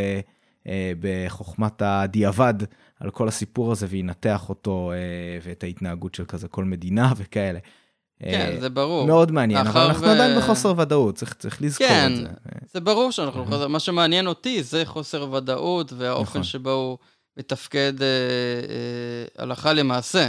אה, 0.66 0.93
בחוכמת 1.01 1.83
הדיעבד 1.83 2.55
על 3.01 3.11
כל 3.11 3.29
הסיפור 3.29 3.72
הזה 3.72 3.87
וינתח 3.89 4.49
אותו 4.49 4.93
אה, 4.93 5.39
ואת 5.43 5.62
ההתנהגות 5.62 6.14
של 6.14 6.24
כזה 6.24 6.49
כל 6.49 6.64
מדינה 6.64 7.12
וכאלה. 7.18 7.59
כן, 8.23 8.57
זה 8.61 8.69
ברור. 8.71 9.07
מאוד 9.07 9.33
מעניין, 9.33 9.66
אבל 9.66 9.81
אנחנו 9.81 10.03
ו... 10.07 10.11
עדיין 10.11 10.39
בחוסר 10.39 10.75
ודאות, 10.79 11.14
צריך, 11.14 11.35
צריך 11.35 11.62
לזכור 11.62 11.87
כן, 11.89 12.12
את 12.12 12.16
זה. 12.16 12.23
כן, 12.23 12.59
זה 12.73 12.81
ברור 12.81 13.11
שאנחנו. 13.12 13.45
חוסר, 13.45 13.69
מה 13.69 13.81
שמעניין 13.81 14.27
אותי 14.27 14.62
זה 14.62 14.83
חוסר 14.85 15.33
ודאות 15.33 15.93
והאופן 15.93 16.31
נכון. 16.31 16.43
שבו 16.45 16.71
הוא 16.73 16.99
מתפקד 17.37 18.03
אה, 18.03 18.07
אה, 18.07 19.43
הלכה 19.43 19.73
למעשה, 19.73 20.29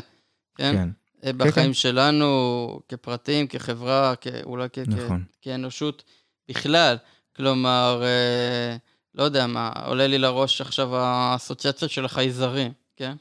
כן? 0.58 0.74
כן. 0.76 0.90
אה, 1.26 1.34
בחיים 1.34 1.52
כן, 1.54 1.64
כן. 1.64 1.74
שלנו, 1.74 2.80
כפרטים, 2.90 3.48
כחברה, 3.48 4.14
אולי 4.44 4.68
כ- 4.74 4.80
נכון. 4.88 5.24
כ- 5.32 5.36
כאנושות 5.42 6.04
בכלל. 6.50 6.98
כלומר, 7.36 8.02
אה, 8.04 8.76
לא 9.16 9.24
יודע 9.24 9.48
מה, 9.48 9.72
עולה 9.86 10.08
לי 10.08 10.18
לראש 10.18 10.62
עכשיו 10.62 10.96
האסוציאציות 10.96 11.92
של 11.92 12.06
החייזרים, 12.06 12.72
כן? 12.96 13.14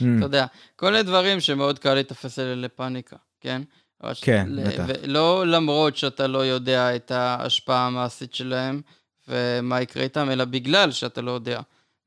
Mm. 0.00 0.04
אתה 0.18 0.26
יודע, 0.26 0.46
כל 0.76 0.90
מיני 0.90 1.02
דברים 1.02 1.40
שמאוד 1.40 1.78
קל 1.78 1.94
להתאפס 1.94 2.38
אלה 2.38 2.54
לפאניקה, 2.54 3.16
כן? 3.40 3.62
כן, 4.20 4.48
בטח. 4.64 4.84
לא 5.06 5.46
למרות 5.46 5.96
שאתה 5.96 6.26
לא 6.26 6.38
יודע 6.38 6.96
את 6.96 7.10
ההשפעה 7.10 7.86
המעשית 7.86 8.34
שלהם 8.34 8.80
ומה 9.28 9.80
יקרה 9.80 10.02
איתם, 10.02 10.30
אלא 10.30 10.44
בגלל 10.44 10.90
שאתה 10.90 11.20
לא 11.22 11.30
יודע 11.30 11.60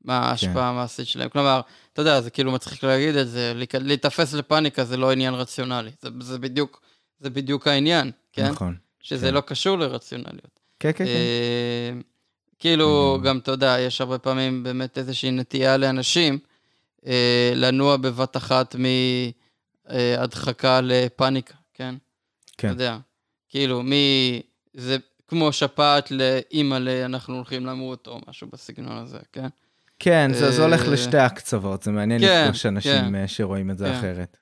מה 0.04 0.18
ההשפעה 0.18 0.52
כן. 0.52 0.60
המעשית 0.60 1.06
שלהם. 1.06 1.28
כלומר, 1.28 1.60
אתה 1.92 2.02
יודע, 2.02 2.20
זה 2.20 2.30
כאילו 2.30 2.52
מצחיק 2.52 2.84
להגיד 2.84 3.16
את 3.16 3.28
זה, 3.28 3.52
להיתפס 3.80 4.34
לפאניקה 4.34 4.84
זה 4.84 4.96
לא 4.96 5.12
עניין 5.12 5.34
רציונלי. 5.34 5.90
זה, 6.02 6.08
זה, 6.20 6.38
בדיוק, 6.38 6.80
זה 7.20 7.30
בדיוק 7.30 7.66
העניין, 7.66 8.10
כן? 8.32 8.50
נכון. 8.50 8.76
שזה 9.00 9.26
כן. 9.26 9.34
לא 9.34 9.40
קשור 9.40 9.78
לרציונליות. 9.78 10.60
כן, 10.80 10.92
כן, 10.92 11.04
כן. 11.04 11.04
אה, 11.04 11.90
כאילו, 12.58 13.18
mm. 13.20 13.24
גם, 13.24 13.38
אתה 13.38 13.50
יודע, 13.50 13.76
יש 13.80 14.00
הרבה 14.00 14.18
פעמים 14.18 14.62
באמת 14.62 14.98
איזושהי 14.98 15.30
נטייה 15.30 15.76
לאנשים 15.76 16.38
אה, 17.06 17.52
לנוע 17.54 17.96
בבת 17.96 18.36
אחת 18.36 18.76
מהדחקה 19.88 20.80
לפאניקה, 20.80 21.54
כן? 21.78 21.94
כן. 22.58 22.68
אתה 22.68 22.74
יודע, 22.74 22.98
כאילו, 23.48 23.82
מי... 23.82 24.40
זה 24.74 24.96
כמו 25.28 25.52
שפעת 25.52 26.10
לאימא'לה, 26.10 27.04
אנחנו 27.04 27.36
הולכים 27.36 27.66
למות, 27.66 28.06
או 28.06 28.20
משהו 28.28 28.48
בסגנון 28.52 28.98
הזה, 28.98 29.18
כן? 29.32 29.48
כן, 29.98 30.30
זה, 30.34 30.50
זה 30.50 30.62
הולך 30.62 30.84
אה, 30.84 30.90
לשתי 30.90 31.18
הקצוות, 31.18 31.82
זה 31.82 31.90
מעניין 31.90 32.20
כן, 32.20 32.44
לפגוש 32.44 32.66
אנשים 32.66 32.92
כן, 32.92 33.14
אה, 33.14 33.28
שרואים 33.28 33.70
את 33.70 33.78
זה 33.78 33.84
כן. 33.84 33.94
אחרת. 33.94 34.36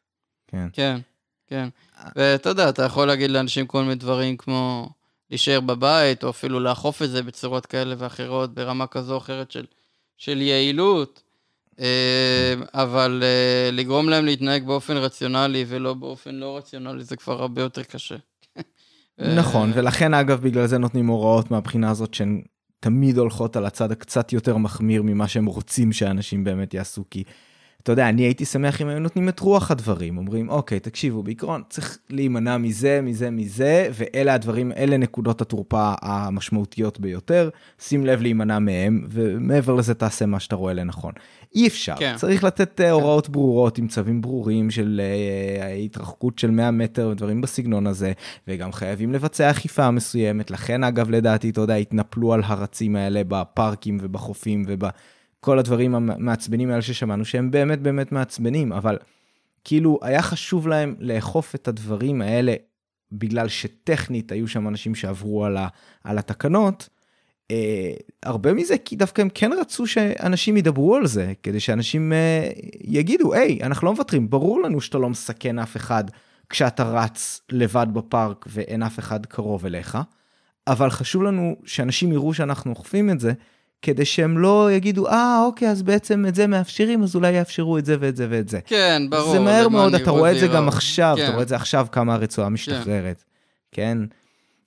כן. 0.47 0.69
כן, 0.73 0.99
כן. 1.47 1.69
ואתה 2.17 2.49
יודע, 2.49 2.69
אתה 2.69 2.83
יכול 2.83 3.07
להגיד 3.07 3.31
לאנשים 3.31 3.67
כל 3.67 3.83
מיני 3.83 3.95
דברים 3.95 4.37
כמו 4.37 4.89
להישאר 5.31 5.61
בבית, 5.61 6.25
או 6.25 6.31
אפילו 6.31 6.61
לאכוף 6.61 7.03
את 7.03 7.11
זה 7.11 7.23
בצורות 7.23 7.67
כאלה 7.67 7.95
ואחרות, 7.99 8.55
ברמה 8.55 8.87
כזו 8.87 9.13
או 9.13 9.19
אחרת 9.19 9.51
של, 9.51 9.67
של 10.17 10.41
יעילות, 10.41 11.23
אה, 11.23 11.26
אבל 12.75 13.23
לגרום 13.73 14.09
להם 14.09 14.25
להתנהג 14.25 14.67
באופן 14.67 14.97
רציונלי 14.97 15.65
ולא 15.69 15.95
באופן 15.95 16.35
לא 16.35 16.57
רציונלי, 16.57 17.05
זה 17.05 17.17
כבר 17.17 17.43
הרבה 17.43 17.63
יותר 17.63 17.83
קשה. 17.83 18.17
נכון, 19.39 19.73
ולכן 19.75 20.15
אגב, 20.15 20.41
בגלל 20.41 20.67
זה 20.67 20.79
נותנים 20.79 21.07
הוראות 21.07 21.51
מהבחינה 21.51 21.91
הזאת 21.91 22.15
שהן 22.15 22.43
תמיד 22.81 23.19
הולכות 23.19 23.57
על 23.57 23.67
הצד 23.67 23.93
הקצת 23.93 24.33
יותר 24.33 24.57
מחמיר 24.57 25.03
ממה 25.03 25.29
שהם 25.29 25.47
רוצים 25.47 25.93
שאנשים 25.93 26.45
באמת 26.45 26.75
יעשו, 26.75 27.05
כי 27.11 27.25
אתה 27.87 27.93
יודע, 27.93 28.09
אני 28.09 28.23
הייתי 28.23 28.45
שמח 28.45 28.83
אם 28.83 28.89
היו 28.89 28.99
נותנים 28.99 29.29
את 29.29 29.41
רוח 29.41 29.71
הדברים, 29.71 30.19
אומרים, 30.19 30.49
אוקיי, 30.49 30.81
תקשיבו, 30.81 31.23
בעיקרון 31.23 31.63
צריך 31.69 31.99
להימנע 32.11 32.57
מזה, 32.57 33.01
מזה, 33.03 33.31
מזה, 33.31 33.89
ואלה 33.93 34.35
הדברים, 34.35 34.73
אלה 34.73 34.97
נקודות 34.97 35.41
התורפה 35.41 35.95
המשמעותיות 36.03 37.01
ביותר, 37.01 37.51
שים 37.79 38.07
לב 38.07 38.23
להימנע 38.23 38.59
מהם, 38.59 39.07
ומעבר 39.11 39.75
לזה 39.75 39.95
תעשה 39.95 40.27
מה 40.27 40.41
שאתה 40.41 40.57
רואה 40.57 40.75
לנכון. 40.75 41.13
אי 41.55 41.67
אפשר, 41.67 41.95
כן. 41.99 42.15
צריך 42.17 42.45
לתת 42.45 42.81
אה, 42.81 42.87
כן. 42.87 42.93
הוראות 42.93 43.29
ברורות 43.29 43.79
עם 43.79 43.89
צווים 43.89 44.21
ברורים 44.21 44.71
של 44.71 45.01
uh, 45.61 45.65
התרחקות 45.85 46.39
של 46.39 46.51
100 46.51 46.71
מטר 46.71 47.09
ודברים 47.13 47.41
בסגנון 47.41 47.87
הזה, 47.87 48.13
וגם 48.49 48.73
חייבים 48.73 49.13
לבצע 49.13 49.51
אכיפה 49.51 49.91
מסוימת, 49.91 50.51
לכן 50.51 50.85
אגב 50.85 51.11
לדעתי, 51.11 51.51
אתה 51.51 51.61
יודע, 51.61 51.75
התנפלו 51.75 52.33
על 52.33 52.43
הרצים 52.45 52.97
האלה 52.97 53.23
בפארקים 53.29 53.99
ובחופים 54.01 54.65
וב... 54.69 54.85
כל 55.47 55.59
הדברים 55.59 55.95
המעצבנים 55.95 56.71
האלה 56.71 56.83
ששמענו, 56.83 57.25
שהם 57.25 57.51
באמת 57.51 57.83
באמת 57.83 58.13
מעצבנים, 58.13 58.73
אבל 58.73 58.99
כאילו 59.65 59.99
היה 60.03 60.23
חשוב 60.23 60.69
להם 60.69 60.95
לאכוף 60.99 61.55
את 61.55 61.69
הדברים 61.69 62.23
האלה, 62.23 62.55
בגלל 63.13 63.49
שטכנית 63.49 64.33
היו 64.33 64.49
שם 64.49 64.69
אנשים 64.69 64.95
שעברו 64.95 65.45
על, 65.45 65.57
ה, 65.57 65.69
על 66.05 66.19
התקנות, 66.19 66.89
אה, 67.51 67.93
הרבה 68.23 68.53
מזה 68.53 68.79
כי 68.79 68.97
דווקא 68.97 69.23
הם 69.23 69.29
כן 69.35 69.51
רצו 69.61 69.87
שאנשים 69.87 70.57
ידברו 70.57 70.97
על 70.97 71.07
זה, 71.07 71.33
כדי 71.43 71.61
שאנשים 71.61 72.13
אה, 72.13 72.51
יגידו, 72.85 73.35
היי, 73.35 73.59
אנחנו 73.63 73.87
לא 73.87 73.93
מוותרים, 73.93 74.31
ברור 74.31 74.63
לנו 74.63 74.81
שאתה 74.81 74.99
לא 74.99 75.11
מסכן 75.11 75.59
אף 75.59 75.77
אחד 75.77 76.05
כשאתה 76.51 76.83
רץ 76.83 77.41
לבד 77.53 77.87
בפארק 77.93 78.45
ואין 78.49 78.83
אף 78.83 78.99
אחד 78.99 79.27
קרוב 79.27 79.67
אליך, 79.67 79.99
אבל 80.67 80.91
חשוב 80.91 81.23
לנו 81.23 81.57
שאנשים 81.65 82.13
יראו 82.13 82.35
שאנחנו 82.35 82.71
אוכפים 82.71 83.11
את 83.11 83.21
זה, 83.21 83.33
כדי 83.83 84.05
שהם 84.05 84.39
לא 84.39 84.73
יגידו, 84.73 85.09
אה, 85.09 85.43
אוקיי, 85.45 85.69
אז 85.71 85.83
בעצם 85.83 86.27
את 86.29 86.35
זה 86.35 86.47
מאפשרים, 86.47 87.03
אז 87.03 87.15
אולי 87.15 87.33
יאפשרו 87.33 87.79
את 87.79 87.85
זה 87.85 87.97
ואת 88.01 88.17
זה 88.17 88.27
ואת 88.31 88.49
זה. 88.49 88.61
כן, 88.67 89.03
ברור. 89.11 89.33
זה 89.33 89.41
מהר 89.41 89.69
מאוד, 89.69 89.95
אתה 89.95 90.11
רואה 90.11 90.33
את 90.33 90.39
זה 90.41 90.47
גם 90.47 90.69
עכשיו, 90.69 91.15
כן. 91.17 91.25
אתה 91.25 91.33
רואה 91.33 91.43
את 91.43 91.49
זה 91.49 91.57
עכשיו 91.57 91.87
כמה 91.93 92.15
הרצועה 92.15 92.49
משתחררת, 92.49 93.25
כן? 93.73 93.99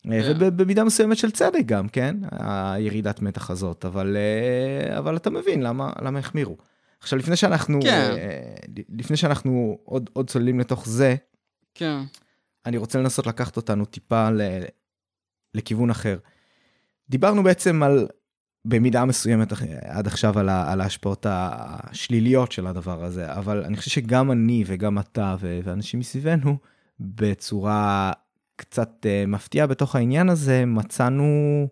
ובמידה 0.05 0.84
מסוימת 0.84 1.18
של 1.18 1.32
צדק 1.32 1.66
גם, 1.66 1.88
כן? 1.88 2.16
הירידת 2.32 3.22
מתח 3.22 3.51
הזאת, 3.51 3.86
אבל, 3.86 4.18
אה, 4.18 4.97
אבל 4.97 5.16
אתה 5.16 5.30
מבין 5.30 5.64
למה, 5.64 5.91
למה 6.01 6.20
החמירו. 6.20 6.57
עכשיו, 6.99 7.20
לפני 7.20 7.36
שאנחנו, 7.36 7.80
כן. 7.82 8.12
אה, 8.18 8.84
לפני 8.89 9.18
שאנחנו 9.18 9.78
עוד, 9.84 10.10
עוד 10.14 10.30
צוללים 10.30 10.60
לתוך 10.60 10.88
זה, 10.88 11.16
כן. 11.76 11.97
אני 12.66 12.78
רוצה 12.78 12.99
לנסות 12.99 13.28
לקחת 13.28 13.57
אותנו 13.57 13.86
טיפה 13.86 14.30
ל, 14.30 14.41
לכיוון 15.53 15.89
אחר. 15.89 16.18
דיברנו 17.10 17.43
בעצם 17.43 17.84
על, 17.84 18.07
במידה 18.66 19.05
מסוימת 19.05 19.53
עד 19.82 20.07
עכשיו 20.07 20.39
על, 20.39 20.49
ה, 20.49 20.74
ההשפעות 20.82 21.26
השליליות 21.30 22.51
של 22.51 22.68
הדבר 22.68 23.03
הזה, 23.03 23.34
אבל 23.34 23.64
אני 23.64 23.78
חושב 23.78 23.91
שגם 23.91 24.32
אני 24.32 24.64
וגם 24.68 24.99
אתה 24.99 25.36
ואנשים 25.39 25.99
מסביבנו, 25.99 26.57
בצורה 26.99 28.12
קצת 28.55 29.05
uh, 29.05 29.28
מפתיעה 29.28 29.68
בתוך 29.68 29.95
העניין 29.95 30.30
הזה, 30.30 30.66
מצאנו, 30.66 31.68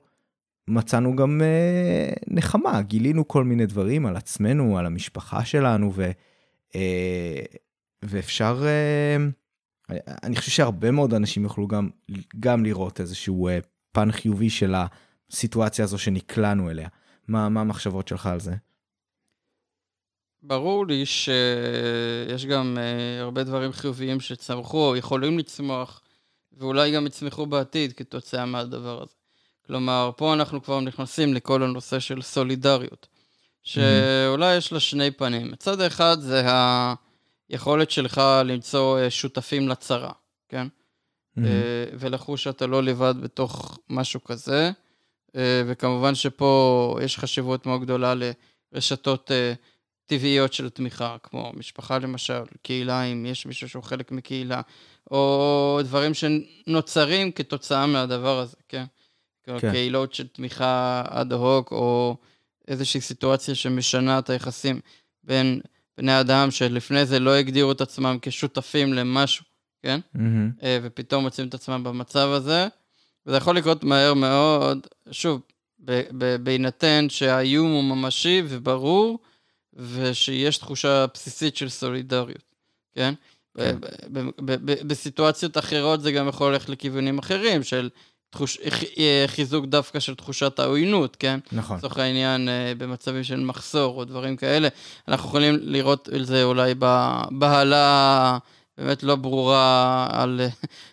מצאנו 0.67 1.15
גם 1.15 1.41
uh, 1.41 2.19
נחמה, 2.27 2.81
גילינו 2.81 3.27
כל 3.27 3.43
מיני 3.43 3.65
דברים 3.65 4.05
על 4.05 4.15
עצמנו, 4.17 4.77
על 4.77 4.85
המשפחה 4.85 5.45
שלנו, 5.45 5.91
ו, 5.95 6.11
uh, 6.69 6.75
ואפשר... 8.05 8.65
אני 10.23 10.35
חושב 10.35 10.51
שהרבה 10.51 10.91
מאוד 10.91 11.13
אנשים 11.13 11.43
יוכלו 11.43 11.67
גם, 11.67 11.89
גם 12.39 12.63
לראות 12.63 13.01
איזשהו 13.01 13.49
פן 13.91 14.11
חיובי 14.11 14.49
של 14.49 14.75
הסיטואציה 15.32 15.86
הזו 15.86 15.97
שנקלענו 15.97 16.69
אליה. 16.69 16.88
מה, 17.28 17.49
מה 17.49 17.61
המחשבות 17.61 18.07
שלך 18.07 18.25
על 18.25 18.39
זה? 18.39 18.53
ברור 20.43 20.88
לי 20.88 21.05
שיש 21.05 22.45
גם 22.45 22.78
uh, 22.78 23.21
הרבה 23.21 23.43
דברים 23.43 23.71
חיוביים 23.71 24.19
שצמחו, 24.19 24.89
או 24.89 24.95
יכולים 24.95 25.39
לצמוח, 25.39 26.01
ואולי 26.57 26.91
גם 26.91 27.07
יצמחו 27.07 27.45
בעתיד 27.45 27.93
כתוצאה 27.93 28.45
מהדבר 28.45 29.01
הזה. 29.01 29.13
כלומר, 29.65 30.11
פה 30.17 30.34
אנחנו 30.34 30.63
כבר 30.63 30.80
נכנסים 30.80 31.34
לכל 31.34 31.63
הנושא 31.63 31.99
של 31.99 32.21
סולידריות, 32.21 33.07
שאולי 33.63 34.55
יש 34.55 34.73
לה 34.73 34.80
שני 34.80 35.11
פנים. 35.11 35.51
מצד 35.51 35.82
אחד 35.82 36.17
זה 36.19 36.45
היכולת 37.49 37.91
שלך 37.91 38.21
למצוא 38.45 38.99
uh, 38.99 39.09
שותפים 39.09 39.69
לצרה, 39.69 40.11
כן? 40.49 40.67
Mm-hmm. 40.67 41.45
אה, 41.45 41.86
ולחוש 41.99 42.43
שאתה 42.43 42.67
לא 42.67 42.84
לבד 42.84 43.15
בתוך 43.21 43.80
משהו 43.89 44.23
כזה. 44.23 44.71
אה, 45.36 45.61
וכמובן 45.67 46.15
שפה 46.15 46.97
יש 47.03 47.17
חשיבות 47.17 47.65
מאוד 47.65 47.82
גדולה 47.82 48.13
לרשתות 48.73 49.32
אה, 49.32 49.53
טבעיות 50.05 50.53
של 50.53 50.69
תמיכה, 50.69 51.17
כמו 51.23 51.51
משפחה 51.55 51.97
למשל, 51.97 52.41
קהילה, 52.61 53.03
אם 53.03 53.25
יש 53.25 53.45
מישהו 53.45 53.69
שהוא 53.69 53.84
חלק 53.84 54.11
מקהילה, 54.11 54.61
או 55.11 55.80
דברים 55.84 56.11
שנוצרים 56.13 57.32
כתוצאה 57.32 57.86
מהדבר 57.86 58.39
הזה, 58.39 58.57
כן? 58.69 58.86
כן. 59.43 59.71
קהילות 59.71 60.13
של 60.13 60.28
תמיכה 60.28 61.03
אד 61.09 61.34
הוק, 61.34 61.71
או 61.71 62.17
איזושהי 62.67 63.01
סיטואציה 63.01 63.55
שמשנה 63.55 64.19
את 64.19 64.30
היחסים 64.30 64.80
בין 65.23 65.61
בני 65.97 66.19
אדם 66.19 66.51
שלפני 66.51 67.05
זה 67.05 67.19
לא 67.19 67.36
הגדירו 67.36 67.71
את 67.71 67.82
עצמם 67.82 68.17
כשותפים 68.21 68.93
למשהו, 68.93 69.45
כן? 69.84 69.99
Mm-hmm. 70.15 70.63
ופתאום 70.84 71.23
מוצאים 71.23 71.47
את 71.47 71.53
עצמם 71.53 71.84
במצב 71.84 72.30
הזה, 72.30 72.67
וזה 73.28 73.38
יכול 73.38 73.57
לקרות 73.57 73.84
מהר 73.84 74.13
מאוד, 74.13 74.88
שוב, 75.11 75.41
בהינתן 76.43 77.05
שהאיום 77.09 77.71
הוא 77.71 77.84
ממשי 77.84 78.41
וברור, 78.47 79.19
ושיש 79.73 80.57
תחושה 80.57 81.05
בסיסית 81.13 81.57
של 81.57 81.69
סולידריות, 81.69 82.51
כן? 82.95 83.13
כן. 83.57 83.78
בסיטואציות 84.61 85.57
אחרות 85.57 86.01
זה 86.01 86.11
גם 86.11 86.28
יכול 86.28 86.51
ללכת 86.53 86.69
לכיוונים 86.69 87.19
אחרים, 87.19 87.63
של 87.63 87.89
תחוש... 88.30 88.57
אה, 88.97 89.23
חיזוק 89.28 89.65
דווקא 89.65 89.99
של 89.99 90.15
תחושת 90.15 90.59
העוינות, 90.59 91.15
כן? 91.15 91.39
נכון. 91.51 91.78
לצורך 91.78 91.97
העניין, 91.97 92.49
אה, 92.49 92.73
במצבים 92.78 93.23
של 93.23 93.39
מחסור 93.39 93.97
או 93.97 94.05
דברים 94.05 94.36
כאלה. 94.36 94.67
אנחנו 95.07 95.30
יכולים 95.30 95.57
לראות 95.61 96.09
את 96.15 96.25
זה 96.25 96.43
אולי 96.43 96.73
בבהלה 96.80 98.38
באמת 98.78 99.03
לא 99.03 99.15
ברורה 99.15 100.07
על 100.11 100.41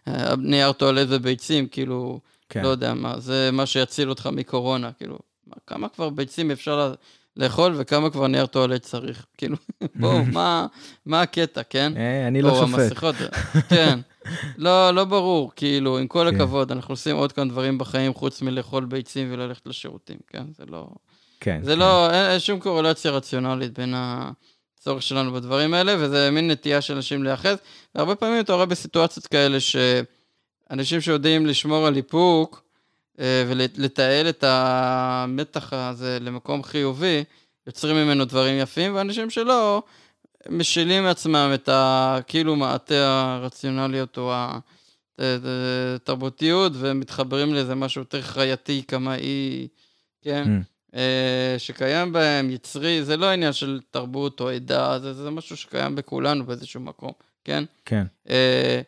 אה, 0.09 0.37
נייר 0.39 0.73
טואלט 0.73 1.07
וביצים, 1.11 1.67
כאילו, 1.69 2.21
כן. 2.49 2.63
לא 2.63 2.69
יודע 2.69 2.95
מה, 2.95 3.19
זה 3.21 3.51
מה 3.53 3.67
שיציל 3.67 4.09
אותך 4.11 4.29
מקורונה, 4.33 4.93
כאילו, 4.93 5.19
מה- 5.47 5.57
כמה 5.67 5.89
כבר 5.89 6.11
ביצים 6.11 6.51
אפשר 6.51 6.95
לאכול 7.37 7.75
וכמה 7.77 8.11
כבר 8.11 8.27
נייר 8.27 8.47
טואלט 8.47 8.83
צריך, 8.83 9.27
כאילו, 9.39 9.57
בואו, 9.95 10.25
מה, 10.33 10.67
מה 11.07 11.23
הקטע, 11.23 11.63
כן? 11.71 11.93
אה, 11.97 12.27
אני 12.29 12.43
לא 12.43 12.51
או 12.51 12.67
שופט. 12.67 12.79
המסכות, 12.81 13.15
כן. 13.69 13.99
לא, 14.59 14.91
לא 14.91 15.05
ברור, 15.05 15.53
כאילו, 15.57 15.99
עם 15.99 16.07
כל 16.07 16.27
כן. 16.31 16.37
הכבוד, 16.37 16.73
אנחנו 16.73 16.93
עושים 16.93 17.17
עוד 17.17 17.33
כמה 17.33 17.45
דברים 17.45 17.79
בחיים 17.79 18.15
חוץ 18.15 18.43
מלאכול 18.43 18.85
ביצים 18.85 19.29
וללכת 19.33 19.67
לשירותים, 19.67 20.17
כן? 20.27 20.45
זה 20.59 20.65
לא... 20.69 20.87
כן. 21.41 21.61
זה 21.63 21.73
כן. 21.73 21.79
לא, 21.79 22.11
אין, 22.11 22.31
אין 22.31 22.41
שום 22.41 22.61
קורלציה 22.61 23.11
רציונלית 23.11 23.79
בין 23.79 23.95
הצורך 24.85 25.03
שלנו 25.03 25.33
בדברים 25.33 25.75
האלה, 25.75 25.95
וזה 25.99 26.31
מין 26.31 26.51
נטייה 26.51 26.81
של 26.81 26.95
אנשים 26.95 27.25
להיאחז. 27.25 27.57
והרבה 27.95 28.15
פעמים 28.15 28.41
אתה 28.41 28.53
רואה 28.53 28.67
בסיטואציות 28.67 29.27
כאלה 29.27 29.59
שאנשים 29.61 31.01
שיודעים 31.01 31.47
לשמור 31.47 31.87
על 31.87 31.97
איפוק 31.97 32.63
אה, 33.21 33.45
ולתעל 33.49 34.29
את 34.29 34.45
המתח 34.47 35.73
הזה 35.73 36.19
למקום 36.21 36.63
חיובי, 36.63 37.25
יוצרים 37.67 37.97
ממנו 37.97 38.25
דברים 38.25 38.59
יפים, 38.59 38.95
ואנשים 38.95 39.31
שלא, 39.31 39.83
משילים 40.49 41.03
מעצמם 41.03 41.51
את 41.55 41.69
ה... 41.69 42.19
כאילו 42.27 42.57
מעטה 42.57 43.35
הרציונליות 43.37 44.19
או 44.19 44.33
התרבותיות, 45.19 46.73
ומתחברים 46.75 47.55
לאיזה 47.55 47.75
משהו 47.75 48.01
יותר 48.01 48.23
חייתי, 48.23 48.83
קמאי, 48.83 49.69
כן? 50.23 50.45
Mm. 50.45 50.74
אה, 50.95 51.55
שקיים 51.59 52.13
בהם, 52.13 52.51
יצרי, 52.51 53.05
זה 53.05 53.17
לא 53.17 53.27
עניין 53.31 53.53
של 53.53 53.81
תרבות 53.91 54.41
או 54.41 54.49
עדה, 54.49 54.99
זה, 54.99 55.15
זה 55.15 55.31
משהו 55.31 55.57
שקיים 55.57 55.95
בכולנו 55.95 56.47
באיזשהו 56.47 56.81
מקום, 56.81 57.13
כן? 57.45 57.65
כן. 57.85 58.05
אה, 58.29 58.81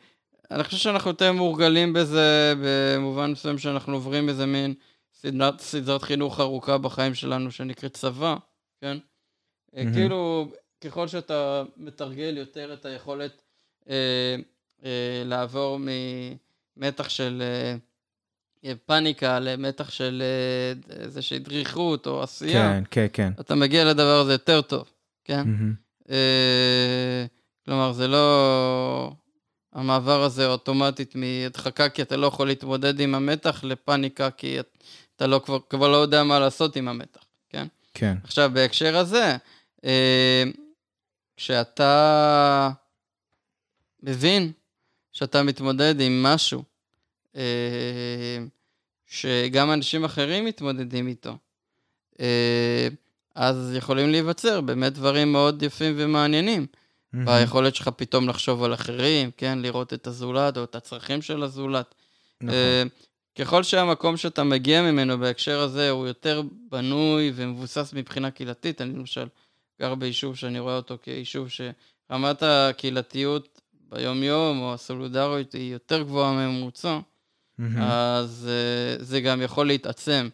אני 0.50 0.64
חושב 0.64 0.76
שאנחנו 0.76 1.10
יותר 1.10 1.32
מורגלים 1.32 1.92
בזה, 1.92 2.54
במובן 2.64 3.30
מסוים 3.30 3.58
שאנחנו 3.58 3.94
עוברים 3.94 4.28
איזה 4.28 4.46
מין 4.46 4.74
סדרת, 5.14 5.60
סדרת 5.60 6.02
חינוך 6.02 6.40
ארוכה 6.40 6.78
בחיים 6.78 7.14
שלנו 7.14 7.50
שנקראת 7.50 7.94
צבא, 7.94 8.36
כן? 8.80 8.98
מהמם. 9.72 9.92
כאילו, 9.92 10.48
ככל 10.80 11.08
שאתה 11.08 11.62
מתרגל 11.76 12.36
יותר 12.36 12.72
את 12.74 12.84
היכולת 12.84 13.42
אה, 13.88 14.36
אה, 14.84 15.22
לעבור 15.24 15.78
ממתח 16.76 17.08
של 17.08 17.42
אה, 17.42 17.76
פאניקה 18.86 19.38
למתח 19.40 19.90
של 19.90 20.22
אה, 20.22 20.96
איזושהי 21.02 21.38
דריכות 21.38 22.06
או 22.06 22.22
עשייה, 22.22 22.72
כן, 22.72 22.82
כן, 22.90 23.06
כן. 23.12 23.32
אתה 23.40 23.54
מגיע 23.54 23.84
לדבר 23.84 24.20
הזה 24.20 24.32
יותר 24.32 24.60
טוב, 24.60 24.90
כן? 25.24 25.42
מהמם. 25.46 25.74
אה, 26.10 27.26
כלומר, 27.64 27.92
זה 27.92 28.08
לא... 28.08 29.12
המעבר 29.72 30.22
הזה 30.22 30.46
אוטומטית 30.46 31.14
מהדחקה, 31.14 31.88
כי 31.88 32.02
אתה 32.02 32.16
לא 32.16 32.26
יכול 32.26 32.46
להתמודד 32.46 33.00
עם 33.00 33.14
המתח, 33.14 33.64
לפאניקה, 33.64 34.30
כי 34.30 34.60
את- 34.60 34.78
אתה 35.16 35.26
לא, 35.26 35.40
כבר, 35.44 35.58
כבר 35.70 35.88
לא 35.88 35.96
יודע 35.96 36.22
מה 36.24 36.38
לעשות 36.38 36.76
עם 36.76 36.88
המתח, 36.88 37.24
כן? 37.48 37.66
כן. 37.94 38.16
עכשיו, 38.24 38.50
בהקשר 38.54 38.96
הזה, 38.96 39.36
אה, 39.84 40.44
כשאתה 41.36 42.70
מבין 44.02 44.52
שאתה 45.12 45.42
מתמודד 45.42 46.00
עם 46.00 46.22
משהו 46.22 46.62
אה, 47.36 48.38
שגם 49.06 49.72
אנשים 49.72 50.04
אחרים 50.04 50.44
מתמודדים 50.44 51.08
איתו, 51.08 51.36
אה, 52.20 52.88
אז 53.34 53.74
יכולים 53.76 54.10
להיווצר 54.10 54.60
באמת 54.60 54.92
דברים 54.92 55.32
מאוד 55.32 55.62
יפים 55.62 55.94
ומעניינים. 55.96 56.66
מהמם. 57.12 57.26
ביכולת 57.26 57.74
שלך 57.74 57.88
פתאום 57.88 58.28
לחשוב 58.28 58.62
על 58.62 58.74
אחרים, 58.74 59.30
כן? 59.36 59.58
לראות 59.58 59.92
את 59.92 60.06
הזולת 60.06 60.56
או 60.56 60.64
את 60.64 60.74
הצרכים 60.74 61.22
של 61.22 61.42
הזולת. 61.42 61.94
נכון. 62.40 62.54
אה, 62.54 62.82
ככל 63.38 63.62
שהמקום 63.62 64.16
שאתה 64.16 64.44
מגיע 64.44 64.82
ממנו 64.82 65.18
בהקשר 65.18 65.60
הזה 65.60 65.90
הוא 65.90 66.06
יותר 66.06 66.42
בנוי 66.70 67.32
ומבוסס 67.34 67.92
מבחינה 67.96 68.30
קהילתית, 68.30 68.80
אני 68.80 68.92
למשל 68.92 69.26
גר 69.80 69.94
ביישוב 69.94 70.36
שאני 70.36 70.58
רואה 70.58 70.76
אותו 70.76 70.98
כיישוב 71.02 71.48
שרמת 71.48 72.42
הקהילתיות 72.42 73.60
ביום-יום 73.88 74.60
או 74.60 74.74
הסולידריות 74.74 75.52
היא 75.52 75.72
יותר 75.72 76.02
גבוהה 76.02 76.32
מממוצע, 76.32 76.98
מהמם. 77.58 77.82
אז 77.82 78.48
אה, 78.50 79.04
זה 79.04 79.20
גם 79.20 79.42
יכול 79.42 79.66
להתעצם 79.66 80.28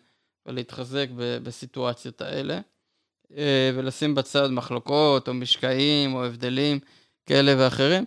ולהתחזק 0.46 1.06
ב- 1.16 1.38
בסיטואציות 1.42 2.20
האלה, 2.20 2.60
אה, 3.36 3.70
ולשים 3.74 4.14
בצד 4.14 4.50
מחלוקות 4.50 5.28
או 5.28 5.34
משקעים 5.34 6.14
או 6.14 6.24
הבדלים 6.24 6.78
כאלה 7.26 7.54
ואחרים. 7.58 8.04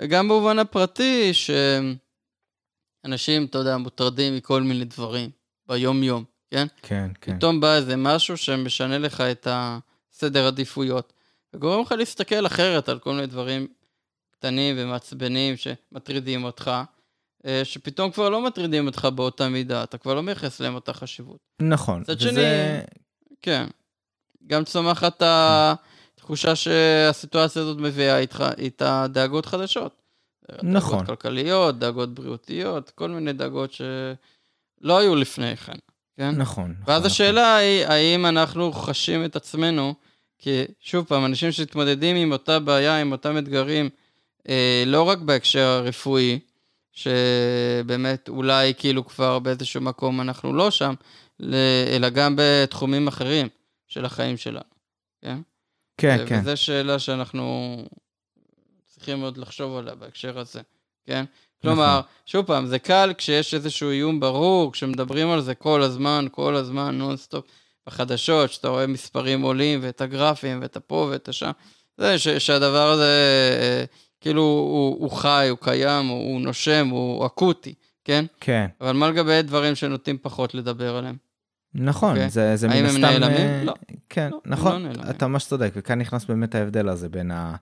וגם 0.00 0.28
במובן 0.28 0.58
הפרטי, 0.58 1.30
שאנשים, 3.04 3.44
אתה 3.44 3.58
יודע, 3.58 3.76
מוטרדים 3.76 4.36
מכל 4.36 4.62
מיני 4.62 4.84
דברים 4.84 5.30
ביום-יום, 5.68 6.24
כן? 6.50 6.66
כן, 6.82 7.10
כן. 7.20 7.36
פתאום 7.36 7.60
בא 7.60 7.74
איזה 7.74 7.96
משהו 7.96 8.36
שמשנה 8.36 8.98
לך 8.98 9.20
את 9.20 9.46
הסדר 9.50 10.46
עדיפויות, 10.46 11.12
וגורם 11.54 11.82
לך 11.82 11.92
להסתכל 11.92 12.46
אחרת 12.46 12.88
על 12.88 12.98
כל 12.98 13.12
מיני 13.12 13.26
דברים 13.26 13.66
קטנים 14.30 14.74
ומעצבנים 14.78 15.54
שמטרידים 15.56 16.44
אותך, 16.44 16.70
שפתאום 17.64 18.10
כבר 18.10 18.28
לא 18.28 18.42
מטרידים 18.46 18.86
אותך 18.86 19.08
באותה 19.14 19.48
מידה, 19.48 19.82
אתה 19.82 19.98
כבר 19.98 20.14
לא 20.14 20.22
מייחס 20.22 20.60
להם 20.60 20.74
אותה 20.74 20.92
חשיבות. 20.92 21.38
נכון. 21.62 22.00
מצד 22.00 22.16
וזה- 22.16 22.30
שני, 22.30 22.96
כן. 23.42 23.66
גם 24.46 24.64
צומחת 24.64 25.22
התחושה 25.24 26.56
שהסיטואציה 26.56 27.62
הזאת 27.62 27.78
מביאה 27.78 28.18
איתך, 28.18 28.44
איתה 28.58 29.06
דאגות 29.08 29.46
חדשות. 29.46 29.92
נכון. 30.62 30.98
דאגות 30.98 31.20
כלכליות, 31.20 31.78
דאגות 31.78 32.14
בריאותיות, 32.14 32.90
כל 32.90 33.08
מיני 33.10 33.32
דאגות 33.32 33.72
שלא 33.72 34.98
היו 34.98 35.16
לפני 35.16 35.56
כן, 35.56 35.72
כן? 36.16 36.30
נכון. 36.30 36.74
ואז 36.86 36.96
נכון, 37.00 37.06
השאלה 37.06 37.56
היא, 37.56 37.86
האם 37.86 38.26
אנחנו 38.26 38.72
חשים 38.72 39.24
את 39.24 39.36
עצמנו, 39.36 39.94
כי 40.38 40.64
שוב 40.80 41.04
פעם, 41.08 41.24
אנשים 41.24 41.52
שמתמודדים 41.52 42.16
עם 42.16 42.32
אותה 42.32 42.58
בעיה, 42.58 43.00
עם 43.00 43.12
אותם 43.12 43.38
אתגרים, 43.38 43.88
אה, 44.48 44.82
לא 44.86 45.02
רק 45.02 45.18
בהקשר 45.18 45.60
הרפואי, 45.66 46.38
שבאמת 46.98 48.28
אולי 48.28 48.74
כאילו 48.78 49.06
כבר 49.06 49.38
באיזשהו 49.38 49.80
מקום 49.80 50.20
אנחנו 50.20 50.52
לא 50.52 50.70
שם, 50.70 50.94
אלא 51.96 52.08
גם 52.08 52.34
בתחומים 52.38 53.08
אחרים 53.08 53.48
של 53.88 54.04
החיים 54.04 54.36
שלנו, 54.36 54.60
כן? 55.22 55.38
כן, 55.96 56.24
כן. 56.26 56.40
וזו 56.40 56.56
שאלה 56.56 56.98
שאנחנו 56.98 57.76
צריכים 58.86 59.20
עוד 59.20 59.36
לחשוב 59.38 59.76
עליה 59.76 59.94
בהקשר 59.94 60.38
הזה, 60.38 60.60
כן? 61.06 61.24
כלומר, 61.62 62.00
שוב 62.26 62.46
פעם, 62.46 62.66
זה 62.66 62.78
קל 62.78 63.12
כשיש 63.18 63.54
איזשהו 63.54 63.90
איום 63.90 64.20
ברור, 64.20 64.72
כשמדברים 64.72 65.30
על 65.30 65.40
זה 65.40 65.54
כל 65.54 65.82
הזמן, 65.82 66.26
כל 66.30 66.56
הזמן, 66.56 66.98
נונסטופ, 66.98 67.44
בחדשות, 67.86 68.52
שאתה 68.52 68.68
רואה 68.68 68.86
מספרים 68.86 69.42
עולים, 69.42 69.78
ואת 69.82 70.00
הגרפים, 70.00 70.62
ואת 70.62 70.76
הפה 70.76 71.08
ואת 71.10 71.28
השם. 71.28 71.50
זה 71.96 72.18
ש- 72.18 72.28
שהדבר 72.28 72.90
הזה, 72.90 73.04
אה, 73.60 73.84
כאילו, 74.20 74.42
הוא, 74.42 74.96
הוא 75.00 75.10
חי, 75.10 75.46
הוא 75.50 75.58
קיים, 75.60 76.06
הוא, 76.06 76.32
הוא 76.32 76.40
נושם, 76.40 76.88
הוא 76.88 77.26
אקוטי, 77.26 77.74
כן? 78.04 78.24
כן. 78.40 78.66
אבל 78.80 78.92
מה 78.92 79.10
לגבי 79.10 79.42
דברים 79.42 79.74
שנוטים 79.74 80.18
פחות 80.22 80.54
לדבר 80.54 80.96
עליהם? 80.96 81.16
נכון, 81.74 82.10
אוקיי. 82.10 82.30
זה, 82.30 82.56
זה 82.56 82.68
מן 82.68 82.72
האם 82.72 82.84
הסתם... 82.84 82.96
הם 82.96 83.00
נעלמים? 83.00 83.46
אה, 83.46 83.64
לא. 83.64 83.74
כן, 84.08 84.30
לא, 84.30 84.40
נכון, 84.46 84.72
לא 84.72 84.78
נעלמים. 84.78 85.10
אתה 85.10 85.26
ממש 85.26 85.44
צודק, 85.44 85.72
וכאן 85.76 85.98
נכנס 85.98 86.24
באמת 86.24 86.54
ההבדל 86.54 86.88
הזה 86.88 87.08
בין 87.08 87.30
ה... 87.30 87.56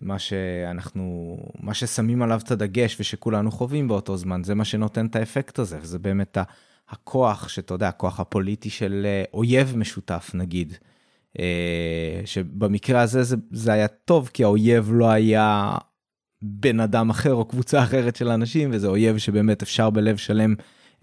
מה 0.00 0.18
שאנחנו, 0.18 1.36
מה 1.60 1.74
ששמים 1.74 2.22
עליו 2.22 2.40
את 2.44 2.50
הדגש 2.50 2.96
ושכולנו 3.00 3.50
חווים 3.50 3.88
באותו 3.88 4.16
זמן, 4.16 4.44
זה 4.44 4.54
מה 4.54 4.64
שנותן 4.64 5.06
את 5.06 5.16
האפקט 5.16 5.58
הזה, 5.58 5.78
וזה 5.80 5.98
באמת 5.98 6.38
הכוח, 6.88 7.48
שאתה 7.48 7.74
יודע, 7.74 7.88
הכוח 7.88 8.20
הפוליטי 8.20 8.70
של 8.70 9.02
אה, 9.04 9.24
אויב 9.34 9.76
משותף, 9.76 10.30
נגיד. 10.34 10.74
אה, 11.38 12.20
שבמקרה 12.24 13.00
הזה 13.00 13.22
זה, 13.22 13.36
זה 13.50 13.72
היה 13.72 13.88
טוב, 13.88 14.30
כי 14.32 14.44
האויב 14.44 14.90
לא 14.92 15.10
היה 15.10 15.74
בן 16.42 16.80
אדם 16.80 17.10
אחר 17.10 17.34
או 17.34 17.44
קבוצה 17.44 17.82
אחרת 17.82 18.16
של 18.16 18.28
אנשים, 18.28 18.70
וזה 18.72 18.86
אויב 18.86 19.18
שבאמת 19.18 19.62
אפשר 19.62 19.90
בלב 19.90 20.16
שלם 20.16 20.54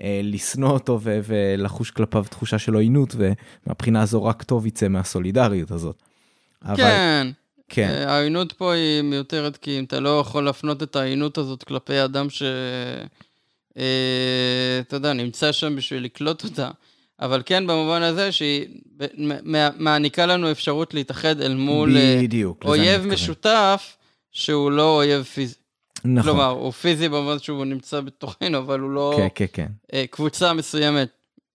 אה, 0.01 0.21
לשנוא 0.23 0.69
אותו 0.69 0.99
ו- 1.01 1.19
ולחוש 1.23 1.91
כלפיו 1.91 2.25
תחושה 2.29 2.59
של 2.59 2.73
עוינות, 2.73 3.15
ומהבחינה 3.17 4.01
הזו 4.01 4.23
רק 4.23 4.43
טוב 4.43 4.65
יצא 4.65 4.87
מהסולידריות 4.87 5.71
הזאת. 5.71 6.01
אבל, 6.65 6.75
כן. 6.75 7.27
כן, 7.69 7.89
אה, 7.89 8.13
העוינות 8.13 8.51
פה 8.51 8.73
היא 8.73 9.01
מיותרת, 9.01 9.57
כי 9.57 9.79
אם 9.79 9.83
אתה 9.83 9.99
לא 9.99 10.19
יכול 10.19 10.43
להפנות 10.43 10.83
את 10.83 10.95
העוינות 10.95 11.37
הזאת 11.37 11.63
כלפי 11.63 12.03
אדם 12.03 12.29
ש... 12.29 12.43
אה, 13.77 14.79
אתה 14.79 14.95
יודע, 14.95 15.13
נמצא 15.13 15.51
שם 15.51 15.75
בשביל 15.75 16.03
לקלוט 16.03 16.43
אותה. 16.43 16.69
אבל 17.21 17.41
כן, 17.45 17.67
במובן 17.67 18.01
הזה 18.01 18.31
שהיא 18.31 18.65
מעניקה 19.77 20.25
לנו 20.25 20.51
אפשרות 20.51 20.93
להתאחד 20.93 21.41
אל 21.41 21.53
מול 21.55 21.97
אה, 21.97 22.19
בדיוק, 22.23 22.65
לזה 22.65 22.69
אויב. 22.73 23.05
משותף 23.05 23.97
שהוא 24.31 24.71
לא 24.71 24.95
אויב 24.95 25.23
פיזי. 25.23 25.55
נכון, 26.05 26.23
כלומר, 26.31 26.49
הוא 26.49 26.71
פיזי 26.71 27.09
במובן 27.09 27.39
שהוא 27.39 27.65
נמצא 27.65 27.99
בתוכנו, 27.99 28.57
אבל 28.57 28.79
הוא 28.79 28.91
לא 28.91 29.13
כן, 29.17 29.27
כן, 29.35 29.45
כן. 29.53 29.67
אה, 29.93 30.03
קבוצה 30.09 30.53
מסוימת 30.53 31.09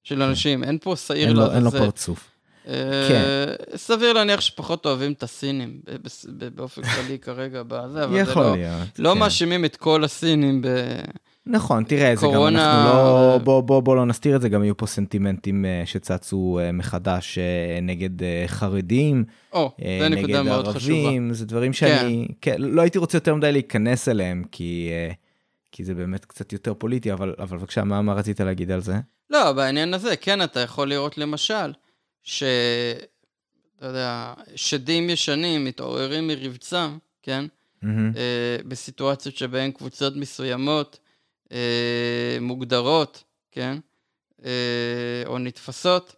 של 0.05 0.23
אנשים. 0.23 0.65
אין 0.65 0.79
פה 0.83 0.97
שעיר 0.97 1.29
אין 1.29 1.37
לו- 1.37 1.53
אין 1.53 1.63
לו. 1.63 1.71
פרצוף. 1.71 2.31
כן. 3.09 3.23
סביר 3.77 4.13
להניח 4.13 4.41
שפחות 4.41 4.87
אוהבים 4.87 5.13
את 5.13 5.23
הסינים, 5.23 5.81
באופן 6.55 6.83
כללי 6.83 7.19
כרגע 7.19 7.63
בזה, 7.69 8.05
אבל 8.05 8.13
זה 8.25 8.31
יכול 8.31 8.43
לא... 8.43 8.57
להיות. 8.57 8.89
לא 8.99 9.13
כן. 9.15 9.19
מאשימים 9.19 9.65
את 9.65 9.77
כל 9.77 10.05
הסינים 10.05 10.63
ב... 10.63 10.69
נכון, 11.47 11.85
תראה, 11.85 12.17
זה 12.17 12.27
גם 12.27 12.33
קורונה- 12.33 12.85
אנחנו 12.85 12.91
לא, 13.33 13.39
בוא, 13.45 13.61
בוא, 13.61 13.81
בוא 13.81 13.97
לא 13.97 14.07
נסתיר 14.07 14.37
את 14.37 14.41
זה, 14.41 14.49
גם 14.49 14.63
היו 14.63 14.77
פה 14.77 14.87
סנטימנטים 14.87 15.65
אה, 15.65 15.83
שצצו 15.85 16.59
אה, 16.63 16.73
מחדש 16.73 17.39
אה, 17.39 17.79
נגד 17.83 18.11
חרדים, 18.47 19.25
או, 19.53 19.71
נגד 20.11 20.41
מאוד 20.43 20.69
חשובה. 20.69 20.95
ערבים, 20.95 21.33
זה 21.35 21.47
דברים 21.47 21.73
שאני, 21.73 22.29
כן, 22.41 22.57
לא 22.59 22.83
הייתי 22.83 22.99
רוצה 22.99 23.17
יותר 23.17 23.35
מדי 23.35 23.53
להיכנס 23.53 24.09
אליהם, 24.09 24.45
כי, 24.53 24.91
כי 25.73 25.85
זה 25.85 25.95
באמת 25.95 26.25
קצת 26.25 26.53
יותר 26.53 26.75
פוליטי, 26.75 27.13
אבל, 27.13 27.35
אבל 27.39 27.59
בבקשה, 27.59 27.85
מה, 27.85 28.03
מה 28.03 28.13
רצית 28.15 28.41
להגיד 28.41 28.71
על 28.71 28.81
זה? 28.81 28.95
לא, 29.31 29.53
בעניין 29.53 29.95
הזה, 29.95 30.17
כן, 30.17 30.43
אתה 30.43 30.61
יכול 30.61 30.89
לראות 30.89 31.19
למשל, 31.19 31.73
ש... 32.23 32.43
אתה 33.79 33.87
יודע, 33.87 34.33
שדים 34.55 35.11
ישנים 35.11 35.65
מתעוררים 35.65 36.27
מרבצם, 36.27 36.99
כן? 37.23 37.45
אה, 37.85 37.89
בסיטואציות 38.69 39.37
שבהן 39.37 39.71
קבוצות 39.71 40.17
מסוימות 40.17 40.99
אה, 41.53 42.39
מוגדרות, 42.41 43.25
כן? 43.53 43.79
אה, 44.45 44.51
או 45.27 45.39
נתפסות 45.39 46.15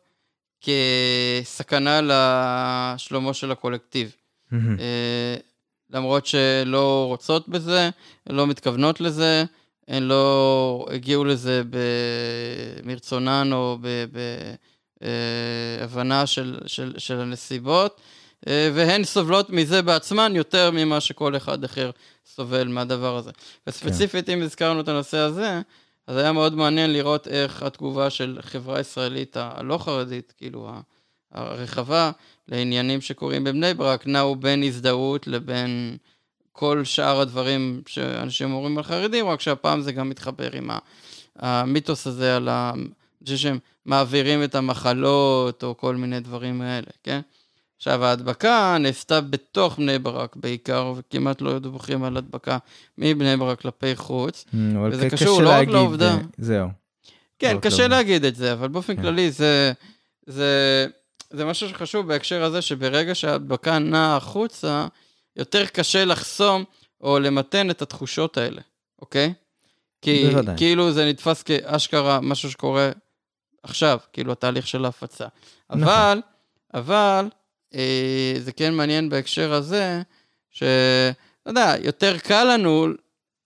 כסכנה 0.60 2.00
לשלומו 2.02 3.34
של 3.34 3.52
הקולקטיב. 3.52 4.14
מהמם. 4.50 4.78
אה, 4.78 5.36
למרות 5.90 6.26
שלא 6.26 7.04
רוצות 7.08 7.48
בזה, 7.48 7.90
לא 8.26 8.46
מתכוונות 8.46 9.00
לזה, 9.00 9.44
הן 9.88 10.02
לא 10.02 10.86
הגיעו 10.90 11.24
לזה 11.24 11.62
מרצונן 12.84 13.50
או 13.52 13.78
בהבנה 15.80 16.26
של, 16.26 16.58
של, 16.66 16.94
של 16.98 17.20
הנסיבות, 17.20 18.00
אה, 18.00 18.17
והן 18.46 19.04
סובלות 19.04 19.50
מזה 19.50 19.82
בעצמן 19.82 20.36
יותר 20.36 20.70
ממה 20.70 21.00
שכל 21.00 21.36
אחד 21.36 21.64
אחר 21.64 21.90
סובל 22.26 22.68
מהדבר 22.68 23.16
הזה. 23.16 23.30
וספציפית, 23.66 24.28
אם 24.28 24.42
הזכרנו 24.42 24.80
את 24.80 24.88
הנושא 24.88 25.16
הזה, 25.16 25.60
אז 26.06 26.16
היה 26.16 26.32
מאוד 26.32 26.54
מעניין 26.54 26.92
לראות 26.92 27.28
איך 27.28 27.62
התגובה 27.62 28.10
של 28.10 28.38
חברה 28.40 28.80
ישראלית 28.80 29.36
הלא 29.36 29.78
חרדית, 29.78 30.32
כאילו 30.36 30.70
הרחבה, 31.32 32.10
לעניינים 32.48 33.00
שקורים 33.00 33.44
בבני 33.44 33.74
ברק, 33.74 34.06
נעו 34.06 34.36
בין 34.36 34.62
הזדהות 34.62 35.26
לבין 35.26 35.96
כל 36.52 36.84
שאר 36.84 37.20
הדברים 37.20 37.82
שאנשים 37.86 38.52
אומרים 38.52 38.78
על 38.78 38.84
חרדים, 38.84 39.28
רק 39.28 39.40
שהפעם 39.40 39.80
זה 39.80 39.92
גם 39.92 40.08
מתחבר 40.08 40.56
עם 40.56 40.70
המיתוס 41.36 42.06
הזה 42.06 42.36
על 42.36 42.48
ה... 42.48 42.72
אני 42.74 43.24
חושב 43.24 43.36
שהם 43.36 43.58
מעבירים 43.86 44.44
את 44.44 44.54
המחלות 44.54 45.64
או 45.64 45.76
כל 45.76 45.96
מיני 45.96 46.20
דברים 46.20 46.62
האלה, 46.62 46.86
כן? 47.02 47.20
עכשיו, 47.78 48.04
ההדבקה 48.04 48.76
נעשתה 48.80 49.20
בתוך 49.20 49.76
בני 49.76 49.98
ברק 49.98 50.36
בעיקר, 50.36 50.92
וכמעט 50.96 51.40
לא 51.40 51.50
היו 51.50 51.58
דיווחים 51.58 52.04
על 52.04 52.16
הדבקה 52.16 52.58
מבני 52.98 53.36
ברק 53.36 53.60
כלפי 53.60 53.96
חוץ. 53.96 54.44
אבל 54.76 54.90
וזה 54.92 55.10
קשור 55.10 55.36
קשה 55.36 55.44
לא 55.44 55.50
רק 55.50 55.68
לעובדה. 55.68 56.10
אה, 56.10 56.18
זהו. 56.38 56.68
כן, 57.38 57.54
לא, 57.54 57.60
קשה 57.60 57.88
לא. 57.88 57.96
להגיד 57.96 58.24
את 58.24 58.36
זה, 58.36 58.52
אבל 58.52 58.68
באופן 58.68 58.96
כן. 58.96 59.02
כללי 59.02 59.30
זה, 59.30 59.72
זה, 60.26 60.86
זה 61.30 61.44
משהו 61.44 61.68
שחשוב 61.68 62.06
בהקשר 62.06 62.42
הזה, 62.42 62.62
שברגע 62.62 63.14
שההדבקה 63.14 63.78
נעה 63.78 64.16
החוצה, 64.16 64.86
יותר 65.36 65.66
קשה 65.66 66.04
לחסום 66.04 66.64
או 67.00 67.18
למתן 67.18 67.70
את 67.70 67.82
התחושות 67.82 68.36
האלה, 68.36 68.60
אוקיי? 68.98 69.32
כי 70.02 70.30
בוודאי. 70.30 70.56
כאילו 70.56 70.92
זה 70.92 71.08
נתפס 71.08 71.42
כאשכרה 71.42 72.20
משהו 72.20 72.50
שקורה 72.50 72.90
עכשיו, 73.62 73.98
כאילו 74.12 74.32
התהליך 74.32 74.66
של 74.66 74.84
ההפצה. 74.84 75.26
נכון. 75.70 75.82
אבל, 75.82 76.20
אבל, 76.74 77.28
זה 78.40 78.52
כן 78.56 78.74
מעניין 78.74 79.08
בהקשר 79.08 79.52
הזה, 79.52 80.02
שאתה 80.50 81.12
יודע, 81.46 81.74
יותר 81.82 82.18
קל 82.18 82.54
לנו 82.54 82.86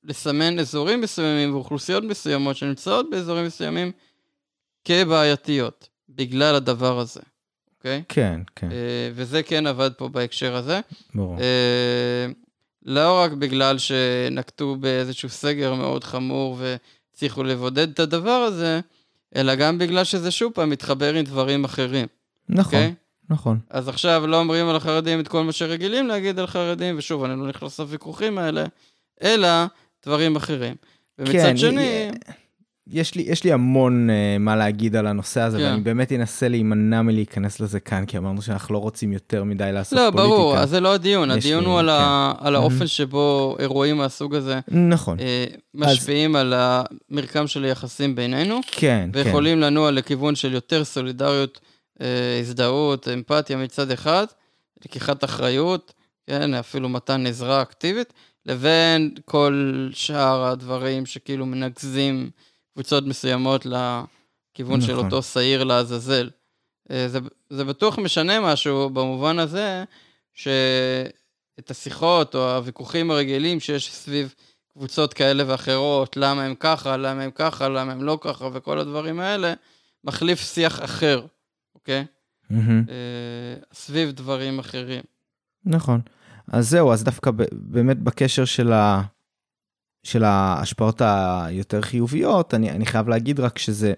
לסמן 0.05 0.59
אזורים 0.59 1.01
מסוימים 1.01 1.55
ואוכלוסיות 1.55 2.05
מסוימות 2.05 2.57
שנמצאות 2.57 3.11
באזורים 3.11 3.47
מסוימים 3.47 3.93
כבעייתיות, 4.85 5.89
בגלל 6.09 6.55
הדבר 6.55 6.99
הזה, 6.99 7.21
אוקיי? 7.79 8.03
כן, 8.09 8.41
כן, 8.57 8.73
אה, 8.73 9.11
וזה 9.15 9.43
כן 9.43 9.67
עבד 9.67 9.91
פה 9.97 10.09
בהקשר 10.09 10.57
הזה. 10.57 10.81
ברור. 11.15 11.39
אה, 11.41 12.27
לא 12.85 13.21
רק 13.21 13.33
בגלל 13.33 13.79
שנקטו 13.79 14.77
באיזשהו 14.77 15.29
סגר 15.29 15.75
מאוד 15.75 16.05
חמור 16.05 16.59
והצליחו 16.61 17.43
לבודד 17.43 17.91
את 17.91 18.01
הדבר 18.01 18.31
הזה, 18.31 18.81
אלא 19.37 19.55
גם 19.55 19.79
בגלל 19.79 20.05
שזה 20.05 20.31
שוב 20.31 20.53
פעם 20.53 20.71
מתחבר 20.71 21.15
עם 21.15 21.25
דברים 21.25 21.65
אחרים. 21.65 22.07
נכון, 22.49 22.65
אוקיי? 22.65 22.95
נכון. 23.33 23.59
אז 23.71 23.89
עכשיו 23.89 24.27
לא 24.27 24.41
אומרים 24.41 24.69
על 24.69 24.77
החרדים 24.77 25.21
את 25.21 25.29
כל 25.29 25.45
מה 25.45 25.53
שרגילים 25.53 26.07
להגיד 26.07 26.39
על 26.39 26.47
חרדים, 26.47 26.95
ושוב, 26.99 27.25
אני 27.25 27.41
לא 27.41 27.49
נכנס 27.49 27.81
לוויכוחים 27.81 28.39
האלה, 28.39 28.65
אלא 29.23 29.49
דברים 30.07 30.37
אחרים. 30.37 30.75
ומצד 31.19 31.33
כן, 31.33 31.57
שני... 31.57 32.11
יש 32.87 33.15
לי, 33.15 33.23
יש 33.23 33.45
לי 33.45 33.53
המון 33.53 34.11
uh, 34.11 34.39
מה 34.39 34.57
להגיד 34.57 34.97
על 34.97 35.07
הנושא 35.07 35.41
הזה, 35.41 35.59
כן. 35.59 35.65
ואני 35.65 35.81
באמת 35.81 36.13
אנסה 36.13 36.49
להימנע 36.49 37.03
מלהיכנס 37.03 37.61
לזה 37.61 37.81
כאן, 37.81 38.05
כי 38.07 38.19
אמרנו 38.19 38.43
שאנחנו 38.43 38.75
לא 38.75 38.79
רוצים 38.79 39.13
יותר 39.13 39.45
מדי 39.45 39.71
לעשות 39.73 39.99
לא, 39.99 40.11
פוליטיקה. 40.11 40.37
ברור, 40.37 40.59
אז 40.59 40.71
זה 40.71 40.81
לא 40.81 40.95
הדיון, 40.95 41.31
הדיון 41.31 41.65
לי- 41.65 41.71
הוא 41.71 41.79
על, 41.79 41.89
ה... 41.89 42.33
כן. 42.39 42.47
על 42.47 42.55
האופן. 42.55 42.87
שבו 42.87 43.57
אירועים 43.59 43.97
מהסוג 43.97 44.35
הזה 44.35 44.61
נכון, 44.69 45.21
אה, 45.21 45.45
משפיעים 45.75 46.37
על 46.37 46.55
המרקם 46.57 47.47
של 47.47 47.65
היחסים 47.65 48.15
בינינו, 48.15 48.61
כן, 48.71 49.11
כן. 49.13 49.19
ויכולים 49.19 49.61
לנוע 49.61 49.91
לכיוון 49.91 50.35
של 50.35 50.53
יותר 50.53 50.85
סולידריות, 50.85 51.61
אה, 51.63 51.72
הזדהות, 52.41 53.09
אמפתיה 53.09 53.57
מצד 53.57 53.91
אחד, 53.91 54.27
לקיחת 54.85 55.25
אחריות, 55.25 55.93
כן, 56.27 56.55
אפילו 56.55 56.89
מתן 56.89 57.27
עזרה 57.27 57.63
אקטיבית, 57.63 58.13
לבין 58.47 59.15
כל 59.25 59.89
שאר 59.93 60.45
הדברים 60.45 61.07
שכאילו 61.07 61.47
מנקזים 61.47 62.31
קבוצות 62.75 63.05
מסוימות 63.07 63.67
לכיוון 63.67 64.81
של 64.81 64.93
נכון. 64.93 65.05
אותו 65.05 65.23
שעיר 65.23 65.65
לעזאזל. 65.65 66.31
אה, 66.91 67.09
זה, 67.09 67.19
זה 67.51 67.65
בטוח 67.65 67.99
משנה 67.99 68.41
משהו 68.41 68.91
במובן 68.91 69.39
הזה, 69.39 69.85
שאת 70.35 71.71
השיחות 71.71 72.35
או 72.35 72.55
הוויכוחים 72.55 73.11
הרגילים 73.11 73.61
שיש 73.61 73.93
סביב 73.93 74.35
קבוצות 74.73 75.15
כאלה 75.15 75.45
ואחרות, 75.47 76.17
למה 76.17 76.43
הם 76.43 76.55
ככה, 76.55 76.97
למה 76.97 77.23
הם 77.23 77.31
ככה, 77.31 77.69
למה 77.69 77.93
הם 77.93 78.03
לא 78.03 78.19
ככה, 78.21 78.49
וכל 78.53 78.79
הדברים 78.79 79.21
האלה, 79.21 79.55
מחליף 80.05 80.41
שיח 80.41 80.85
אחר, 80.85 81.27
אוקיי? 81.83 82.05
אה, 82.89 83.55
סביב 83.73 84.11
דברים 84.11 84.59
אחרים. 84.59 85.03
נכון. 85.65 86.01
אז 86.49 86.69
זהו, 86.69 86.93
אז 86.93 87.05
דווקא 87.05 87.31
ב- 87.31 87.43
באמת 87.53 87.99
בקשר 87.99 88.45
של, 88.45 88.73
ה, 88.73 89.03
של 90.03 90.25
ההשפעות 90.25 91.03
היותר 91.05 91.83
חיוביות, 91.83 92.55
אני, 92.55 92.71
אני 92.71 92.87
חייב 92.87 93.09
להגיד 93.09 93.41
רק 93.41 93.59
שזה, 93.59 93.93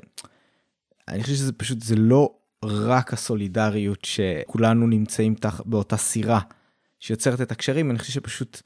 אני 1.08 1.22
חושב 1.22 1.34
שזה 1.34 1.52
פשוט, 1.52 1.82
זה 1.82 1.96
לא 1.96 2.34
רק 2.64 3.12
הסולידריות 3.12 4.04
שכולנו 4.04 4.86
נמצאים 4.86 5.34
תח, 5.34 5.60
באותה 5.64 5.96
סירה 5.96 6.40
שיוצרת 7.00 7.40
את 7.40 7.52
הקשרים, 7.52 7.90
אני 7.90 7.98
חושב 7.98 8.12
שפשוט 8.12 8.62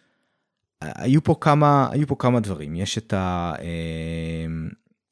היו 0.80 1.24
פה 1.24 1.34
כמה, 1.40 1.88
היו 1.90 2.06
פה 2.06 2.16
כמה 2.18 2.40
דברים. 2.40 2.74
יש 2.74 2.98
את 2.98 3.12
ה... 3.12 3.54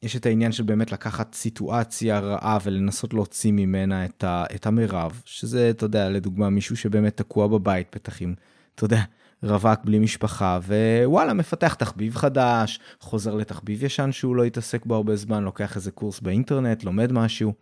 יש 0.03 0.17
את 0.17 0.27
העניין 0.27 0.53
של 0.53 0.63
באמת 0.63 0.93
לקחת 0.93 1.35
סיטואציה 1.35 2.19
רעה 2.19 2.59
ולנסות 2.65 3.15
להוציא 3.15 3.53
ממנה 3.53 4.05
את, 4.05 4.25
ה, 4.25 4.45
את 4.55 4.67
המרב, 4.67 5.23
שזה, 5.25 5.71
אתה 5.71 5.85
יודע, 5.85 6.09
לדוגמה, 6.09 6.51
מישהו 6.51 6.77
שבאמת 6.77 7.17
תקוע 7.17 7.47
בבית, 7.47 7.89
בטח 7.95 8.23
עם, 8.23 8.35
אתה 8.75 8.85
יודע, 8.85 9.03
רווק 9.43 9.81
בלי 9.85 9.99
משפחה, 9.99 10.59
ווואלה, 10.67 11.35
מפתח 11.35 11.75
תחביב 11.75 12.17
חדש, 12.17 12.81
חוזר 13.01 13.35
לתחביב 13.35 13.85
ישן 13.85 14.13
שהוא 14.13 14.37
לא 14.37 14.45
התעסק 14.45 14.87
בו 14.87 14.95
הרבה 14.95 15.17
זמן, 15.17 15.45
לוקח 15.45 15.77
איזה 15.77 15.91
קורס 15.91 16.21
באינטרנט, 16.21 16.85
לומד 16.85 17.13
משהו. 17.13 17.53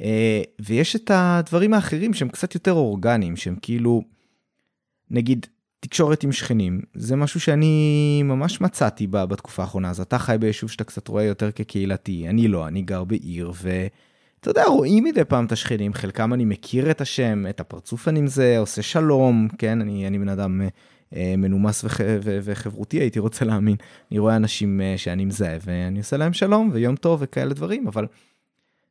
אה, 0.00 0.42
ויש 0.60 0.96
את 0.96 1.10
הדברים 1.14 1.74
האחרים 1.74 2.14
שהם 2.14 2.28
קצת 2.28 2.54
יותר 2.54 2.72
אורגניים, 2.72 3.36
שהם 3.36 3.56
כאילו, 3.62 4.02
נגיד, 5.10 5.46
תקשורת 5.80 6.22
עם 6.22 6.32
שכנים, 6.32 6.80
זה 6.94 7.16
משהו 7.16 7.40
שאני 7.40 8.22
ממש 8.24 8.60
מצאתי 8.60 9.06
ב- 9.06 9.24
בתקופה 9.24 9.62
האחרונה. 9.62 9.90
אז 9.90 10.00
אתה 10.00 10.18
חי 10.18 10.36
ביישוב 10.40 10.70
שאתה 10.70 10.84
קצת 10.84 11.08
רואה 11.08 11.24
יותר 11.24 11.52
כקהילתי, 11.52 12.28
אני 12.28 12.48
לא, 12.48 12.68
אני 12.68 12.82
גר 12.82 13.04
בעיר, 13.04 13.52
ואתה 13.62 14.50
יודע, 14.50 14.64
רואים 14.64 15.04
מדי 15.04 15.24
פעם 15.24 15.46
את 15.46 15.52
השכנים, 15.52 15.94
חלקם 15.94 16.34
אני 16.34 16.44
מכיר 16.44 16.90
את 16.90 17.00
השם, 17.00 17.44
את 17.50 17.60
הפרצוף 17.60 18.08
אני 18.08 18.20
מזה, 18.20 18.58
עושה 18.58 18.82
שלום, 18.82 19.48
כן, 19.58 19.80
אני, 19.80 20.06
אני 20.06 20.18
בן 20.18 20.28
אדם 20.28 20.60
אה, 20.62 20.68
אה, 21.14 21.34
מנומס 21.38 21.84
וח, 21.84 22.00
ו, 22.22 22.38
וחברותי, 22.42 23.00
הייתי 23.00 23.18
רוצה 23.18 23.44
להאמין. 23.44 23.76
אני 24.10 24.18
רואה 24.18 24.36
אנשים 24.36 24.80
אה, 24.80 24.94
שאני 24.96 25.24
מזהה, 25.24 25.58
ואני 25.64 25.98
עושה 25.98 26.16
להם 26.16 26.32
שלום, 26.32 26.70
ויום 26.72 26.96
טוב 26.96 27.18
וכאלה 27.22 27.54
דברים, 27.54 27.86
אבל 27.86 28.06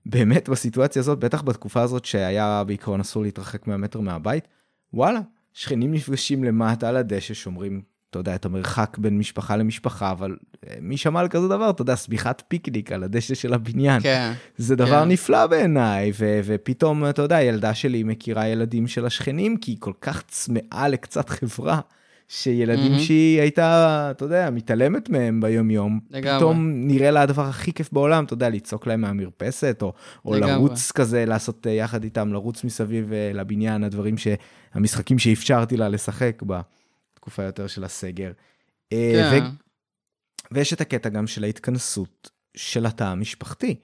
באמת 0.06 0.50
בסיטואציה 0.50 1.00
הזאת, 1.00 1.20
בטח 1.20 1.42
בתקופה 1.42 1.82
הזאת 1.82 2.06
שהיה 2.06 2.64
בעיקרון 2.68 3.00
אסור 3.00 3.24
להתרחק 3.24 3.68
100 3.68 3.78
מטר 3.78 4.00
מהבית, 4.00 4.48
וואלה, 4.94 5.20
שכנים 5.54 5.94
נפגשים 5.94 6.44
למטה 6.44 6.90
על 6.90 6.98
הדשא, 6.98 7.34
שומרים, 7.34 7.82
אתה 8.10 8.20
יודע, 8.20 8.36
את 8.36 8.46
המרחק 8.46 8.98
בין 8.98 9.18
משפחה 9.18 9.56
למשפחה, 9.56 10.12
אבל 10.12 10.36
אה, 10.68 10.76
מי 10.82 10.98
שמע 10.98 11.20
על 11.20 11.28
כזה 11.28 11.48
דבר, 11.48 11.70
אתה 11.70 11.82
יודע, 11.82 11.96
סביחת 11.96 12.44
פיקניק 12.48 12.92
על 12.92 13.04
הדשא 13.04 13.36
של 13.36 13.54
הבניין. 13.54 14.02
כן. 14.02 14.32
זה 14.58 14.76
דבר 14.76 15.04
כן. 15.04 15.10
נפלא 15.10 15.48
בעיניי, 15.48 16.12
ו- 16.20 16.40
ופתאום, 16.44 17.10
אתה 17.10 17.22
יודע, 17.22 17.36
הילדה 17.36 17.74
שלי 17.74 18.04
מכירה 18.04 18.48
ילדים 18.48 18.88
של 18.88 19.06
השכנים, 19.06 19.58
כי 19.58 19.72
היא 19.72 19.78
כל 19.80 19.94
כך 20.02 20.24
צמאה 20.28 20.88
לקצת 20.88 21.30
חברה, 21.30 21.80
שילדים 22.32 22.92
מהמם. 22.92 23.00
שהיא 23.00 23.42
הייתה, 23.42 24.08
אתה 24.12 24.26
יודע, 24.26 24.50
מתעלמת 24.50 25.10
מהם 25.10 25.42
ביום-יום, 25.42 26.00
לגמרי. 26.10 26.38
פתאום 26.38 26.72
נראה 26.88 27.12
לה 27.12 27.22
הדבר 27.22 27.46
הכי 27.46 27.74
כיף 27.74 27.94
בעולם, 27.94 28.26
אתה 28.26 28.34
יודע, 28.34 28.50
לצעוק 28.50 28.88
להם 28.88 29.02
מהמרפסת, 29.02 29.80
או, 29.82 29.94
או 30.26 30.34
לגמרי. 30.34 30.52
לרוץ 30.52 30.92
כזה, 30.92 31.26
לעשות 31.26 31.68
אה, 31.68 31.72
יחד 31.72 32.04
איתם, 32.04 32.34
לרוץ 32.34 32.64
מסביב 32.64 33.14
אה, 33.14 33.32
לבניין, 33.34 33.84
הדברים 33.84 34.18
ש... 34.18 34.28
המשחקים 34.74 35.20
שאפשרתי 35.20 35.78
לה 35.78 35.90
לשחק 35.90 36.42
בתקופה 36.46 37.44
יותר 37.44 37.68
של 37.68 37.84
הסגר. 37.84 38.32
אה, 38.94 39.30
כן. 39.32 39.46
ו- 39.46 39.50
ויש 40.52 40.74
את 40.74 40.82
הקטע 40.82 41.10
גם 41.10 41.28
של 41.28 41.44
ההתכנסות 41.44 42.30
של 42.56 42.86
התא 42.86 43.04
המשפחתי, 43.04 43.76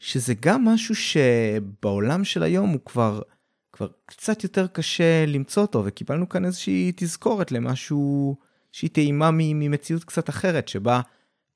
שזה 0.00 0.34
גם 0.40 0.64
משהו 0.64 0.94
שבעולם 0.94 2.24
של 2.24 2.42
היום 2.42 2.70
הוא 2.70 2.80
כבר, 2.84 3.20
כבר 3.78 3.88
קצת 4.06 4.44
יותר 4.44 4.66
קשה 4.66 5.26
למצוא 5.26 5.62
אותו, 5.62 5.82
וקיבלנו 5.86 6.28
כאן 6.28 6.44
איזושהי 6.44 6.92
תזכורת 6.96 7.52
למשהו 7.52 8.36
שהיא 8.72 8.90
טעימה 8.90 9.30
ממציאות 9.32 10.04
קצת 10.04 10.28
אחרת, 10.28 10.68
שבה 10.68 11.00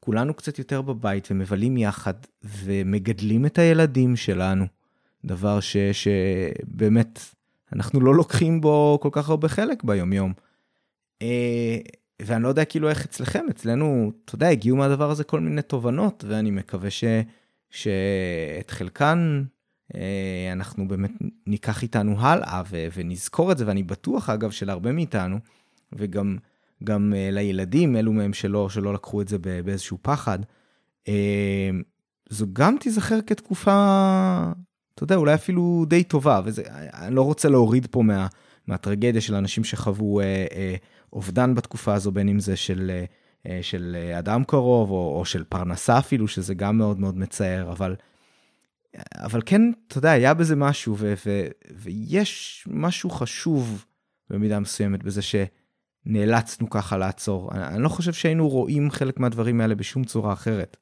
כולנו 0.00 0.34
קצת 0.34 0.58
יותר 0.58 0.82
בבית 0.82 1.28
ומבלים 1.30 1.76
יחד 1.76 2.14
ומגדלים 2.44 3.46
את 3.46 3.58
הילדים 3.58 4.16
שלנו, 4.16 4.64
דבר 5.24 5.60
ש, 5.60 5.76
שבאמת 5.76 7.20
אנחנו 7.72 8.00
לא 8.00 8.14
לוקחים 8.14 8.60
בו 8.60 8.98
כל 9.02 9.08
כך 9.12 9.28
הרבה 9.28 9.48
חלק 9.48 9.84
ביומיום. 9.84 10.32
אה, 11.22 11.78
ואני 12.22 12.42
לא 12.42 12.48
יודע 12.48 12.64
כאילו 12.64 12.88
איך 12.88 13.04
אצלכם, 13.04 13.44
אצלנו, 13.50 14.12
אתה 14.24 14.34
יודע, 14.34 14.48
הגיעו 14.48 14.76
מהדבר 14.76 15.10
הזה 15.10 15.24
כל 15.24 15.40
מיני 15.40 15.62
תובנות, 15.62 16.24
ואני 16.28 16.50
מקווה 16.50 16.90
ש, 16.90 17.04
שאת 17.70 18.70
חלקן 18.70 19.42
אנחנו 20.52 20.88
באמת 20.88 21.10
ניקח 21.46 21.82
איתנו 21.82 22.20
הלאה 22.20 22.62
ו, 22.70 22.86
ונזכור 22.94 23.52
את 23.52 23.58
זה, 23.58 23.66
ואני 23.66 23.82
בטוח 23.82 24.30
אגב 24.30 24.50
שלהרבה 24.50 24.92
מאיתנו, 24.92 25.38
וגם 25.92 26.36
גם 26.84 27.14
אה, 27.16 27.28
לילדים, 27.32 27.96
אלו 27.96 28.12
מהם 28.12 28.32
שלא, 28.32 28.68
שלא 28.68 28.94
לקחו 28.94 29.20
את 29.20 29.28
זה 29.28 29.38
באיזשהו 29.38 29.98
פחד, 30.02 30.38
אה, 31.08 31.70
זו 32.30 32.46
גם 32.52 32.76
תיזכר 32.80 33.18
כתקופה, 33.26 33.72
אתה 34.94 35.04
יודע, 35.04 35.16
אולי 35.16 35.34
אפילו 35.34 35.84
די 35.88 36.04
טובה, 36.04 36.40
וזה, 36.44 36.62
אני 36.94 37.14
לא 37.14 37.22
רוצה 37.22 37.48
להוריד 37.48 37.86
פה 37.90 38.02
מה, 38.02 38.26
מהטרגדיה 38.66 39.20
של 39.20 39.34
אנשים 39.34 39.64
שחוו 39.64 40.20
אה, 40.20 40.24
אה, 40.52 40.74
אובדן 41.12 41.54
בתקופה 41.54 41.94
הזו, 41.94 42.12
בין 42.12 42.28
אם 42.28 42.40
זה 42.40 42.56
של, 42.56 42.90
אה, 42.90 43.04
אה, 43.46 43.58
של 43.62 43.96
אה, 43.98 44.18
אדם 44.18 44.44
קרוב 44.44 44.90
או, 44.90 45.18
או 45.18 45.24
של 45.24 45.44
פרנסה 45.44 45.98
אפילו, 45.98 46.28
שזה 46.28 46.54
גם 46.54 46.78
מאוד 46.78 47.00
מאוד 47.00 47.18
מצער, 47.18 47.70
אבל, 47.72 47.94
אבל 49.14 49.40
כן, 49.46 49.62
אתה 49.88 49.98
יודע, 49.98 50.10
היה 50.10 50.34
בזה 50.34 50.56
משהו, 50.56 50.96
ו, 50.98 51.14
ו, 51.26 51.46
ויש 51.76 52.64
משהו 52.70 53.10
חשוב 53.10 53.84
במידה 54.30 54.60
מסוימת 54.60 55.02
בזה 55.02 55.20
שנאלצנו 55.22 56.70
ככה 56.70 56.96
לעצור. 56.96 57.50
אני, 57.52 57.66
אני 57.66 57.82
לא 57.82 57.88
חושב 57.88 58.12
שהיינו 58.12 58.48
רואים 58.48 58.90
חלק 58.90 59.20
מהדברים 59.20 59.60
האלה 59.60 59.74
בשום 59.74 60.04
צורה 60.04 60.32
אחרת. 60.32 60.76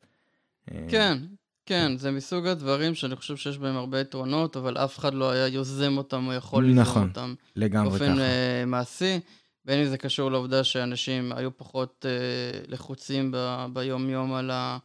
אה, 0.71 0.87
כן, 0.89 1.19
כן, 1.67 1.97
זה 1.97 2.11
מסוג 2.11 2.47
הדברים 2.47 2.95
שאני 2.95 3.17
חושב 3.17 3.37
שיש 3.37 3.59
בהם 3.59 3.77
הרבה 3.77 4.01
יתרונות, 4.01 4.57
אבל 4.57 4.77
אף 4.77 4.99
אחד 4.99 5.15
לא 5.15 5.31
היה 5.31 5.47
יוזם 5.47 5.97
אותם 5.97 6.27
או 6.27 6.33
יכול 6.33 6.65
ליזום 6.65 6.81
נכון, 6.81 7.09
אותם 7.09 7.35
לגמרי 7.57 7.91
באופן 7.91 8.13
ככה. 8.15 8.21
אה, 8.21 8.65
מעשי. 8.67 9.21
בין 9.65 9.79
אם 9.79 9.87
זה 9.87 9.99
קשור 9.99 10.31
לעובדה 10.31 10.65
שאנשים 10.65 11.33
היו 11.33 11.57
פחות 11.57 12.07
אה, 12.09 12.61
לחוצים 12.69 13.33
ב- 13.35 13.67
ביום-יום 13.73 14.35
על 14.35 14.51
ה... 14.51 14.79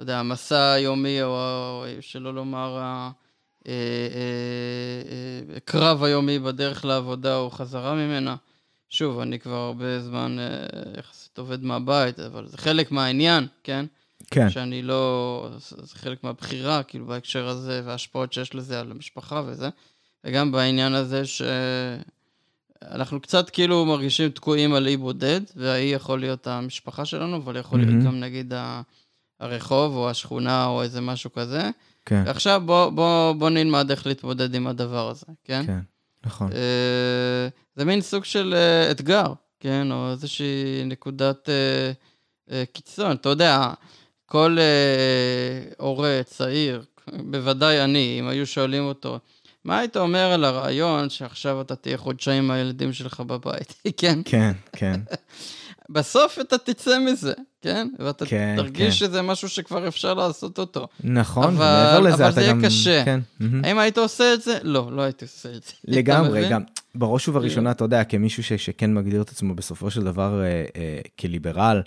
אתה 0.00 0.04
יודע, 0.04 0.18
המסע 0.18 0.72
היומי, 0.72 1.22
או, 1.22 1.84
שלא 2.00 2.34
לומר, 2.34 2.76
אה, 2.78 3.10
אה, 3.68 3.72
אה, 3.72 5.56
הקרב 5.56 6.02
היומי 6.02 6.38
בדרך 6.38 6.84
לעבודה 6.84 7.36
או 7.36 7.50
חזרה 7.50 7.94
ממנה. 7.94 8.36
שוב, 8.88 9.20
אני 9.20 9.38
כבר 9.38 9.56
הרבה 9.56 10.00
זמן 10.00 10.36
יחסית 10.98 11.38
עובד 11.38 11.64
מהבית, 11.64 12.20
אבל 12.20 12.46
זה 12.46 12.58
חלק 12.58 12.92
מהעניין, 12.92 13.46
כן? 13.64 13.86
כן, 14.30 14.50
שאני 14.50 14.82
לא... 14.82 15.48
זה 15.58 15.98
חלק 15.98 16.24
מהבחירה, 16.24 16.82
כאילו, 16.82 17.06
בהקשר 17.06 17.48
הזה, 17.48 17.82
וההשפעות 17.84 18.32
שיש 18.32 18.54
לזה 18.54 18.80
על 18.80 18.90
המשפחה 18.90 19.42
וזה. 19.46 19.68
וגם 20.24 20.52
בעניין 20.52 20.94
הזה 20.94 21.22
שאנחנו 22.82 23.20
קצת 23.20 23.50
כאילו 23.50 23.84
מרגישים 23.84 24.30
תקועים 24.30 24.74
על 24.74 24.86
אי 24.86 24.96
בודד, 24.96 25.40
והאי 25.56 25.84
יכול 25.84 26.20
להיות 26.20 26.46
המשפחה 26.46 27.04
שלנו, 27.04 27.36
אבל 27.36 27.56
יכול 27.56 27.78
להיות 27.78 27.90
מהמם. 27.90 28.04
גם 28.04 28.20
נגיד 28.20 28.52
ה... 28.52 28.82
הרחוב 29.40 29.96
או 29.96 30.10
השכונה 30.10 30.66
או 30.66 30.82
איזה 30.82 31.00
משהו 31.00 31.32
כזה. 31.32 31.70
כן, 32.06 32.22
ועכשיו 32.26 32.62
בוא, 32.64 32.90
בוא, 32.90 33.32
בוא 33.32 33.50
נלמד 33.50 33.90
איך 33.90 34.06
להתמודד 34.06 34.54
עם 34.54 34.66
הדבר 34.66 35.08
הזה, 35.08 35.26
כן? 35.44 35.66
כן, 35.66 35.80
נכון. 36.24 36.52
אה, 36.52 37.48
זה 37.76 37.84
מין 37.84 38.00
סוג 38.00 38.24
של 38.24 38.54
אה, 38.56 38.90
אתגר, 38.90 39.32
כן? 39.60 39.92
או 39.92 40.10
איזושהי 40.10 40.84
נקודת 40.86 41.48
אה, 41.48 41.92
אה, 42.50 42.64
קיצון. 42.72 43.16
אתה 43.16 43.28
יודע, 43.28 43.72
כל 44.26 44.56
אה, 44.58 45.72
הורה 45.78 46.20
צעיר, 46.24 46.84
בוודאי 47.12 47.84
אני, 47.84 48.16
אם 48.20 48.28
היו 48.28 48.46
שואלים 48.46 48.84
אותו, 48.84 49.18
מה 49.64 49.78
היית 49.78 49.96
אומר 49.96 50.32
על 50.32 50.44
הרעיון 50.44 51.10
שעכשיו 51.10 51.60
אתה 51.60 51.76
תהיה 51.76 51.96
חודשיים 51.96 52.44
עם 52.44 52.50
הילדים 52.50 52.92
שלך 52.92 53.20
בבית, 53.20 53.74
כן? 54.00 54.18
כן, 54.24 54.52
כן, 54.72 55.00
בסוף 55.90 56.38
אתה 56.40 56.58
תצא 56.58 56.98
מזה, 56.98 57.32
כן? 57.62 57.88
ואתה 57.98 58.26
כן, 58.26 58.54
תרגיש 58.56 58.84
כן. 59.02 59.06
שזה 59.06 59.22
משהו 59.22 59.48
שכבר 59.48 59.88
אפשר 59.88 60.14
לעשות 60.14 60.58
אותו. 60.58 60.88
נכון, 61.04 61.44
אבל- 61.44 61.54
ומעבר 61.54 62.00
לזה 62.00 62.14
אבל 62.14 62.24
אתה 62.24 62.32
זה 62.34 62.40
יהיה 62.40 62.52
גם... 62.52 62.62
קשה. 62.64 63.04
כן, 63.04 63.20
מהמם. 63.40 63.64
האם 63.64 63.78
היית 63.78 63.98
עושה 63.98 64.34
את 64.34 64.42
זה? 64.42 64.58
לא, 64.62 64.92
לא 64.92 65.02
הייתי 65.02 65.24
עושה 65.24 65.48
את 65.48 65.62
זה. 65.64 65.72
לגמרי? 65.84 66.48
גם 66.50 66.62
בראש 66.94 67.28
ובראשונה, 67.28 67.70
אתה 67.70 67.84
יודע, 67.84 68.04
כמישהו 68.04 68.42
ש, 68.42 68.52
שכן 68.52 68.94
מגדיר 68.94 69.22
את 69.22 69.28
עצמו 69.30 69.54
בסופו 69.54 69.90
של 69.90 70.04
דבר 70.04 70.42
אה, 70.42 70.46
אה, 70.76 71.00
כליברל, 71.20 71.82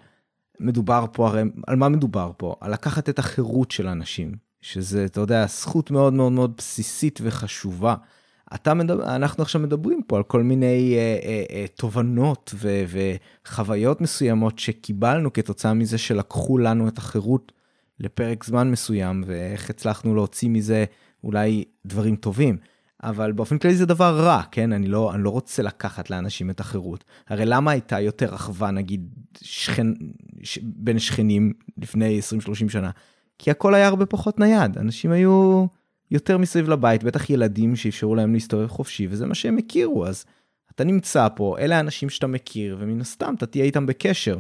מדובר 0.60 1.06
פה 1.14 1.28
הרי, 1.28 1.42
על 1.68 1.76
מה 1.76 1.90
מדובר 1.90 2.32
פה? 2.38 2.56
על 2.62 2.72
לקחת 2.74 3.10
את 3.10 3.20
החירות 3.20 3.72
של 3.72 3.88
אנשים, 3.88 4.32
שזה, 4.62 5.06
אתה 5.06 5.20
יודע, 5.20 5.46
זכות 5.48 5.92
מאוד 5.92 6.14
מאוד 6.14 6.32
מאוד 6.32 6.54
בסיסית 6.58 7.20
וחשובה. 7.24 7.96
אתה 8.56 8.74
מדבר, 8.74 9.16
אנחנו 9.16 9.44
עכשיו 9.44 9.62
מדברים 9.62 10.02
פה 10.08 10.18
על 10.18 10.24
כל 10.24 10.44
מיני 10.44 10.96
אה, 10.98 11.18
אה, 11.24 11.44
אה, 11.52 11.66
תובנות 11.76 12.54
ו, 12.56 12.84
וחוויות 13.46 14.02
מסוימות 14.02 14.60
שקיבלנו 14.60 15.34
כתוצאה 15.34 15.74
מזה 15.74 15.98
שלקחו 15.98 16.58
לנו 16.58 16.88
את 16.88 16.98
החירות 16.98 17.52
לפרק 18.00 18.44
זמן 18.44 18.72
מסוים, 18.72 19.24
ואיך 19.26 19.70
הצלחנו 19.70 20.16
להוציא 20.16 20.50
מזה 20.50 20.86
אולי 21.24 21.64
דברים 21.86 22.16
טובים. 22.16 22.58
אבל 23.04 23.32
באופן 23.32 23.58
כללי 23.58 23.76
זה 23.76 23.86
דבר 23.86 24.20
רע, 24.20 24.42
כן? 24.52 24.74
אני 24.74 24.88
לא, 24.88 25.14
אני 25.14 25.24
לא 25.24 25.30
רוצה 25.30 25.64
לקחת 25.64 26.10
לאנשים 26.10 26.50
את 26.50 26.60
החירות. 26.60 27.04
הרי 27.30 27.46
למה 27.46 27.72
הייתה 27.72 28.00
יותר 28.00 28.36
אחווה, 28.36 28.72
נגיד, 28.72 29.14
שכן, 29.42 29.88
ש, 30.44 30.60
בין 30.64 31.00
שכנים 31.00 31.54
לפני 31.78 32.20
20-30 32.70 32.70
שנה? 32.70 32.92
כי 33.40 33.52
הכל 33.52 33.74
היה 33.74 33.88
הרבה 33.88 34.06
פחות 34.06 34.40
נייד. 34.40 34.78
אנשים 34.78 35.12
היו 35.12 35.66
יותר 36.14 36.38
מסביב 36.38 36.70
לבית, 36.70 37.04
בטח 37.04 37.30
ילדים 37.30 37.76
שאפשרו 37.76 38.16
להם 38.16 38.34
להסתובב 38.34 38.68
חופשי, 38.68 39.08
וזה 39.10 39.26
מה 39.26 39.36
שהם 39.36 39.58
הכירו. 39.58 40.06
אז 40.06 40.26
אתה 40.76 40.84
נמצא 40.84 41.28
פה, 41.36 41.56
אלה 41.60 41.78
האנשים 41.78 42.10
שאתה 42.10 42.28
מכיר, 42.28 42.78
ומן 42.80 43.02
הסתם 43.02 43.34
אתה 43.38 43.46
תהיה 43.46 43.66
איתם 43.66 43.86
בקשר. 43.86 44.40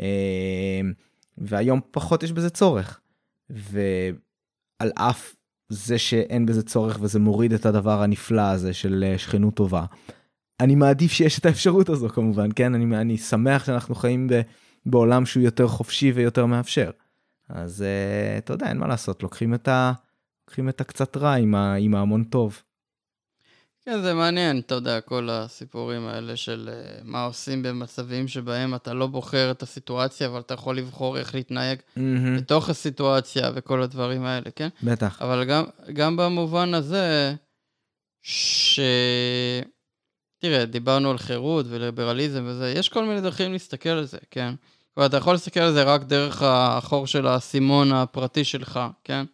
אה, 0.00 0.80
והיום 1.38 1.80
פחות 1.90 2.22
יש 2.22 2.32
בזה 2.32 2.50
צורך. 2.50 3.00
ועל 3.50 4.92
אף 4.94 5.34
זה 5.68 5.98
שאין 5.98 6.46
בזה 6.46 6.62
צורך 6.62 6.98
וזה 7.00 7.18
מוריד 7.18 7.52
את 7.52 7.66
הדבר 7.66 8.02
הנפלא 8.02 8.50
הזה 8.50 8.72
של 8.72 9.04
אה, 9.06 9.18
שכנות 9.18 9.54
טובה. 9.54 9.84
אני 10.60 10.74
מעדיף 10.74 11.12
שיש 11.12 11.38
את 11.38 11.46
האפשרות 11.46 11.88
הזו 11.88 12.08
כמובן, 12.08 12.48
כן? 12.56 12.74
אני, 12.74 12.96
אני 12.96 13.18
שמח 13.18 13.64
שאנחנו 13.64 13.94
חיים 13.94 14.28
ב, 14.28 14.40
בעולם 14.86 15.26
שהוא 15.26 15.42
יותר 15.42 15.68
חופשי 15.68 16.12
ויותר 16.12 16.46
מאפשר. 16.46 16.90
אז 17.48 17.84
uh, 17.84 18.38
אתה 18.38 18.52
יודע, 18.52 18.68
אין 18.68 18.78
מה 18.78 18.86
לעשות, 18.86 19.22
לוקחים 19.22 19.54
את, 19.54 19.68
ה, 19.68 19.92
לוקחים 20.48 20.68
את 20.68 20.80
הקצת 20.80 21.16
רע 21.16 21.34
עם, 21.34 21.54
ה, 21.54 21.74
עם 21.74 21.94
ההמון 21.94 22.24
טוב. 22.24 22.62
כן, 23.84 24.02
זה 24.02 24.14
מעניין, 24.14 24.58
אתה 24.58 24.74
יודע, 24.74 25.00
כל 25.00 25.28
הסיפורים 25.30 26.06
האלה 26.06 26.36
של 26.36 26.70
אה, 26.72 27.00
מה 27.04 27.24
עושים 27.24 27.62
במצבים 27.62 28.28
שבהם 28.28 28.74
אתה 28.74 28.94
לא 28.94 29.06
בוחר 29.06 29.50
את 29.50 29.62
הסיטואציה, 29.62 30.26
אבל 30.26 30.40
אתה 30.40 30.54
יכול 30.54 30.78
לבחור 30.78 31.18
איך 31.18 31.34
להתנהג 31.34 31.78
מהמם, 31.96 32.36
בתוך 32.36 32.70
הסיטואציה 32.70 33.50
וכל 33.54 33.82
הדברים 33.82 34.24
האלה, 34.24 34.50
כן? 34.56 34.68
בטח. 34.82 35.22
אבל 35.22 35.44
גם, 35.44 35.64
גם 35.92 36.16
במובן 36.16 36.74
הזה, 36.74 37.34
ש... 38.22 38.80
תראה, 40.38 40.64
דיברנו 40.64 41.10
על 41.10 41.18
חירות 41.18 41.66
וליברליזם 41.68 42.44
וזה, 42.46 42.72
יש 42.76 42.88
כל 42.88 43.04
מיני 43.04 43.20
דרכים 43.20 43.52
להסתכל 43.52 43.88
על 43.88 44.04
זה, 44.04 44.18
כן? 44.30 44.54
כלומר, 44.94 45.06
אתה 45.06 45.16
יכול 45.16 45.32
להסתכל 45.34 45.60
על 45.60 45.72
זה 45.72 45.82
רק 45.82 46.02
דרך 46.02 46.42
החור 46.42 47.06
של 47.06 47.26
האסימון 47.26 47.92
הפרטי 47.92 48.44
שלך, 48.44 48.80
כן? 49.04 49.24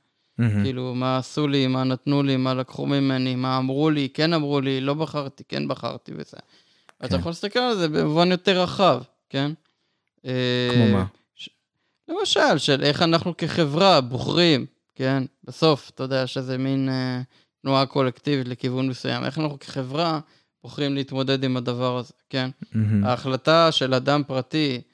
מהמם, 0.41 0.65
כאילו, 0.65 0.95
מה 0.95 1.19
עשו 1.19 1.49
לי, 1.49 1.67
מה 1.67 1.85
נתנו 1.85 2.23
לי, 2.23 2.37
מה 2.37 2.55
לקחו 2.55 2.87
ממני, 2.87 3.35
מה 3.35 3.59
אמרו 3.59 3.91
לי, 3.91 4.09
כן 4.15 4.33
אמרו 4.33 4.61
לי, 4.61 4.81
לא 4.81 4.95
בחרתי, 4.95 5.45
כן 5.49 5.69
בחרתי 5.69 6.13
וזה. 6.15 6.37
אתה 6.99 7.09
כן. 7.09 7.19
יכול 7.19 7.31
להסתכל 7.31 7.59
על 7.59 7.77
זה 7.77 7.89
במובן 7.89 8.31
יותר 8.31 8.63
רחב, 8.63 9.03
כן? 9.29 9.53
כמו 10.23 10.33
אה, 10.33 10.93
מה? 10.93 11.05
למשל, 12.09 12.59
של 12.59 12.83
איך 12.83 13.03
אנחנו 13.03 13.37
כחברה 13.37 14.01
בוחרים, 14.01 14.67
כן? 14.95 15.23
בסוף, 15.45 15.91
אתה 15.95 16.03
יודע 16.03 16.27
שזה 16.27 16.59
מין 16.59 16.89
אה, 16.89 17.21
תנועה 17.63 17.87
קולקטיבית 17.87 18.49
לכיוון 18.49 18.89
מסוים. 18.89 19.25
איך 19.25 19.39
אנחנו 19.39 19.59
כחברה 19.59 20.21
בוחרים 20.63 20.95
להתמודד 20.95 21.45
עם 21.45 21.57
הדבר 21.57 21.99
הזה, 21.99 22.13
כן? 22.31 22.51
מהמם, 22.73 23.05
ההחלטה 23.05 23.73
של 23.73 23.95
אדם 23.95 24.23
פרטי 24.27 24.75
אה, 24.75 24.90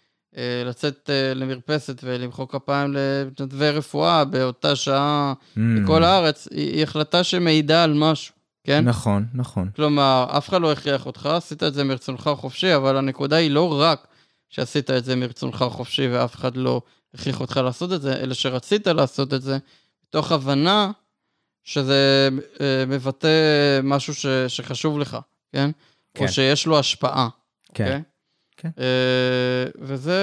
לצאת 0.65 1.11
אה, 1.13 1.35
למרפסת 1.35 2.01
ולמחוא 2.05 2.47
כפיים 2.47 2.95
למתנדבי 2.95 3.71
רפואה 3.71 4.25
באותה 4.25 4.77
שעה 4.77 5.33
מהמם. 5.57 5.85
בכל 5.85 6.05
הארץ, 6.05 6.49
היא, 6.51 6.83
החלטה 6.83 7.25
שמעידה 7.25 7.85
על 7.85 7.95
משהו, 7.95 8.35
כן? 8.65 8.85
נכון, 8.85 9.27
נכון. 9.35 9.71
כלומר, 9.77 10.27
אף 10.39 10.49
אחד 10.49 10.61
לא 10.61 10.73
הכריח 10.73 11.07
אותך, 11.07 11.27
עשית 11.27 11.63
את 11.63 11.75
זה 11.75 11.85
מרצונך 11.85 12.31
חופשי, 12.37 12.77
אבל 12.77 12.97
הנקודה 12.97 13.37
היא 13.37 13.51
לא 13.51 13.81
רק 13.81 14.07
שעשית 14.49 14.91
את 14.91 15.05
זה 15.05 15.17
מרצונך 15.17 15.65
חופשי 15.69 16.09
ואף 16.09 16.35
אחד 16.35 16.57
לא 16.57 16.83
הכריח 17.15 17.41
אותך 17.41 17.57
לעשות 17.65 17.93
את 17.93 18.03
זה, 18.03 18.17
אלא 18.17 18.35
שרצית 18.35 18.87
לעשות 18.87 19.35
את 19.35 19.43
זה 19.43 19.59
מתוך 20.09 20.33
הבנה 20.33 20.91
שזה 21.65 22.29
אה, 22.61 22.85
מבטא 22.87 23.29
משהו 23.83 24.15
ש, 24.15 24.27
שחשוב 24.49 24.99
לך, 24.99 25.17
כן? 25.53 25.71
כן. 26.15 26.25
או 26.25 26.29
שיש 26.29 26.67
לו 26.67 26.79
השפעה. 26.79 27.29
כן. 27.75 27.85
אוקיי? 27.85 28.03
כן. 28.77 28.83
וזה 29.81 30.21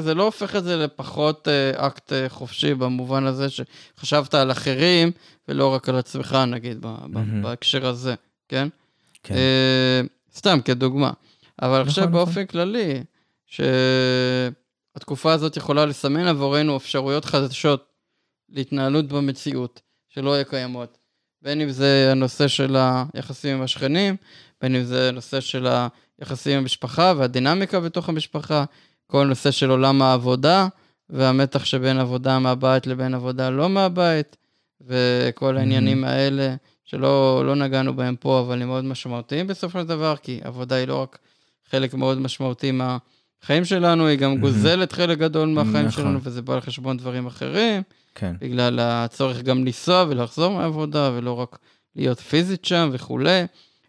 זה 0.00 0.14
לא 0.14 0.22
הופך 0.22 0.56
את 0.56 0.64
זה 0.64 0.76
לפחות 0.76 1.48
אה, 1.48 1.86
אקט 1.86 2.12
אה, 2.12 2.28
חופשי 2.28 2.74
במובן 2.74 3.26
הזה 3.26 3.46
שחשבת 3.50 4.34
על 4.34 4.50
אחרים 4.50 5.10
ולא 5.48 5.74
רק 5.74 5.88
על 5.88 5.96
עצמך, 5.96 6.38
נגיד. 6.46 6.86
בהקשר 7.42 7.86
הזה, 7.86 8.14
כן? 8.48 8.68
כן. 9.22 9.34
סתם 10.34 10.58
כדוגמה. 10.64 11.10
אבל 11.62 11.76
אני 11.76 11.88
חושב 11.88 12.00
נכון, 12.00 12.12
באופן 12.12 12.46
כללי, 12.46 13.02
שהתקופה 13.46 15.32
הזאת 15.32 15.56
יכולה 15.56 15.86
לסמן 15.86 16.26
עבורנו 16.26 16.76
אפשרויות 16.76 17.24
חדשות 17.24 17.86
להתנהלות 18.48 19.08
במציאות 19.08 19.80
שלא 20.08 20.32
היו 20.34 20.44
קיימות. 20.44 20.98
בין 21.42 21.60
אם 21.60 21.70
זה 21.70 22.08
הנושא 22.12 22.48
של 22.48 22.76
היחסים 23.14 23.56
עם 23.56 23.62
השכנים, 23.62 24.16
בין 24.62 24.76
אם 24.76 24.82
זה 24.82 25.08
הנושא 25.08 25.40
של 25.40 25.66
היחסים 26.18 26.52
עם 26.52 26.58
המשפחה 26.58 27.12
והדינמיקה 27.16 27.80
בתוך 27.80 28.08
המשפחה, 28.08 28.64
כל 29.06 29.26
נושא 29.26 29.50
של 29.50 29.70
עולם 29.70 30.02
העבודה 30.02 30.68
והמתח 31.10 31.64
שבין 31.64 31.98
עבודה 31.98 32.38
מהבית 32.38 32.86
לבין 32.86 33.14
עבודה 33.14 33.50
לא 33.50 33.68
מהבית, 33.68 34.36
וכל 34.80 35.56
העניינים 35.56 36.04
האלה 36.04 36.54
שלא 36.84 37.42
לא 37.46 37.54
נגענו 37.54 37.96
בהם 37.96 38.16
פה, 38.16 38.40
אבל 38.40 38.62
הם 38.62 38.68
מאוד 38.68 38.84
משמעותיים 38.84 39.46
בסופו 39.46 39.80
של 39.80 39.86
דבר, 39.86 40.14
כי 40.22 40.40
עבודה 40.44 40.76
היא 40.76 40.88
לא 40.88 41.02
רק 41.02 41.18
חלק 41.70 41.94
מאוד 41.94 42.18
משמעותי 42.18 42.70
מהחיים 42.70 43.64
שלנו, 43.64 44.06
היא 44.06 44.18
גם 44.18 44.40
גוזלת 44.40 44.92
חלק 44.92 45.18
גדול 45.18 45.48
מהחיים 45.48 45.86
נכון. 45.86 45.90
שלנו, 45.90 46.18
וזה 46.22 46.42
בא 46.42 46.54
על 46.54 46.60
חשבון 46.60 46.96
דברים 46.96 47.26
אחרים. 47.26 47.82
כן. 48.14 48.34
בגלל 48.40 48.78
הצורך 48.80 49.42
גם 49.42 49.64
לנסוע 49.64 50.04
ולחזור 50.08 50.52
מהעבודה, 50.52 51.10
ולא 51.14 51.32
רק 51.32 51.58
להיות 51.96 52.20
פיזית 52.20 52.64
שם 52.64 52.90
וכולי. 52.92 53.44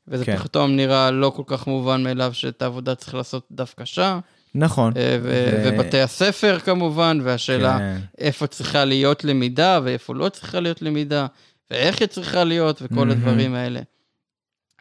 וזה 0.08 0.26
כן. 0.26 0.38
פתאום 0.38 0.76
נראה 0.76 1.12
לא 1.12 1.30
כל 1.36 1.44
כך 1.46 1.68
מובן 1.68 2.04
מאליו 2.04 2.34
שאת 2.34 2.62
העבודה 2.62 2.96
צריך 2.96 3.16
לעשות 3.16 3.48
דווקא 3.52 3.86
שם. 3.86 4.20
נכון. 4.56 4.94
אה, 4.98 5.18
ו- 5.22 5.50
ו- 5.64 5.70
ובתי 5.76 6.02
הספר 6.02 6.60
כמובן, 6.60 7.20
והשאלה 7.24 7.78
כן. 7.78 8.00
איפה 8.18 8.48
צריכה 8.48 8.86
להיות 8.86 9.24
למידה 9.24 9.80
ואיפה 9.84 10.16
לא 10.16 10.30
צריכה 10.30 10.60
להיות 10.60 10.82
למידה, 10.82 11.28
ואיך 11.72 12.00
היא 12.00 12.08
צריכה 12.08 12.44
להיות 12.44 12.82
וכל 12.82 12.96
מהמם. 12.96 13.12
הדברים 13.12 13.56
האלה. 13.56 13.80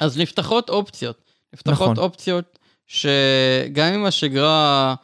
אז 0.00 0.18
נפתחות 0.18 0.70
אופציות. 0.70 1.24
נפתחות 1.52 1.90
נכון. 1.90 2.04
אופציות 2.04 2.58
שגם 2.86 3.94
אם 3.94 4.04
השגרה 4.04 4.94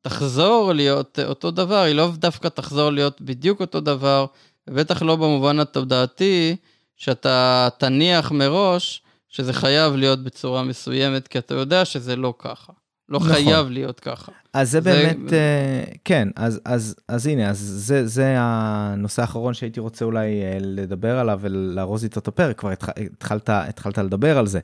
תחזור 0.00 0.72
להיות 0.72 1.18
אותו 1.24 1.50
דבר, 1.50 1.80
היא 1.82 1.94
לא 1.94 2.10
דווקא 2.14 2.48
תחזור 2.48 2.90
להיות 2.90 3.20
בדיוק 3.20 3.60
אותו 3.60 3.80
דבר, 3.80 4.26
ובטח 4.68 5.02
לא 5.02 5.16
במובן 5.16 5.60
התודעתי, 5.60 6.56
שאתה 6.96 7.68
תניח 7.78 8.32
מראש 8.32 9.02
שזה 9.28 9.52
חייב 9.52 9.94
להיות 9.96 10.24
בצורה 10.24 10.62
מסוימת, 10.64 11.28
כי 11.28 11.38
אתה 11.38 11.54
יודע 11.54 11.84
שזה 11.84 12.16
לא 12.16 12.34
ככה. 12.38 12.72
לא 13.08 13.18
נכון. 13.18 13.32
חייב 13.32 13.70
להיות 13.70 14.00
ככה. 14.00 14.32
אז 14.52 14.70
זה 14.70 14.80
זה- 14.80 14.90
באמת, 14.92 15.32
אה, 15.32 15.84
כן, 16.04 16.28
אז, 16.36 16.60
אז, 16.64 16.96
אז 17.08 17.26
הנה, 17.26 17.50
אז 17.50 17.58
זה, 17.58 18.06
זה 18.06 18.34
הנושא 18.38 19.22
האחרון 19.22 19.54
שהייתי 19.54 19.80
רוצה 19.80 20.04
אולי 20.04 20.42
אה, 20.42 20.58
לדבר 20.60 21.18
עליו 21.18 21.38
ולארוז 21.42 22.04
איתו 22.04 22.20
את 22.20 22.28
הפרק, 22.28 22.58
כבר 22.58 22.70
התח, 22.70 22.88
התחלת, 23.12 23.48
התחלת 23.48 23.98
לדבר 23.98 24.38
על 24.38 24.46
זה. 24.46 24.60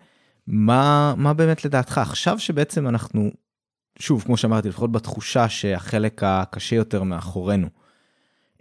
מה, 0.46 1.14
מה 1.16 1.34
באמת 1.34 1.64
לדעתך, 1.64 1.98
עכשיו 1.98 2.38
שבעצם 2.38 2.88
אנחנו, 2.88 3.30
שוב, 3.98 4.22
כמו 4.22 4.36
שאמרתי, 4.36 4.68
לפחות 4.68 4.92
בתחושה 4.92 5.48
שהחלק 5.48 6.22
הקשה 6.26 6.76
יותר 6.76 7.02
מאחורינו, 7.02 7.68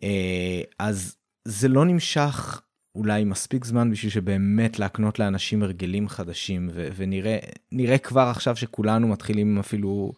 אה, 0.03 0.61
אז 0.79 1.15
זה 1.45 1.67
לא 1.67 1.85
נמשך 1.85 2.61
אולי 2.95 3.23
מספיק 3.23 3.65
זמן 3.65 3.91
בשביל 3.91 4.11
שבאמת 4.11 4.79
להקנות 4.79 5.19
לאנשים 5.19 5.63
הרגלים 5.63 6.09
חדשים, 6.09 6.69
ו- 6.73 6.89
ונראה 6.95 7.97
כבר 7.97 8.21
עכשיו 8.21 8.55
שכולנו 8.55 9.07
מתחילים 9.07 9.59
אפילו 9.59 10.13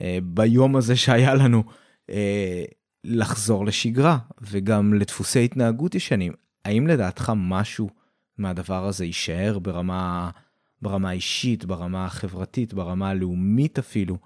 אה, 0.00 0.18
ביום 0.22 0.76
הזה 0.76 0.96
שהיה 0.96 1.34
לנו 1.34 1.64
אה, 2.10 2.64
לחזור 3.04 3.66
לשגרה, 3.66 4.18
וגם 4.40 4.94
לדפוסי 4.94 5.44
התנהגות 5.44 5.94
ישנים. 5.94 6.32
האם 6.64 6.86
לדעתך 6.86 7.32
משהו 7.36 7.90
מהדבר 8.38 8.86
הזה 8.86 9.04
יישאר 9.04 9.58
ברמה, 9.58 10.30
ברמה 10.82 11.10
האישית, 11.10 11.64
ברמה 11.64 12.04
החברתית, 12.04 12.74
ברמה 12.74 13.10
הלאומית 13.10 13.78
אפילו? 13.78 14.16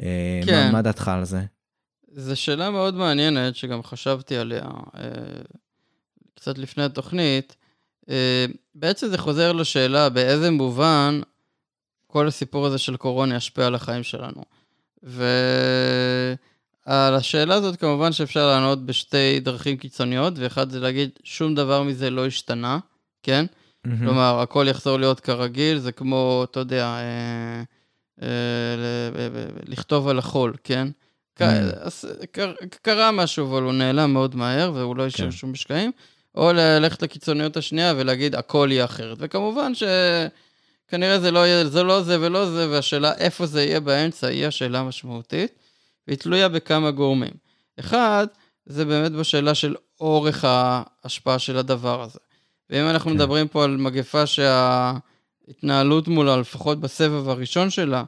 אה, 0.00 0.40
כן. 0.46 0.66
מה, 0.66 0.72
מה 0.72 0.82
דעתך 0.82 1.08
על 1.08 1.24
זה? 1.24 1.40
זו 2.12 2.40
שאלה 2.40 2.70
מאוד 2.70 2.94
מעניינת, 2.94 3.56
שגם 3.56 3.82
חשבתי 3.82 4.36
עליה 4.36 4.64
אה, 4.96 5.02
קצת 6.40 6.58
לפני 6.58 6.84
התוכנית. 6.84 7.56
אה, 8.10 8.46
בעצם 8.74 9.08
זה 9.08 9.18
חוזר 9.18 9.52
לשאלה 9.52 10.08
באיזה 10.08 10.50
מובן 10.50 11.20
כל 12.06 12.26
הסיפור 12.26 12.66
הזה 12.66 12.78
של 12.78 12.96
קורונה 12.96 13.36
ישפיע 13.36 13.66
על 13.66 13.74
החיים 13.74 14.02
שלנו. 14.02 14.42
ועל 15.02 16.34
השאלה 16.86 17.54
הזאת 17.54 17.76
כמובן 17.76 18.12
שאפשר 18.12 18.46
לענות 18.46 18.86
בשתי 18.86 19.40
דרכים 19.40 19.76
קיצוניות, 19.76 20.32
ואחד 20.36 20.70
זה 20.70 20.80
להגיד 20.80 21.10
שום 21.24 21.54
דבר 21.54 21.82
מזה 21.82 22.10
לא 22.10 22.26
השתנה, 22.26 22.78
כן? 23.22 23.46
Mm-hmm. 23.46 23.90
כלומר, 23.98 24.40
הכל 24.40 24.66
יחזור 24.70 24.98
להיות 24.98 25.20
כרגיל, 25.20 25.78
זה 25.78 25.92
כמו, 25.92 26.46
אתה 26.50 26.60
יודע, 26.60 26.86
אה, 26.86 27.62
אה, 28.22 28.28
לכתוב 29.66 30.08
על 30.08 30.18
החול, 30.18 30.54
כן? 30.64 30.88
Mm. 30.88 31.42
קרה 32.82 33.12
משהו, 33.12 33.46
אבל 33.46 33.62
הוא 33.62 33.72
נעלם 33.72 34.12
מאוד 34.12 34.36
מהר, 34.36 34.72
והוא 34.74 34.96
לא 34.96 35.06
השאיר 35.06 35.30
כן. 35.30 35.36
שום 35.36 35.52
משקעים, 35.52 35.92
או 36.34 36.52
ללכת 36.52 37.02
לקיצוניות 37.02 37.56
השנייה 37.56 37.94
ולהגיד, 37.96 38.34
הכל 38.34 38.68
יהיה 38.70 38.84
אחרת. 38.84 39.16
וכמובן 39.20 39.72
שכנראה 39.74 41.20
זה 41.20 41.30
לא 41.30 41.46
יהיה, 41.46 41.66
זה 41.66 41.82
לא 41.82 42.02
זה 42.02 42.20
ולא 42.20 42.50
זה, 42.50 42.70
והשאלה 42.70 43.14
איפה 43.14 43.46
זה 43.46 43.64
יהיה 43.64 43.80
באמצע, 43.80 44.26
היא 44.26 44.46
השאלה 44.46 44.78
המשמעותית, 44.78 45.52
והיא 46.06 46.18
תלויה 46.18 46.48
בכמה 46.48 46.90
גורמים. 46.90 47.32
אחד, 47.80 48.26
זה 48.66 48.84
באמת 48.84 49.12
בשאלה 49.12 49.54
של 49.54 49.74
אורך 50.00 50.44
ההשפעה 50.44 51.38
של 51.38 51.56
הדבר 51.56 52.02
הזה. 52.02 52.18
ואם 52.70 52.88
אנחנו 52.88 53.10
כן. 53.10 53.16
מדברים 53.16 53.48
פה 53.48 53.64
על 53.64 53.76
מגפה 53.76 54.26
שההתנהלות 54.26 56.08
מולה, 56.08 56.36
לפחות 56.36 56.80
בסבב 56.80 57.28
הראשון 57.28 57.70
שלה, 57.70 58.04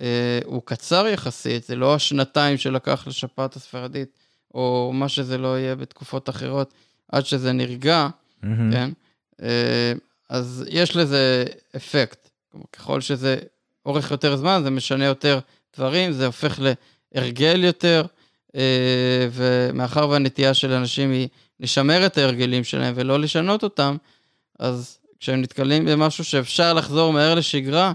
אה, 0.00 0.40
הוא 0.44 0.62
קצר 0.64 1.06
יחסית, 1.06 1.64
זה 1.64 1.76
לא 1.76 1.94
השנתיים 1.94 2.58
שלקח 2.58 3.06
לשפעת 3.06 3.56
הספרדית, 3.56 4.08
או 4.54 4.90
מה 4.94 5.08
שזה 5.08 5.38
לא 5.38 5.58
יהיה 5.58 5.76
בתקופות 5.76 6.28
אחרות, 6.28 6.74
עד 7.12 7.26
שזה 7.26 7.52
נרגע, 7.52 8.08
mm-hmm. 8.08 8.46
כן? 8.72 8.90
אה, 9.42 9.92
אז 10.28 10.64
יש 10.68 10.96
לזה 10.96 11.44
אפקט. 11.76 12.28
ככל 12.72 13.00
שזה 13.00 13.36
אורך 13.86 14.10
יותר 14.10 14.36
זמן, 14.36 14.60
זה 14.64 14.70
משנה 14.70 15.04
יותר 15.04 15.38
דברים, 15.76 16.12
זה 16.12 16.26
הופך 16.26 16.60
להרגל 17.14 17.64
יותר, 17.64 18.06
אה, 18.56 19.28
ומאחר 19.32 20.08
והנטייה 20.08 20.54
של 20.54 20.72
אנשים 20.72 21.10
היא 21.10 21.28
לשמר 21.60 22.06
את 22.06 22.18
ההרגלים 22.18 22.64
שלהם 22.64 22.92
ולא 22.96 23.20
לשנות 23.20 23.62
אותם, 23.62 23.96
אז 24.58 24.98
כשהם 25.20 25.40
נתקלים 25.42 25.84
במשהו 25.84 26.24
שאפשר 26.24 26.72
לחזור 26.72 27.12
מהר 27.12 27.34
לשגרה, 27.34 27.92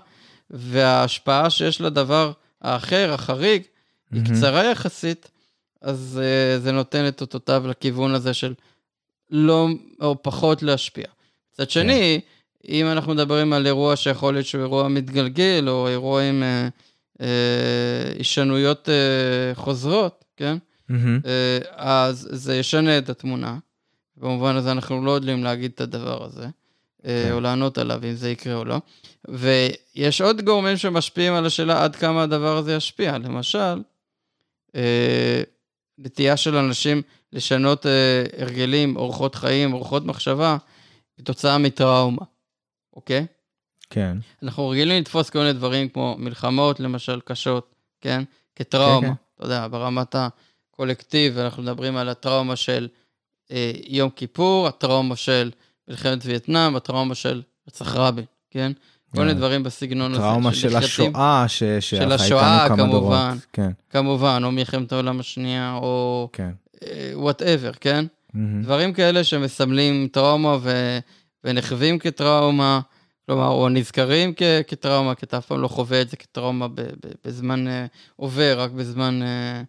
וההשפעה 0.49 1.49
שיש 1.49 1.81
לדבר 1.81 2.31
האחר, 2.61 3.13
החריג, 3.13 3.61
היא 4.11 4.21
mm-hmm. 4.21 4.29
קצרה 4.29 4.63
יחסית, 4.63 5.31
אז 5.81 6.21
uh, 6.21 6.61
זה 6.63 6.71
נותן 6.71 7.07
את 7.07 7.21
אותותיו 7.21 7.63
לכיוון 7.67 8.15
הזה 8.15 8.33
של 8.33 8.53
לא 9.29 9.67
או 10.01 10.23
פחות 10.23 10.63
להשפיע. 10.63 11.05
מצד 11.53 11.69
שני, 11.69 12.21
כן. 12.21 12.71
אם 12.73 12.87
אנחנו 12.87 13.13
מדברים 13.13 13.53
על 13.53 13.67
אירוע 13.67 13.95
שיכול 13.95 14.33
להיות 14.33 14.45
שהוא 14.45 14.61
אירוע 14.61 14.87
מתגלגל, 14.87 15.65
או 15.67 15.87
אירוע 15.87 16.21
עם 16.21 16.43
הישנויות 18.17 18.89
uh, 18.89 19.57
uh, 19.57 19.59
חוזרות, 19.59 20.25
כן? 20.37 20.57
Mm-hmm. 20.91 20.93
Uh, 21.23 21.67
אז 21.75 22.27
זה 22.31 22.55
ישנה 22.55 22.97
את 22.97 23.09
התמונה. 23.09 23.57
במובן 24.17 24.55
הזה 24.55 24.71
אנחנו 24.71 25.05
לא 25.05 25.11
יודעים 25.11 25.43
להגיד 25.43 25.71
את 25.75 25.81
הדבר 25.81 26.23
הזה. 26.25 26.47
כן. 27.05 27.29
או 27.31 27.39
לענות 27.39 27.77
עליו, 27.77 28.01
אם 28.03 28.13
זה 28.13 28.29
יקרה 28.29 28.55
או 28.55 28.65
לא. 28.65 28.81
ויש 29.27 30.21
עוד 30.21 30.41
גורמים 30.41 30.77
שמשפיעים 30.77 31.33
על 31.33 31.45
השאלה 31.45 31.83
עד 31.83 31.95
כמה 31.95 32.23
הדבר 32.23 32.57
הזה 32.57 32.73
ישפיע. 32.73 33.17
למשל, 33.17 33.81
אה, 34.75 35.41
נטייה 35.97 36.37
של 36.37 36.55
אנשים 36.55 37.01
לשנות 37.35 37.85
אה, 37.85 38.23
הרגלים, 38.37 38.95
אורחות 38.95 39.35
חיים, 39.35 39.73
אורחות 39.73 40.05
מחשבה, 40.05 40.57
כתוצאה 41.17 41.57
מטראומה, 41.57 42.21
אוקיי? 42.93 43.25
כן. 43.89 44.17
אנחנו 44.43 44.69
רגילים 44.69 45.01
לתפוס 45.01 45.29
כל 45.29 45.39
מיני 45.39 45.53
דברים 45.53 45.89
כמו 45.89 46.15
מלחמות, 46.19 46.79
למשל, 46.79 47.19
קשות, 47.25 47.75
כן? 48.01 48.23
כטראומה. 48.55 49.07
כן, 49.07 49.13
כן. 49.13 49.13
אתה 49.35 49.45
יודע, 49.45 49.67
ברמת 49.67 50.15
הקולקטיב, 50.15 51.37
אנחנו 51.37 51.63
מדברים 51.63 51.97
על 51.97 52.09
הטראומה 52.09 52.55
של 52.55 52.87
אה, 53.51 53.71
יום 53.87 54.09
כיפור, 54.09 54.67
הטראומה 54.67 55.15
של 55.15 55.51
מלחמת 55.87 56.25
וייטנאם, 56.25 56.75
הטראומה 56.75 57.15
של 57.15 57.41
רצח 57.67 57.95
רבין, 57.95 58.25
כן? 58.51 58.71
כל 59.15 59.21
מיני 59.21 59.33
דברים 59.33 59.63
בסגנון 59.63 60.11
הזה. 60.11 60.21
טראומה 60.21 60.53
של 60.53 60.75
השואה, 60.75 61.45
של 61.79 62.11
השואה, 62.11 62.67
כמובן, 62.77 63.37
כן. 63.53 63.71
כמובן, 63.89 64.41
או 64.43 64.51
מלחמת 64.51 64.91
העולם 64.91 65.19
השנייה, 65.19 65.73
או 65.81 66.29
whatever, 67.13 67.71
כן? 67.73 68.05
כן? 68.35 68.61
דברים 68.61 68.93
כאלה 68.93 69.23
שמסמלים 69.23 70.07
טראומה 70.11 70.57
ונחווים 71.43 71.99
כטראומה, 71.99 72.79
כלומר, 73.25 73.47
או 73.47 73.69
נזכרים 73.69 74.33
כטראומה, 74.67 75.15
כי 75.15 75.25
אתה 75.25 75.37
אף 75.37 75.45
פעם 75.45 75.61
לא 75.61 75.67
חווה 75.67 76.01
את 76.01 76.09
זה 76.09 76.17
כטראומה 76.17 76.67
בזמן 77.25 77.67
אה, 77.67 77.85
עובר, 78.15 78.55
רק 78.59 78.71
בזמן, 78.71 79.19
אה, 79.23 79.61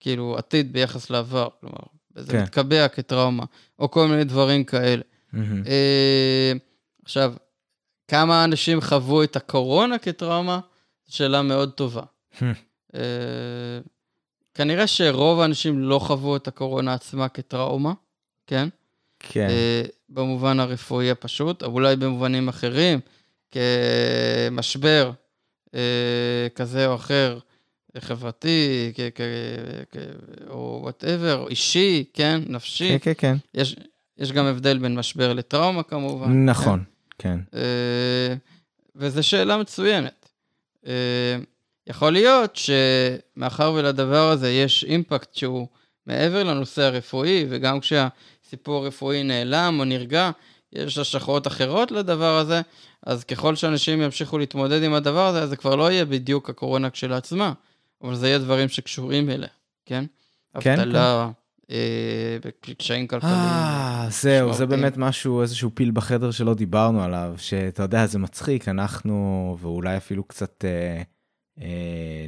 כאילו, 0.00 0.38
עתיד 0.38 0.72
ביחס 0.72 1.10
לעבר, 1.10 1.48
כלומר, 1.60 1.82
זה 2.16 2.32
כן. 2.32 2.42
מתקבע 2.42 2.88
כטראומה, 2.88 3.44
או 3.78 3.90
כל 3.90 4.06
מיני 4.06 4.24
דברים 4.24 4.64
כאלה. 4.64 5.02
Mm-hmm. 5.34 5.68
עכשיו, 7.04 7.34
כמה 8.08 8.44
אנשים 8.44 8.80
חוו 8.80 9.22
את 9.22 9.36
הקורונה 9.36 9.98
כטראומה? 9.98 10.60
זו 11.06 11.16
שאלה 11.16 11.42
מאוד 11.42 11.70
טובה. 11.70 12.02
אה, 12.94 13.00
כנראה 14.54 14.86
שרוב 14.86 15.40
האנשים 15.40 15.78
לא 15.78 15.98
חוו 15.98 16.36
את 16.36 16.48
הקורונה 16.48 16.94
עצמה 16.94 17.28
כטראומה, 17.28 17.92
כן? 18.46 18.68
כן. 19.20 19.48
אה, 19.50 19.82
במובן 20.08 20.60
הרפואי 20.60 21.10
הפשוט, 21.10 21.62
או 21.62 21.68
אולי 21.68 21.96
במובנים 21.96 22.48
אחרים, 22.48 23.00
כמשבר 23.50 25.12
כזה 26.54 26.86
או 26.86 26.94
אחר, 26.94 27.38
חברתי, 27.98 28.92
או 30.48 30.78
וואטאבר, 30.82 31.46
אישי, 31.48 32.04
כן, 32.14 32.40
נפשי. 32.46 32.98
כן, 32.98 32.98
כן, 32.98 33.12
כן. 33.18 33.36
יש, 33.60 33.76
יש 34.18 34.32
גם 34.32 34.44
הבדל 34.44 34.78
בין 34.78 34.94
משבר 34.94 35.32
לטראומה 35.32 35.82
כמובן. 35.82 36.44
נכון, 36.44 36.84
כן. 37.18 37.38
כן. 37.52 37.58
אה, 37.58 38.34
וזו 38.96 39.22
שאלה 39.22 39.56
מצוינת. 39.56 40.28
אה, 40.86 41.36
יכול 41.90 42.12
להיות 42.12 42.56
שמאחר 42.56 43.72
ולדבר 43.72 44.30
הזה 44.30 44.50
יש 44.50 44.84
אימפקט 44.84 45.34
שהוא 45.34 45.66
מעבר 46.06 46.42
לנושא 46.42 46.82
הרפואי, 46.82 47.46
וגם 47.48 47.80
כשהסיפור 47.80 48.84
הרפואי 48.84 49.22
נעלם 49.22 49.76
או 49.78 49.84
נרגע, 49.84 50.30
יש 50.72 50.98
השלכות 50.98 51.46
אחרות 51.46 51.90
לדבר 51.90 52.38
הזה, 52.38 52.60
אז 53.06 53.24
ככל 53.24 53.56
שאנשים 53.56 54.02
ימשיכו 54.02 54.38
להתמודד 54.38 54.82
עם 54.82 54.94
הדבר 54.94 55.26
הזה, 55.26 55.46
זה 55.46 55.56
כבר 55.56 55.76
לא 55.76 55.90
יהיה 55.90 56.04
בדיוק 56.04 56.50
הקורונה 56.50 56.90
כשלעצמה, 56.90 57.52
אבל 58.02 58.14
זה 58.14 58.28
יהיה 58.28 58.38
דברים 58.38 58.68
שקשורים 58.68 59.30
אליה, 59.30 59.48
כן? 59.86 60.04
כן, 60.60 60.78
אבטלה, 60.78 61.30
כן. 61.68 61.76
בקשיים 62.68 63.06
כלכליים. 63.06 63.36
אה, 63.36 64.06
זהו, 64.10 64.54
זה 64.54 64.66
באמת 64.66 64.96
משהו, 64.96 65.42
איזשהו 65.42 65.70
פיל 65.74 65.90
בחדר 65.90 66.30
שלא 66.30 66.54
דיברנו 66.54 67.02
עליו, 67.02 67.34
שאתה 67.36 67.82
יודע, 67.82 68.06
זה 68.06 68.18
מצחיק, 68.18 68.68
אנחנו, 68.68 69.56
ואולי 69.60 69.96
אפילו 69.96 70.24
קצת 70.24 70.64
אה, 70.64 70.70
אה, 70.70 71.02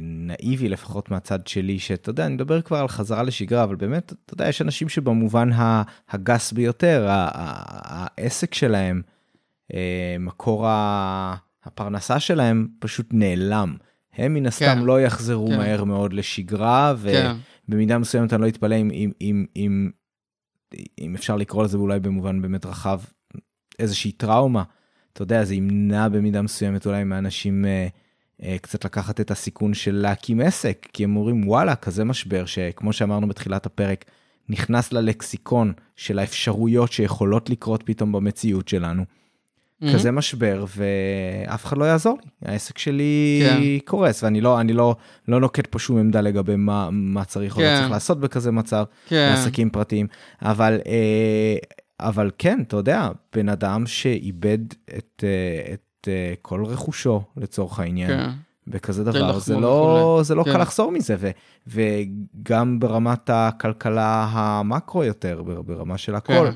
נאיבי 0.01 0.69
לפחות 0.69 1.11
מהצד 1.11 1.47
שלי, 1.47 1.79
שאתה 1.79 2.09
יודע, 2.09 2.25
אני 2.25 2.33
מדבר 2.33 2.61
כבר 2.61 2.77
על 2.77 2.87
חזרה 2.87 3.23
לשגרה, 3.23 3.63
אבל 3.63 3.75
באמת, 3.75 4.13
אתה 4.25 4.33
יודע, 4.33 4.47
יש 4.47 4.61
אנשים 4.61 4.89
שבמובן 4.89 5.49
הגס 6.09 6.51
ביותר, 6.51 7.07
העסק 7.09 8.53
שלהם, 8.53 9.01
אה, 9.73 10.15
מקור 10.19 10.65
הפרנסה 11.63 12.19
שלהם 12.19 12.67
פשוט 12.79 13.07
נעלם. 13.11 13.75
הם 14.13 14.33
מן 14.33 14.45
הסתם 14.45 14.65
כן, 14.65 14.79
לא 14.79 15.01
יחזרו 15.01 15.47
כן. 15.47 15.57
מהר 15.57 15.83
מאוד 15.83 16.13
לשגרה, 16.13 16.93
ו... 16.97 17.11
כן. 17.11 17.35
מסוימת 17.97 18.33
אני 18.33 18.41
לא 18.41 18.47
אתפלא 18.47 18.75
אם, 18.75 18.91
אם, 18.91 19.11
אם, 19.21 19.45
אם, 19.55 19.91
אם 20.99 21.15
אפשר 21.15 21.35
לקרוא 21.35 21.63
לזה 21.63 21.77
אולי 21.77 21.99
במובן 21.99 22.41
באמת 22.41 22.65
רחב, 22.65 23.01
איזושהי 23.79 24.11
טראומה. 24.11 24.63
אתה 25.13 25.21
יודע, 25.21 25.43
זה 25.43 25.55
ימנע 25.55 26.07
במידה 26.07 26.41
מסוימת 26.41 26.85
אולי 26.85 27.03
מאנשים 27.03 27.65
אה, 27.65 27.69
אה, 27.71 27.87
קצת 28.61 28.85
לקחת 28.85 29.19
את 29.21 29.31
הסיכון 29.31 29.73
של 29.73 29.95
להקים 29.95 30.41
עסק, 30.41 30.87
כי 30.93 31.03
הם 31.03 31.15
אומרים 31.15 31.47
וואלה, 31.47 31.75
כזה 31.75 32.03
משבר 32.03 32.45
שכמו 32.45 32.93
שאמרנו 32.93 33.27
בתחילת 33.27 33.65
הפרק, 33.65 34.05
נכנס 34.49 34.93
ללקסיקון 34.93 35.73
של 35.95 36.19
האפשרויות 36.19 36.91
שיכולות 36.91 37.49
לקרות 37.49 37.83
פתאום 37.85 38.11
במציאות 38.11 38.67
שלנו. 38.67 39.03
מהמם. 39.83 39.95
כזה 39.95 40.11
משבר 40.11 40.65
ואף 40.77 41.65
אחד 41.65 41.77
לא 41.77 41.85
יעזור 41.85 42.17
לי 42.23 42.51
העסק 42.51 42.77
שלי 42.77 43.41
כן. 43.43 43.61
קורס 43.85 44.23
ואני 44.23 44.41
לא 44.41 44.61
אני 44.61 44.73
לא 44.73 44.95
לא 45.27 45.39
נוקט 45.39 45.67
פה 45.67 45.79
שום 45.79 45.97
עמדה 45.97 46.21
לגבי 46.21 46.55
מה 46.55 46.89
מה 46.91 47.25
צריך 47.25 47.57
או 47.57 47.61
לא 47.61 47.67
כן. 47.67 47.77
צריך 47.79 47.91
לעשות 47.91 48.19
בכזה 48.19 48.51
מצב 48.51 48.83
כן, 49.07 49.29
לעסקים 49.31 49.69
פרטיים 49.69 50.07
אבל 50.41 50.79
אה, 50.85 51.55
אבל 51.99 52.31
כן 52.37 52.61
אתה 52.67 52.77
יודע 52.77 53.09
בן 53.35 53.49
אדם 53.49 53.87
שאיבד 53.87 54.59
את 54.97 55.23
אה, 55.23 55.73
את 56.03 56.07
אה, 56.07 56.33
כל 56.41 56.65
רכושו 56.65 57.21
לצורך 57.37 57.79
העניין 57.79 58.09
כן. 58.09 58.29
בכזה 58.67 59.03
דבר 59.03 59.27
לחמו 59.29 59.39
זה 59.39 59.55
לא. 59.55 60.19
זה 60.23 60.35
לא 60.35 60.43
כן. 60.43 60.53
קל 60.53 60.61
לחזור 60.61 60.91
מזה 60.91 61.15
ו, 61.19 61.29
וגם 61.67 62.79
ברמת 62.79 63.29
הכלכלה 63.33 64.27
המקרו 64.31 65.03
יותר 65.03 65.43
בר- 65.43 65.61
ברמה 65.61 65.97
של 65.97 66.15
הכל. 66.15 66.33
כן. 66.33 66.51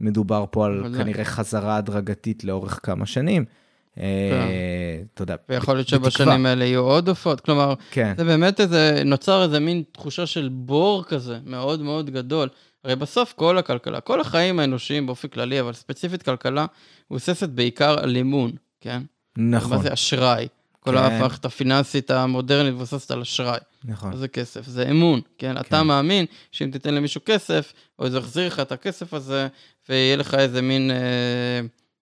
מדובר 0.00 0.44
פה 0.50 0.66
על 0.66 0.80
בוודאי. 0.82 1.02
כנראה 1.04 1.24
חזרה 1.24 1.76
הדרגתית 1.76 2.44
לאורך 2.44 2.80
כמה 2.82 3.06
שנים. 3.06 3.44
אה, 3.98 4.04
אתה 5.14 5.22
יודע, 5.22 5.36
ויכול 5.48 5.74
להיות 5.74 5.86
בתקווה. 5.92 6.10
שבשנים 6.10 6.46
האלה 6.46 6.64
יהיו 6.64 6.80
עוד 6.80 7.08
עופות, 7.08 7.40
כלומר, 7.40 7.74
כן, 7.90 8.14
זה 8.16 8.24
באמת 8.24 8.60
איזה, 8.60 9.02
נוצר 9.04 9.42
איזה 9.42 9.60
מין 9.60 9.82
תחושה 9.92 10.26
של 10.26 10.48
בור 10.52 11.04
כזה, 11.04 11.38
מאוד 11.46 11.82
מאוד 11.82 12.10
גדול. 12.10 12.48
הרי 12.84 12.96
בסוף 12.96 13.32
כל 13.32 13.58
הכלכלה, 13.58 14.00
כל 14.00 14.20
החיים 14.20 14.58
האנושיים 14.58 15.06
באופן 15.06 15.28
כללי, 15.28 15.60
אבל 15.60 15.72
ספציפית 15.72 16.22
כלכלה, 16.22 16.66
מבוססת 17.10 17.48
בעיקר 17.48 17.98
על 18.02 18.16
אימון, 18.16 18.50
כן? 18.88 19.02
נכון, 19.36 19.70
מה 19.76 19.82
זה 19.82 19.92
אשראי? 19.92 20.48
כל 20.80 20.90
כן. 20.90 20.96
המערכת 20.96 21.44
הפיננסית 21.44 22.10
המודרנית 22.10 22.74
מבוססת 22.74 23.10
על 23.10 23.20
אשראי. 23.20 23.58
נכון, 23.84 24.16
זה 24.16 24.28
כסף? 24.28 24.66
זה 24.66 24.88
אמון, 24.90 25.20
כן? 25.38 25.54
אתה 25.60 25.82
מאמין 25.82 26.24
שאם 26.52 26.70
תיתן 26.72 26.94
למישהו 26.94 27.20
כסף, 27.26 27.72
או 27.98 28.10
זה 28.10 28.18
יחזיר 28.18 28.46
לך 28.46 28.60
את 28.60 28.72
הכסף 28.72 29.14
הזה, 29.14 29.48
ויהיה 29.88 30.16
לך 30.16 30.34
איזה 30.34 30.62
מין 30.62 30.90
אה, 30.90 30.96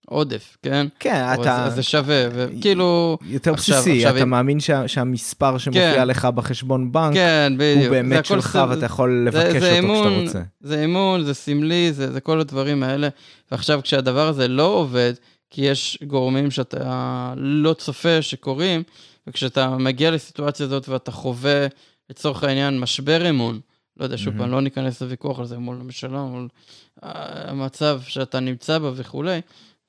עודף, 0.07 0.57
כן? 0.62 0.87
כן, 1.01 1.24
אתה 1.34 1.64
אז 1.64 1.74
זה 1.74 1.82
שווה, 1.82 2.24
וכאילו... 2.32 3.18
יותר 3.26 3.53
עכשיו- 3.53 3.76
בסיסי, 3.76 3.97
עכשיו 3.97 4.16
אתה 4.16 4.22
אם- 4.24 4.30
מאמין 4.30 4.61
שה- 4.61 4.89
שהמספר 4.89 5.59
שמופיע 5.59 5.95
כן. 5.95 6.09
לך 6.09 6.24
בחשבון 6.24 6.93
בנק 6.93 7.14
כן, 7.14 7.53
בדיוק. 7.59 7.76
הוא 7.76 7.84
זה 7.84 7.91
באמת 7.91 8.24
שלך 8.26 8.51
סב- 8.53 8.66
ואתה 8.70 8.87
יכול 8.87 9.28
זה- 9.32 9.39
לבקש 9.39 9.51
זה 9.53 9.57
אותו 9.57 9.61
כשאתה 9.61 9.78
אמון, 9.78 10.12
רוצה. 10.22 10.43
זה 10.61 10.84
אמון, 10.84 11.24
זה 11.24 11.34
סמלי, 11.34 11.93
זה, 11.93 12.12
זה 12.12 12.20
כל 12.20 12.41
הדברים 12.41 12.82
האלה. 12.82 13.09
ועכשיו, 13.53 13.80
כשהדבר 13.82 14.28
הזה 14.28 14.49
לא 14.49 14.66
עובד, 14.66 15.12
כי 15.57 15.63
יש 15.63 15.99
גורמים 16.07 16.51
שאתה 16.51 17.35
לא 17.37 17.75
צופה 17.75 18.23
שקורים, 18.23 18.83
וכשאתה 19.27 19.71
מגיע 19.71 20.11
לסיטואציה 20.11 20.67
הזאת 20.67 20.89
ואתה 20.89 21.11
חווה, 21.11 21.67
לצורך 22.11 22.45
העניין, 22.45 22.81
משבר 22.81 23.31
אמון, 23.31 23.61
לא 23.97 24.05
יודע, 24.05 24.19
שוב. 24.19 24.39
פעם, 24.39 24.51
לא 24.51 24.61
ניכנס 24.61 25.03
לוויכוח 25.03 25.39
על 25.39 25.47
זה 25.47 25.59
מול 25.59 25.77
הממשלה, 25.81 26.23
מול 26.23 26.49
אה, 27.05 27.51
המצב 27.51 28.01
שאתה 28.07 28.41
נמצא 28.41 28.79
בה 28.79 28.91
וכולי, 28.95 29.41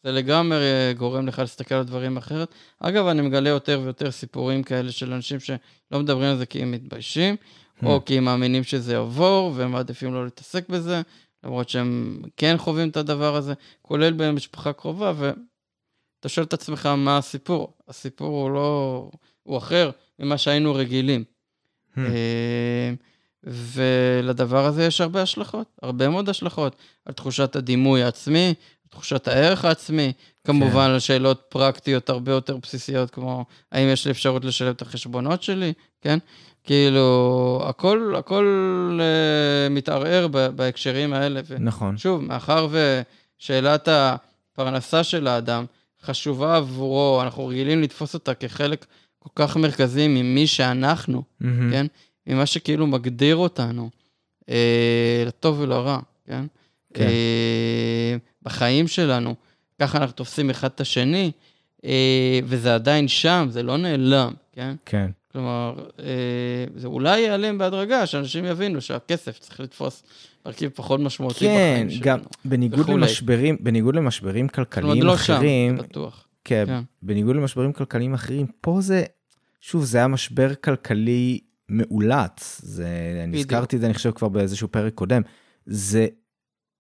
זה 0.03 0.11
לגמרי 0.11 0.57
אה, 0.57 0.93
גורם 0.97 1.27
לך 1.27 1.39
להסתכל 1.39 1.75
על 1.75 1.83
דברים 1.83 2.17
אחרת. 2.17 2.53
אגב, 2.79 3.07
אני 3.07 3.21
מגלה 3.21 3.49
יותר 3.49 3.79
ויותר 3.83 4.11
סיפורים 4.11 4.63
כאלה 4.63 4.91
של 4.91 5.13
אנשים 5.13 5.39
שלא 5.39 5.99
מדברים 5.99 6.29
על 6.29 6.37
זה 6.37 6.45
כי 6.45 6.61
הם 6.61 6.71
מתביישים, 6.71 7.35
או 7.83 8.05
כי 8.05 8.17
הם 8.17 8.23
מאמינים 8.23 8.63
שזה 8.63 8.93
יעבור, 8.93 9.53
והם 9.55 9.71
מעדיפים 9.71 10.13
לא 10.13 10.23
להתעסק 10.23 10.69
בזה, 10.69 11.01
למרות 11.43 11.69
שהם 11.69 12.21
כן 12.37 12.55
חווים 12.57 12.89
את 12.89 12.97
הדבר 12.97 13.35
הזה, 13.35 13.53
כולל 13.81 14.13
במשפחה 14.13 14.73
קרובה, 14.73 15.13
ואתה 16.17 16.29
שואל 16.29 16.45
את 16.45 16.53
עצמך 16.53 16.85
מה 16.85 17.17
הסיפור. 17.17 17.73
הסיפור 17.87 18.41
הוא 18.41 18.51
לא... 18.51 19.09
הוא 19.43 19.57
אחר 19.57 19.91
ממה 20.19 20.37
שהיינו 20.37 20.73
רגילים. 20.73 21.23
Hmm. 21.95 21.99
אה, 21.99 22.93
ולדבר 23.43 24.65
הזה 24.65 24.85
יש 24.85 25.01
הרבה 25.01 25.21
השלכות, 25.21 25.67
הרבה 25.81 26.09
מאוד 26.09 26.29
השלכות, 26.29 26.75
על 27.05 27.13
תחושת 27.13 27.55
הדימוי 27.55 28.03
העצמי, 28.03 28.53
תחושת 28.89 29.27
הערך 29.27 29.65
העצמי, 29.65 30.13
כמובן 30.43 30.89
על 30.89 30.99
שאלות 30.99 31.41
פרקטיות 31.49 32.09
הרבה 32.09 32.31
יותר 32.31 32.57
בסיסיות, 32.57 33.11
כמו 33.11 33.45
האם 33.71 33.87
יש 33.87 34.05
לי 34.05 34.11
אפשרות 34.11 34.45
לשלם 34.45 34.71
את 34.71 34.81
החשבונות 34.81 35.43
שלי, 35.43 35.73
כן? 36.01 36.19
כאילו, 36.63 37.61
הכל, 37.65 38.13
הכל 38.17 38.99
uh, 38.99 39.73
מתערער 39.73 40.27
ב- 40.31 40.47
בהקשרים 40.47 41.13
האלה. 41.13 41.41
ו- 41.45 41.55
נכון, 41.59 41.97
שוב, 41.97 42.21
מאחר 42.21 42.67
ושאלת 42.71 43.87
הפרנסה 43.91 45.03
של 45.03 45.27
האדם 45.27 45.65
חשובה 46.03 46.57
עבורו, 46.57 47.21
אנחנו 47.21 47.47
רגילים 47.47 47.81
לתפוס 47.81 48.13
אותה 48.13 48.33
כחלק 48.33 48.85
כל 49.19 49.29
כך 49.35 49.57
מרכזי 49.57 50.07
ממי 50.07 50.47
שאנחנו, 50.47 51.23
מהמם. 51.39 51.71
כן? 51.71 51.85
ממה 52.27 52.45
שכאילו 52.45 52.87
מגדיר 52.87 53.35
אותנו, 53.35 53.89
אה, 54.49 55.23
לטוב 55.27 55.59
ולרע, 55.59 55.99
כן? 56.25 56.45
כן. 56.93 57.07
אה, 57.07 58.15
בחיים 58.43 58.87
שלנו, 58.87 59.35
ככה 59.81 59.97
אנחנו 59.97 60.13
תופסים 60.13 60.49
אחד 60.49 60.67
את 60.75 60.81
השני, 60.81 61.31
אה, 61.85 62.39
וזה 62.43 62.75
עדיין 62.75 63.07
שם, 63.07 63.47
זה 63.49 63.63
לא 63.63 63.77
נעלם, 63.77 64.33
כן? 64.51 64.75
כן, 64.85 65.11
כלומר, 65.37 65.73
אה, 65.99 66.65
זה 66.75 66.87
אולי 66.87 67.19
ייעלם 67.19 67.57
בהדרגה, 67.57 68.05
שאנשים 68.05 68.45
יבינו 68.45 68.81
שהכסף 68.81 69.39
צריך 69.39 69.59
לתפוס 69.59 70.03
מרכיב 70.45 70.71
פחות 70.75 70.99
משמעותי 70.99 71.39
כן, 71.39 71.73
בחיים 71.73 71.89
שלנו. 71.89 72.03
גם 72.03 72.19
בניגוד 72.45 72.79
וכולי. 72.79 72.97
למשברים, 72.97 73.57
בניגוד 73.59 73.95
למשברים 73.95 74.47
כלכליים 74.47 75.03
לא 75.03 75.17
שם, 75.17 75.33
אחרים, 75.33 75.77
זה 75.77 75.83
בטוח. 75.83 76.27
כן, 76.43 76.63
כן. 76.67 76.81
בניגוד 77.01 77.35
למשברים 77.35 77.73
כלכליים 77.73 78.13
אחרים, 78.13 78.47
פה 78.61 78.77
זה, 78.81 79.03
שוב, 79.61 79.83
זה 79.83 79.97
היה 79.97 80.07
משבר 80.07 80.55
כלכלי 80.55 81.39
מאולץ. 81.69 82.61
זה, 82.63 82.87
אני 83.23 83.31
בדיוק. 83.31 83.45
הזכרתי 83.45 83.75
את 83.75 83.81
זה, 83.81 83.87
אני 83.87 83.93
חושב, 83.93 84.11
כבר 84.11 84.29
באיזשהו 84.29 84.67
פרק 84.67 84.93
קודם. 84.93 85.21
זה, 85.65 86.07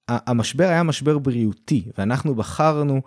המשבר 0.07 0.67
היה 0.67 0.83
משבר 0.83 1.17
בריאותי, 1.17 1.83
ואנחנו 1.97 2.35
בחרנו 2.35 3.01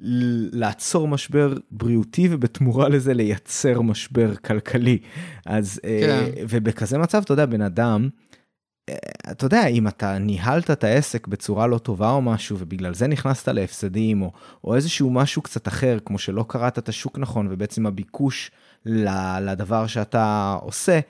לעצור 0.00 1.08
משבר 1.08 1.54
בריאותי, 1.70 2.28
ובתמורה 2.30 2.88
לזה 2.88 3.14
לייצר 3.14 3.80
משבר 3.80 4.34
כלכלי. 4.36 4.98
אז, 5.46 5.80
אה, 5.84 6.00
כן. 6.00 6.42
ובכזה 6.48 6.98
מצב, 6.98 7.22
אתה 7.24 7.32
יודע, 7.32 7.46
בן 7.46 7.60
אדם, 7.60 8.08
אה, 8.88 8.94
אתה 9.30 9.46
יודע, 9.46 9.66
אם 9.66 9.88
אתה 9.88 10.18
ניהלת 10.18 10.70
את 10.70 10.84
העסק 10.84 11.26
בצורה 11.26 11.66
לא 11.66 11.78
טובה 11.78 12.10
או 12.10 12.22
משהו, 12.22 12.56
ובגלל 12.60 12.94
זה 12.94 13.06
נכנסת 13.06 13.48
להפסדים, 13.48 14.22
או, 14.22 14.32
או 14.64 14.74
איזשהו 14.74 15.10
משהו 15.10 15.42
קצת 15.42 15.68
אחר, 15.68 15.98
כמו 16.04 16.18
שלא 16.18 16.44
קראת 16.48 16.78
את 16.78 16.88
השוק 16.88 17.18
נכון, 17.18 17.48
ובעצם 17.50 17.86
הביקוש 17.86 18.50
לדבר 19.40 19.86
שאתה 19.86 20.56
עושה, 20.62 21.00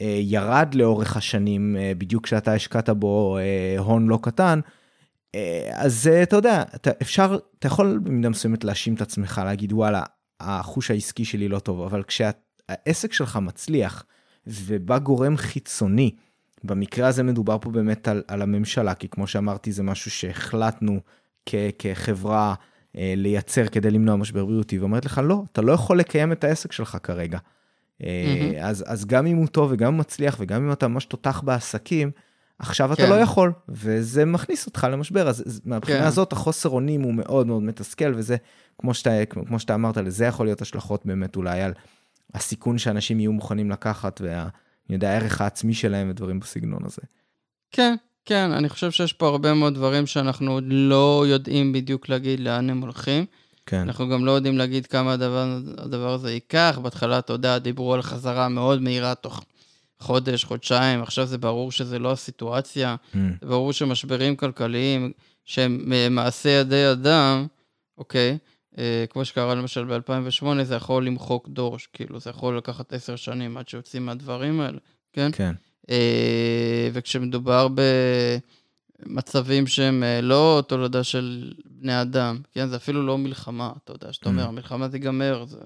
אה, 0.00 0.18
ירד 0.20 0.74
לאורך 0.74 1.16
השנים, 1.16 1.76
בדיוק 1.98 2.24
כשאתה 2.24 2.54
השקעת 2.54 2.90
בו 2.90 3.38
הון 3.78 4.06
לא 4.06 4.18
קטן, 4.22 4.60
אז 5.72 6.08
אה, 6.12 6.22
אתה 6.22 6.36
יודע, 6.36 6.62
אתה, 6.74 6.90
אפשר, 7.02 7.38
אתה 7.58 7.66
יכול 7.66 8.00
במידה 8.04 8.28
מסוימת 8.28 8.64
להאשים 8.64 8.94
את 8.94 9.00
עצמך, 9.00 9.40
להגיד 9.44 9.72
וואלה, 9.72 10.02
החוש 10.40 10.90
העסקי 10.90 11.24
שלי 11.24 11.48
לא 11.48 11.58
טוב, 11.58 11.80
אבל 11.80 12.02
כשהעסק 12.02 13.12
שלך 13.12 13.36
מצליח, 13.36 14.04
ובא 14.46 14.98
גורם 14.98 15.36
חיצוני, 15.36 16.10
במקרה 16.64 17.08
הזה 17.08 17.22
מדובר 17.22 17.58
פה 17.60 17.70
באמת 17.70 18.08
על, 18.08 18.22
על 18.28 18.42
הממשלה, 18.42 18.94
כי 18.94 19.08
כמו 19.08 19.26
שאמרתי, 19.26 19.72
זה 19.72 19.82
משהו 19.82 20.10
שהחלטנו 20.10 21.00
כ, 21.46 21.54
כחברה 21.78 22.54
אה, 22.96 23.14
לייצר 23.16 23.66
כדי 23.66 23.90
למנוע 23.90 24.16
משבר 24.16 24.44
בריאותי, 24.44 24.78
ואומרת 24.78 25.04
לך, 25.04 25.20
לא, 25.24 25.42
אתה 25.52 25.62
לא 25.62 25.72
יכול 25.72 25.98
לקיים 25.98 26.32
את 26.32 26.44
העסק 26.44 26.72
שלך 26.72 26.98
כרגע. 27.02 27.38
אה, 28.02 28.36
מהמם. 28.40 28.54
אז, 28.60 28.84
אז 28.86 29.04
גם 29.04 29.26
אם 29.26 29.36
הוא 29.36 29.46
טוב 29.46 29.70
וגם 29.72 29.88
אם 29.88 29.94
הוא 29.94 30.00
מצליח 30.00 30.36
וגם 30.40 30.64
אם 30.64 30.72
אתה 30.72 30.88
ממש 30.88 31.04
תותח 31.04 31.40
בעסקים, 31.40 32.10
עכשיו 32.62 32.92
אתה 32.92 33.02
כן. 33.02 33.10
לא 33.10 33.14
יכול, 33.14 33.52
וזה 33.68 34.24
מכניס 34.24 34.66
אותך 34.66 34.86
למשבר. 34.92 35.28
אז 35.28 35.60
מהבחינה 35.64 35.98
כן. 35.98 36.04
הזאת 36.04 36.32
החוסר 36.32 36.68
אונים 36.68 37.02
הוא 37.02 37.14
מאוד 37.14 37.46
מאוד 37.46 37.62
מתסכל, 37.62 38.12
וזה, 38.16 38.36
כמו 38.78 38.94
שאתה, 38.94 39.10
כמו 39.46 39.58
שאתה 39.58 39.74
אמרת, 39.74 39.96
לזה 39.96 40.24
יכול 40.24 40.46
להיות 40.46 40.62
השלכות 40.62 41.06
באמת 41.06 41.36
אולי 41.36 41.62
על 41.62 41.72
הסיכון 42.34 42.78
שאנשים 42.78 43.20
יהיו 43.20 43.32
מוכנים 43.32 43.70
לקחת, 43.70 44.20
וה... 44.24 44.48
אני 44.88 44.96
יודע, 44.96 45.10
הערך 45.10 45.40
העצמי 45.40 45.74
שלהם 45.74 46.10
ודברים 46.10 46.40
בסגנון 46.40 46.84
הזה. 46.84 47.02
כן, 47.70 47.94
כן, 48.24 48.50
אני 48.52 48.68
חושב 48.68 48.90
שיש 48.90 49.12
פה 49.12 49.28
הרבה 49.28 49.54
מאוד 49.54 49.74
דברים 49.74 50.06
שאנחנו 50.06 50.52
עוד 50.52 50.64
לא 50.66 51.24
יודעים 51.28 51.72
בדיוק 51.72 52.08
להגיד 52.08 52.40
לאן 52.40 52.70
הם 52.70 52.80
הולכים. 52.80 53.24
כן, 53.66 53.80
אנחנו 53.80 54.08
גם 54.08 54.24
לא 54.24 54.30
יודעים 54.30 54.58
להגיד 54.58 54.86
כמה 54.86 55.12
הדבר, 55.12 55.58
הדבר 55.78 56.12
הזה 56.12 56.32
ייקח. 56.32 56.78
בהתחלה, 56.82 57.18
אתה 57.18 57.32
יודע, 57.32 57.58
דיברו 57.58 57.94
על 57.94 58.02
חזרה 58.02 58.48
מאוד 58.48 58.82
מהירה 58.82 59.14
תוך 59.14 59.44
חודש, 60.02 60.44
חודשיים, 60.44 61.02
עכשיו 61.02 61.26
זה 61.26 61.38
ברור 61.38 61.72
שזה 61.72 61.98
לא 61.98 62.12
הסיטואציה. 62.12 62.96
Mm, 63.14 63.16
זה 63.40 63.46
ברור 63.48 63.72
שמשברים 63.72 64.36
כלכליים 64.36 65.12
שהם 65.44 65.92
אה, 65.92 66.08
מעשה 66.10 66.48
ידי 66.50 66.90
אדם, 66.92 67.46
אוקיי, 67.98 68.38
אה, 68.78 69.04
כמו 69.10 69.24
שקרה 69.24 69.54
למשל 69.54 69.84
ב-2008, 69.84 70.62
זה 70.64 70.74
יכול 70.74 71.06
למחוק 71.06 71.48
דור, 71.48 71.76
כאילו, 71.92 72.20
זה 72.20 72.30
יכול 72.30 72.56
לקחת 72.58 72.92
עשר 72.92 73.16
שנים 73.16 73.56
עד 73.56 73.68
שיוצאים 73.68 74.06
מהדברים 74.06 74.60
האלה, 74.60 74.78
כן? 75.12 75.30
כן, 75.32 75.52
אה, 75.90 76.88
וכשמדובר 76.92 77.68
במצבים 79.06 79.66
שהם 79.66 80.02
אה, 80.02 80.20
לא 80.20 80.62
תולדה 80.66 81.04
של 81.04 81.52
בני 81.64 82.00
אדם, 82.02 82.38
כן? 82.52 82.68
זה 82.68 82.76
אפילו 82.76 83.06
לא 83.06 83.18
מלחמה, 83.18 83.72
אתה 83.84 83.92
יודע, 83.92 84.12
שאתה 84.12 84.28
אומר, 84.28 84.44
Mm. 84.44 84.48
המלחמה 84.48 84.88
תיגמר, 84.88 85.44
זה, 85.44 85.58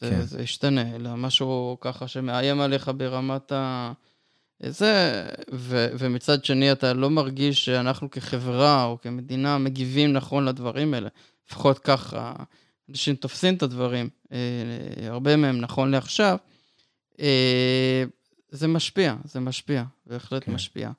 זה, 0.00 0.10
כן. 0.10 0.22
זה 0.22 0.42
ישתנה, 0.42 0.94
אלא 0.96 1.16
משהו 1.16 1.76
ככה 1.80 2.08
שמאיים 2.08 2.60
עליך 2.60 2.90
ברמת 2.96 3.52
ה... 3.52 3.92
זה, 4.60 5.24
ו, 5.52 5.86
ומצד 5.98 6.44
שני 6.44 6.72
אתה 6.72 6.92
לא 6.92 7.10
מרגיש 7.10 7.64
שאנחנו 7.64 8.10
כחברה 8.10 8.84
או 8.84 8.98
כמדינה 9.02 9.58
מגיבים 9.58 10.12
נכון 10.12 10.44
לדברים 10.44 10.94
האלה. 10.94 11.08
לפחות 11.46 11.78
ככה 11.78 12.32
אנשים 12.90 13.14
תופסים 13.14 13.54
את 13.54 13.62
הדברים, 13.62 14.08
אה, 14.32 14.38
הרבה 15.08 15.36
מהם 15.36 15.60
נכון 15.60 15.90
לעכשיו. 15.90 16.36
אה, 17.20 18.04
זה 18.50 18.68
משפיע, 18.68 19.14
זה 19.24 19.40
משפיע, 19.40 19.84
בהחלט 20.06 20.44
כן. 20.44 20.52
משפיע. 20.52 20.90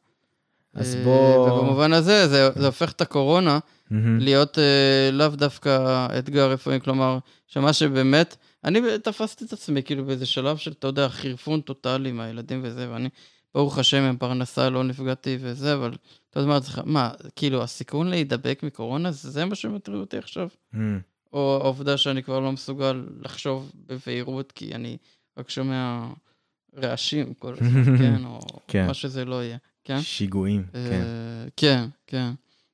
אז 0.74 0.96
אה, 0.96 1.04
בוא... 1.04 1.50
ובמובן 1.50 1.94
הזה, 1.94 2.28
זה, 2.28 2.50
זה 2.56 2.66
הופך 2.66 2.92
את 2.92 3.02
הקורונה 3.02 3.60
mm-hmm. 3.60 3.94
להיות 4.20 4.60
אה, 4.60 5.12
לאו 5.12 5.28
דווקא 5.28 6.08
אתגר 6.20 6.52
רפואי, 6.52 6.80
כלומר, 6.82 7.18
שמה 7.48 7.74
שבאמת, 7.74 8.36
אני 8.64 8.82
תפסתי 9.04 9.46
את 9.46 9.54
עצמי 9.54 9.84
כאילו 9.84 10.06
באיזה 10.06 10.26
שלב 10.26 10.58
של, 10.58 10.72
אתה 10.72 10.88
יודע, 10.88 11.10
חירפון 11.10 11.62
טוטאלי 11.62 12.10
עם 12.10 12.20
הילדים 12.20 12.60
וזה, 12.64 12.92
ואני, 12.92 13.10
ברוך 13.54 13.78
השם, 13.78 14.02
עם 14.02 14.18
פרנסה 14.18 14.70
לא 14.70 14.84
נפגעתי 14.84 15.38
וזה, 15.42 15.74
אבל 15.74 15.94
אתה 16.30 16.40
יודע 16.40 16.50
מה, 16.50 16.60
מה, 16.86 17.12
כאילו, 17.36 17.64
הסיכון 17.64 18.08
להידבק 18.08 18.60
מקורונה, 18.64 19.12
זה 19.12 19.46
מה 19.46 19.56
שמטריד 19.56 20.00
אותי 20.00 20.18
עכשיו? 20.18 20.48
Mm. 20.74 20.78
או 21.34 21.60
העובדה 21.62 21.98
שאני 21.98 22.24
כבר 22.24 22.40
לא 22.40 22.52
מסוגל 22.52 23.06
לחשוב 23.22 23.72
בבהירות, 23.88 24.52
כי 24.52 24.76
אני 24.76 24.98
רק 25.38 25.50
שומע 25.50 26.08
רעשים 26.78 27.34
כל 27.34 27.54
הזמן, 27.54 27.98
כן? 28.00 28.26
או 28.26 28.40
כן. 28.68 28.88
מה 28.88 28.94
שזה 28.94 29.26
לא 29.26 29.44
יהיה, 29.44 29.58
כן? 29.84 30.02
שיגועים, 30.02 30.66
uh, 30.72 30.74
כן. 30.74 31.02
כן, 31.58 31.86
כן. 32.08 32.32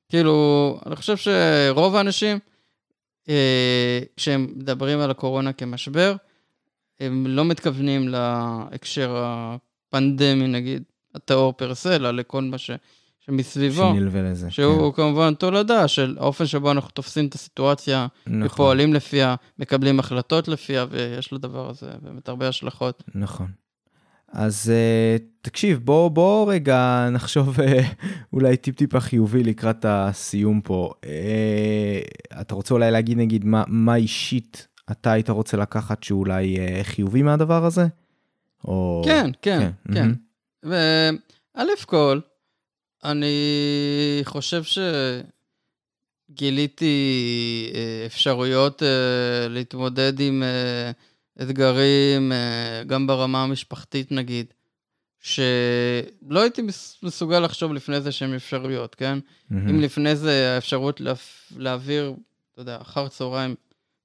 כאילו, 0.08 0.78
אני 0.86 0.96
חושב 0.96 1.16
שרוב 1.16 1.96
האנשים, 1.96 2.38
כשהם 4.16 4.46
מדברים 4.56 5.00
על 5.00 5.10
הקורונה 5.10 5.52
כמשבר, 5.52 6.16
הם 7.00 7.26
לא 7.26 7.44
מתכוונים 7.44 8.08
להקשר 8.08 9.16
הפנדמי, 9.16 10.48
נגיד, 10.48 10.82
הטהור 11.14 11.52
פרסה, 11.52 11.96
אלא 11.96 12.10
לכל 12.10 12.42
מה 12.42 12.58
ש... 12.58 12.70
שמסביבו, 13.26 13.92
שנלווה 13.94 14.22
לזה, 14.22 14.50
שהוא 14.50 14.92
כן. 14.92 15.02
כמובן 15.02 15.34
תולדה 15.34 15.88
של 15.88 16.16
האופן 16.20 16.46
שבו 16.46 16.70
אנחנו 16.70 16.90
תופסים 16.90 17.26
את 17.26 17.34
הסיטואציה, 17.34 18.06
נכון. 18.26 18.42
ופועלים 18.42 18.94
לפיה, 18.94 19.34
מקבלים 19.58 20.00
החלטות 20.00 20.48
לפיה, 20.48 20.86
ויש 20.90 21.32
לדבר 21.32 21.70
הזה 21.70 21.90
באמת 22.02 22.28
הרבה 22.28 22.48
השלכות. 22.48 23.02
נכון. 23.14 23.46
אז 24.32 24.72
uh, 24.72 25.22
תקשיב, 25.40 25.78
בוא, 25.84 26.08
בוא 26.08 26.52
רגע 26.52 27.08
נחשוב 27.12 27.60
uh, 27.60 27.62
אולי 28.32 28.56
טיפ-טיפה 28.56 29.00
חיובי 29.00 29.42
לקראת 29.42 29.84
הסיום 29.88 30.60
פה. 30.60 30.90
Uh, 31.02 31.08
אתה 32.40 32.54
רוצה 32.54 32.74
אולי 32.74 32.90
להגיד 32.90 33.18
נגיד 33.18 33.44
מה, 33.44 33.64
מה 33.66 33.96
אישית 33.96 34.68
אתה 34.90 35.12
היית 35.12 35.30
רוצה 35.30 35.56
לקחת 35.56 36.02
שאולי 36.02 36.56
uh, 36.56 36.84
חיובי 36.84 37.22
מהדבר 37.22 37.64
הזה? 37.64 37.86
או... 38.64 39.02
כן, 39.04 39.30
כן, 39.42 39.70
כן. 39.88 39.94
כן. 39.94 40.10
Mm-hmm. 40.10 40.68
וא' 41.54 41.86
כל, 41.86 42.20
אני 43.04 43.34
חושב 44.24 44.62
שגיליתי 46.32 47.72
אפשרויות 48.06 48.82
להתמודד 49.48 50.20
עם 50.20 50.42
אתגרים, 51.42 52.32
אה, 52.32 52.82
גם 52.86 53.06
ברמה 53.06 53.42
המשפחתית 53.42 54.12
נגיד, 54.12 54.46
שלא 55.26 56.40
הייתי 56.40 56.62
מסוגל 57.02 57.38
לחשוב 57.38 57.72
לפני 57.72 58.00
זה 58.00 58.12
שהם 58.12 58.34
אפשרויות, 58.34 58.94
כן? 58.94 59.18
Mm-hmm. 59.18 59.54
אם 59.70 59.80
לפני 59.80 60.16
זה 60.16 60.54
האפשרות 60.54 61.00
לה, 61.00 61.12
להעביר, 61.56 62.14
אתה 62.52 62.60
יודע, 62.60 62.78
אחר 62.80 63.08
צהריים 63.08 63.54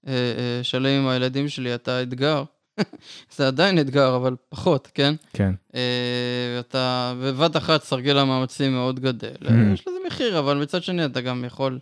אה, 0.07 0.13
אה, 0.13 0.63
שלם 0.63 1.01
עם 1.01 1.07
הילדים 1.07 1.49
שלי 1.49 1.69
הייתה 1.69 2.01
אתגר, 2.01 2.43
זה 3.35 3.47
עדיין 3.47 3.79
אתגר, 3.79 4.15
אבל 4.15 4.35
פחות, 4.49 4.87
כן? 4.93 5.13
כן. 5.33 5.53
אה, 5.75 6.59
אתה 6.59 7.13
בבת 7.23 7.57
אחת 7.57 7.83
סרגל 7.83 8.17
המאמצים 8.17 8.73
מאוד 8.73 8.99
גדל. 8.99 9.33
Mm-hmm. 9.41 9.73
יש 9.73 9.87
לזה 9.87 9.97
מחיר, 10.07 10.39
אבל 10.39 10.57
מצד 10.57 10.83
שני 10.83 11.05
אתה 11.05 11.21
גם 11.21 11.45
יכול 11.45 11.79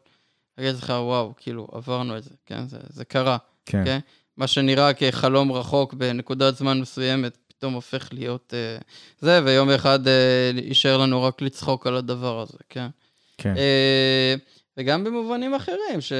להגיד 0.57 0.76
לך, 0.76 0.89
וואו, 0.89 1.34
כאילו, 1.38 1.67
עברנו 1.71 2.17
את 2.17 2.23
זה, 2.23 2.35
כן? 2.45 2.67
זה, 2.67 2.77
זה 2.89 3.05
קרה. 3.05 3.38
כן. 3.65 3.81
Okay? 3.81 3.85
כן? 3.85 3.99
מה 4.40 4.48
שנראה 4.48 4.94
כחלום 4.94 5.52
רחוק 5.52 5.94
בנקודת 5.94 6.56
זמן 6.56 6.82
מסוימת, 6.82 7.38
פתאום 7.48 7.74
הופך 7.74 8.10
להיות 8.11 8.53
uh, 8.80 8.84
זה, 9.20 9.41
ויום 9.45 9.70
אחד 9.70 9.99
uh, 10.07 10.10
יישאר 10.64 10.98
לנו 10.98 11.24
רק 11.24 11.41
לצחוק 11.41 11.88
על 11.88 11.95
הדבר 11.95 12.41
הזה, 12.41 12.57
כן? 12.70 12.88
כן. 13.38 13.53
Uh, 13.56 14.40
וגם 14.78 15.03
במובנים 15.03 15.53
אחרים, 15.53 16.02
ש... 16.02 16.14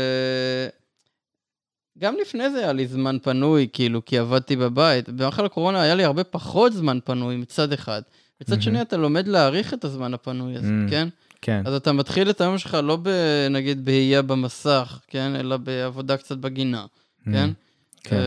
גם 1.98 2.16
לפני 2.22 2.50
זה 2.50 2.60
היה 2.60 2.74
לי 2.74 2.88
זמן 2.88 3.18
פנוי, 3.24 3.68
כאילו, 3.74 4.06
כי 4.06 4.18
עבדתי 4.18 4.56
בבית. 4.56 5.10
במחל 5.10 5.46
הקורונה 5.46 5.82
היה 5.82 5.96
לי 5.96 6.04
הרבה 6.04 6.24
פחות 6.24 6.74
זמן 6.74 7.00
פנוי 7.04 7.36
מצד 7.36 7.74
אחד. 7.74 8.02
מצד 8.42 8.58
mm-hmm. 8.58 8.62
שני, 8.62 8.82
אתה 8.82 8.98
לומד 8.98 9.28
להעריך 9.28 9.74
את 9.74 9.84
הזמן 9.84 10.14
הפנוי 10.14 10.56
הזה, 10.56 10.68
mm-hmm. 10.68 10.90
כן? 10.90 11.08
כן. 11.42 11.62
אז 11.66 11.74
אתה 11.74 11.92
מתחיל 11.92 12.30
את 12.30 12.42
היום 12.42 12.58
שלך 12.58 12.78
לא, 12.84 12.98
נגיד, 13.50 13.86
בהייה 13.86 14.22
במסך, 14.22 15.00
כן? 15.08 15.36
אלא 15.36 15.58
בעבודה 15.58 16.18
קצת 16.18 16.38
בגינה, 16.38 16.86
mm-hmm. 16.86 17.32
כן? 17.32 17.50
כן. 18.04 18.22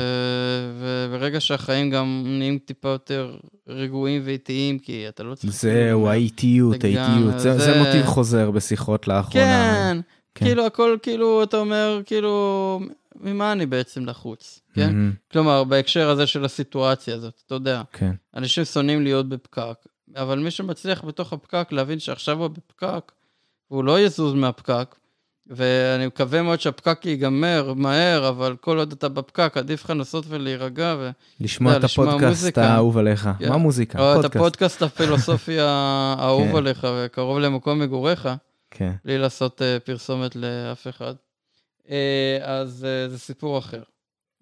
וברגע 0.80 1.40
שהחיים 1.40 1.90
גם 1.90 2.24
נהיים 2.26 2.58
טיפה 2.58 2.88
יותר 2.88 3.36
רגועים 3.68 4.22
ואיטיים, 4.24 4.78
כי 4.78 5.08
אתה 5.08 5.22
לא 5.22 5.34
צריך... 5.34 5.52
זהו, 5.52 6.08
האיטיות, 6.08 6.84
האיטיות. 6.84 7.40
זה, 7.40 7.58
זה 7.58 7.78
מוטיב 7.78 8.06
חוזר 8.06 8.50
בשיחות 8.50 9.08
לאחרונה. 9.08 9.92
כן, 9.92 10.00
כן, 10.34 10.44
כאילו 10.44 10.66
הכל, 10.66 10.96
כאילו, 11.02 11.42
אתה 11.42 11.56
אומר, 11.56 12.00
כאילו, 12.06 12.80
ממה 13.20 13.52
אני 13.52 13.66
בעצם 13.66 14.06
לחוץ, 14.06 14.60
כן? 14.74 14.90
Mm-hmm. 14.90 15.32
כלומר, 15.32 15.64
בהקשר 15.64 16.10
הזה 16.10 16.26
של 16.26 16.44
הסיטואציה 16.44 17.14
הזאת, 17.14 17.42
אתה 17.46 17.54
יודע, 17.54 17.82
כן. 17.92 18.12
אנשים 18.36 18.64
שונאים 18.64 19.02
להיות 19.02 19.28
בפקק, 19.28 19.86
אבל 20.16 20.38
מי 20.38 20.50
שמצליח 20.50 21.04
בתוך 21.04 21.32
הפקק 21.32 21.68
להבין 21.70 21.98
שעכשיו 21.98 22.38
הוא 22.38 22.48
בפקק, 22.48 23.12
והוא 23.70 23.84
לא 23.84 24.00
יזוז 24.00 24.34
מהפקק, 24.34 24.96
ואני 25.54 26.06
מקווה 26.06 26.42
מאוד 26.42 26.60
שהפקק 26.60 27.06
ייגמר 27.06 27.72
מהר, 27.76 28.28
אבל 28.28 28.56
כל 28.60 28.78
עוד 28.78 28.92
אתה 28.92 29.08
בפקק, 29.08 29.52
עדיף 29.56 29.84
לך 29.84 29.90
לנסות 29.90 30.24
ולהירגע 30.28 30.96
ו... 30.98 31.10
לשמוע 31.40 31.76
את 31.76 31.84
הפודקאסט 31.84 32.58
האהוב 32.58 32.98
עליך. 32.98 33.28
כן. 33.38 33.48
מה 33.48 33.56
מוזיקה? 33.56 33.98
או 34.14 34.20
את 34.20 34.24
הפודקאסט 34.24 34.82
הפילוסופי 34.82 35.60
האהוב 35.68 36.50
כן. 36.50 36.56
עליך 36.56 36.86
וקרוב 36.96 37.38
למקום 37.38 37.78
מגוריך. 37.78 38.28
כן. 38.70 38.92
בלי 39.04 39.18
לעשות 39.18 39.60
uh, 39.60 39.80
פרסומת 39.86 40.36
לאף 40.36 40.88
אחד. 40.88 41.14
Uh, 41.86 41.88
אז 42.42 42.86
uh, 42.86 43.10
זה 43.10 43.18
סיפור 43.18 43.58
אחר. 43.58 43.82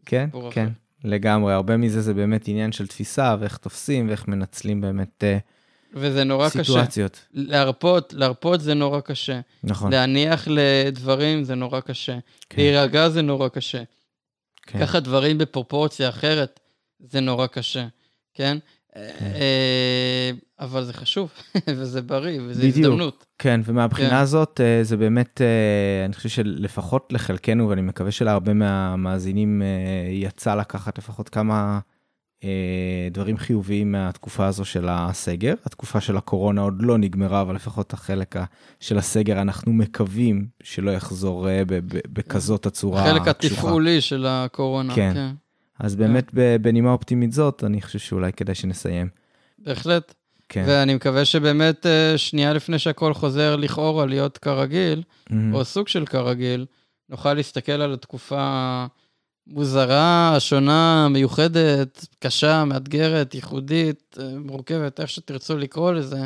כן, 0.07 0.27
סיפור 0.27 0.51
כן, 0.51 0.66
אחר. 0.66 1.09
לגמרי. 1.09 1.53
הרבה 1.53 1.77
מזה 1.77 2.01
זה 2.01 2.15
באמת 2.15 2.49
עניין 2.49 2.73
של 2.73 2.87
תפיסה 2.87 3.37
ואיך 3.41 3.57
תופסים 3.57 4.09
ואיך 4.09 4.28
מנצלים 4.28 4.81
באמת... 4.81 5.24
Uh, 5.24 5.60
וזה 5.95 6.25
נורא 6.25 6.49
סיטואציות. 6.49 7.12
קשה. 7.12 7.27
להרפות, 7.33 8.12
להרפות 8.12 8.61
זה 8.61 8.75
נורא 8.75 9.01
קשה. 9.01 9.41
נכון. 9.65 9.93
להניח 9.93 10.49
לדברים 10.51 11.45
זה 11.45 11.55
נורא 11.55 11.81
קשה. 11.81 12.19
כן. 12.49 12.62
להירגע 12.62 13.09
זה 13.09 13.23
נורא 13.23 13.49
קשה. 13.49 13.83
כן. 14.67 14.79
ככה 14.81 15.01
דברים 15.01 15.39
בפרופורציה 15.39 16.09
אחרת, 16.09 16.61
זה 17.01 17.21
נורא 17.21 17.47
קשה, 17.47 17.87
כן? 18.35 18.59
כן. 18.95 19.25
אה, 19.25 20.31
אבל 20.61 20.85
זה 20.85 20.93
חשוב, 20.93 21.31
וזה 21.77 22.03
בריא, 22.03 22.41
וזה 22.47 22.62
בדיוק. 22.62 22.77
הזדמנות. 22.77 23.27
כן, 23.39 23.61
ומהבחינה 23.65 24.09
כן. 24.09 24.17
הזאת, 24.17 24.61
אה, 24.61 24.85
זה 24.85 24.97
באמת, 24.97 25.41
אה, 25.41 26.05
אני 26.05 26.15
חושב 26.15 26.29
שלפחות 26.29 27.12
לחלקנו, 27.12 27.69
ואני 27.69 27.83
מקווה 27.83 28.11
שלהרבה 28.11 28.55
מהמאזינים 28.55 29.62
יצא 30.11 30.55
לקחת 30.55 30.99
לפחות 30.99 31.29
כמה 31.29 31.55
אה, 31.55 31.79
דברים 33.11 33.39
חיוביים 33.39 33.93
מהתקופה 33.93 34.47
הזו 34.47 34.65
של 34.65 34.87
הסגר. 34.89 35.55
התקופה 35.65 36.01
של 36.01 36.17
הקורונה 36.17 36.61
עוד 36.61 36.83
לא 36.83 36.99
נגמרה, 36.99 37.41
אבל 37.41 37.55
לפחות 37.55 37.93
החלק 37.93 38.35
של 38.81 38.99
הסגר 38.99 39.41
אנחנו 39.41 39.73
מקווים 39.73 40.47
שלא 40.62 40.91
יחזור 40.91 41.49
אה, 41.49 41.62
בכזאת 41.87 42.67
הצורה 42.67 43.03
החלק 43.03 43.29
התפעולי 43.29 44.01
של 44.01 44.27
הקורונה, 44.29 44.95
כן. 44.95 45.12
כן. 45.15 45.31
אז 45.79 45.97
באמת 45.97 46.31
כן. 46.31 46.57
בנימה 46.62 46.93
אופטימית 46.93 47.33
זאת, 47.33 47.65
אני 47.65 47.83
חושב 47.83 47.99
שאולי 47.99 48.33
כדאי 48.33 48.55
שנסיים. 48.55 49.09
בהחלט. 49.59 50.15
כן. 50.49 50.65
ואני 50.67 50.95
מקווה 50.95 51.25
שבאמת 51.25 51.87
אה, 51.87 52.19
שנייה 52.19 52.53
לפני 52.53 52.79
שהכל 52.79 53.15
חוזר 53.15 53.57
לכאורה 53.57 54.07
להיות 54.07 54.39
כרגיל, 54.39 55.03
mm-hmm. 55.03 55.35
או 55.53 55.65
סוג 55.65 55.89
של 55.89 56.07
כרגיל, 56.07 56.67
נוכל 57.09 57.35
להסתכל 57.35 57.73
על 57.73 57.93
התקופה 57.93 58.87
מוזרה, 59.51 60.37
שונה, 60.39 61.09
מיוחדת, 61.11 62.07
קשה, 62.19 62.65
מאתגרת, 62.65 63.35
ייחודית, 63.35 64.19
אה, 64.21 64.25
מורכבת, 64.39 65.01
איך 65.01 65.11
שתרצו 65.11 65.59
לקרוא 65.59 65.93
לזה, 65.93 66.25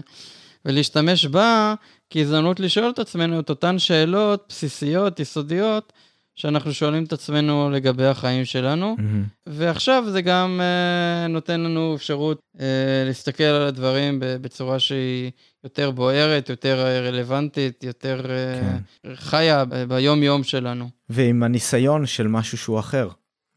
ולהשתמש 0.64 1.26
בה 1.26 1.74
כהזדמנות 2.10 2.60
לשאול 2.60 2.90
את 2.90 2.98
עצמנו 2.98 3.40
את 3.40 3.50
אותן 3.50 3.78
שאלות 3.78 4.44
בסיסיות, 4.48 5.20
יסודיות, 5.20 5.92
שאנחנו 6.34 6.74
שואלים 6.74 7.04
את 7.04 7.12
עצמנו 7.12 7.70
לגבי 7.70 8.06
החיים 8.06 8.44
שלנו. 8.44 8.96
Mm-hmm. 8.98 9.40
ועכשיו 9.46 10.04
זה 10.08 10.22
גם 10.22 10.60
uh, 10.60 11.28
נותן 11.28 11.60
לנו 11.60 11.94
אפשרות 11.94 12.38
uh, 12.56 12.60
להסתכל 13.06 13.44
על 13.44 13.62
הדברים 13.62 14.18
בצורה 14.20 14.78
שהיא 14.78 15.30
יותר 15.64 15.90
בוערת, 15.90 16.48
יותר 16.48 16.86
רלוונטית, 17.08 17.84
יותר 17.84 18.22
כן. 18.60 18.76
uh, 19.06 19.16
חיה 19.16 19.64
ביום-יום 19.88 20.42
שלנו. 20.42 20.88
ועם 21.10 21.42
הניסיון 21.42 22.06
של 22.06 22.28
משהו 22.28 22.58
שהוא 22.58 22.78
אחר, 22.78 23.08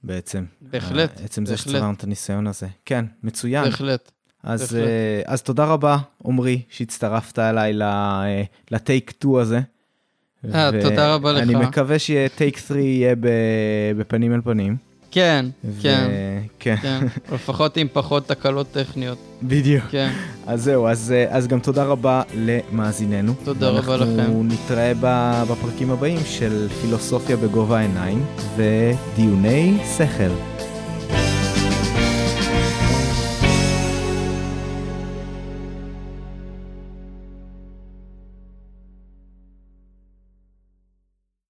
בעצם. 0.04 0.46
בהחלט. 0.62 1.22
עצם 1.24 1.46
זה 1.46 1.58
שצברנו 1.58 1.94
את 1.94 2.04
הניסיון 2.04 2.48
הזה. 2.48 2.68
כן, 2.86 3.06
מצוין. 3.24 3.64
בהחלט. 3.64 4.12
אז, 4.44 4.62
בהחלט. 4.62 4.88
אה, 4.88 5.22
אז 5.26 5.42
תודה 5.42 5.66
רבה, 5.66 5.98
עמרי, 6.26 6.62
שהצטרפת 6.70 7.40
אליי 7.40 7.74
לטייק 8.72 9.12
2 9.12 9.36
הזה. 9.36 9.60
אה, 10.54 10.70
תודה 10.82 11.14
רבה 11.14 11.32
לך. 11.32 11.44
אני 11.44 11.56
מקווה 11.56 12.00
שיהיה 12.00 12.30
טייק 12.30 12.58
3 12.58 12.72
יהיה 12.78 13.16
בפנים 13.98 14.34
אל 14.34 14.42
פנים. 14.42 14.78
כן, 15.18 15.46
ו- 15.66 15.82
כן, 15.82 16.10
כן, 16.60 16.76
כן. 16.82 17.00
לפחות 17.36 17.78
עם 17.78 17.88
פחות 17.94 18.28
תקלות 18.28 18.68
טכניות. 18.72 19.18
בדיוק. 19.44 19.84
כן. 19.90 20.10
אז 20.48 20.64
זהו, 20.64 20.88
אז, 20.88 21.14
אז 21.30 21.48
גם 21.48 21.60
תודה 21.60 21.84
רבה 21.84 22.22
למאזיננו. 22.36 23.34
תודה 23.44 23.70
רבה 23.70 23.98
לכם. 23.98 24.20
אנחנו 24.20 24.44
נתראה 24.44 24.92
בפרקים 25.52 25.92
הבאים 25.92 26.20
של 26.26 26.68
פילוסופיה 26.82 27.36
בגובה 27.38 27.78
העיניים 27.80 28.26
ודיוני 28.58 29.78
שכל. 29.98 30.57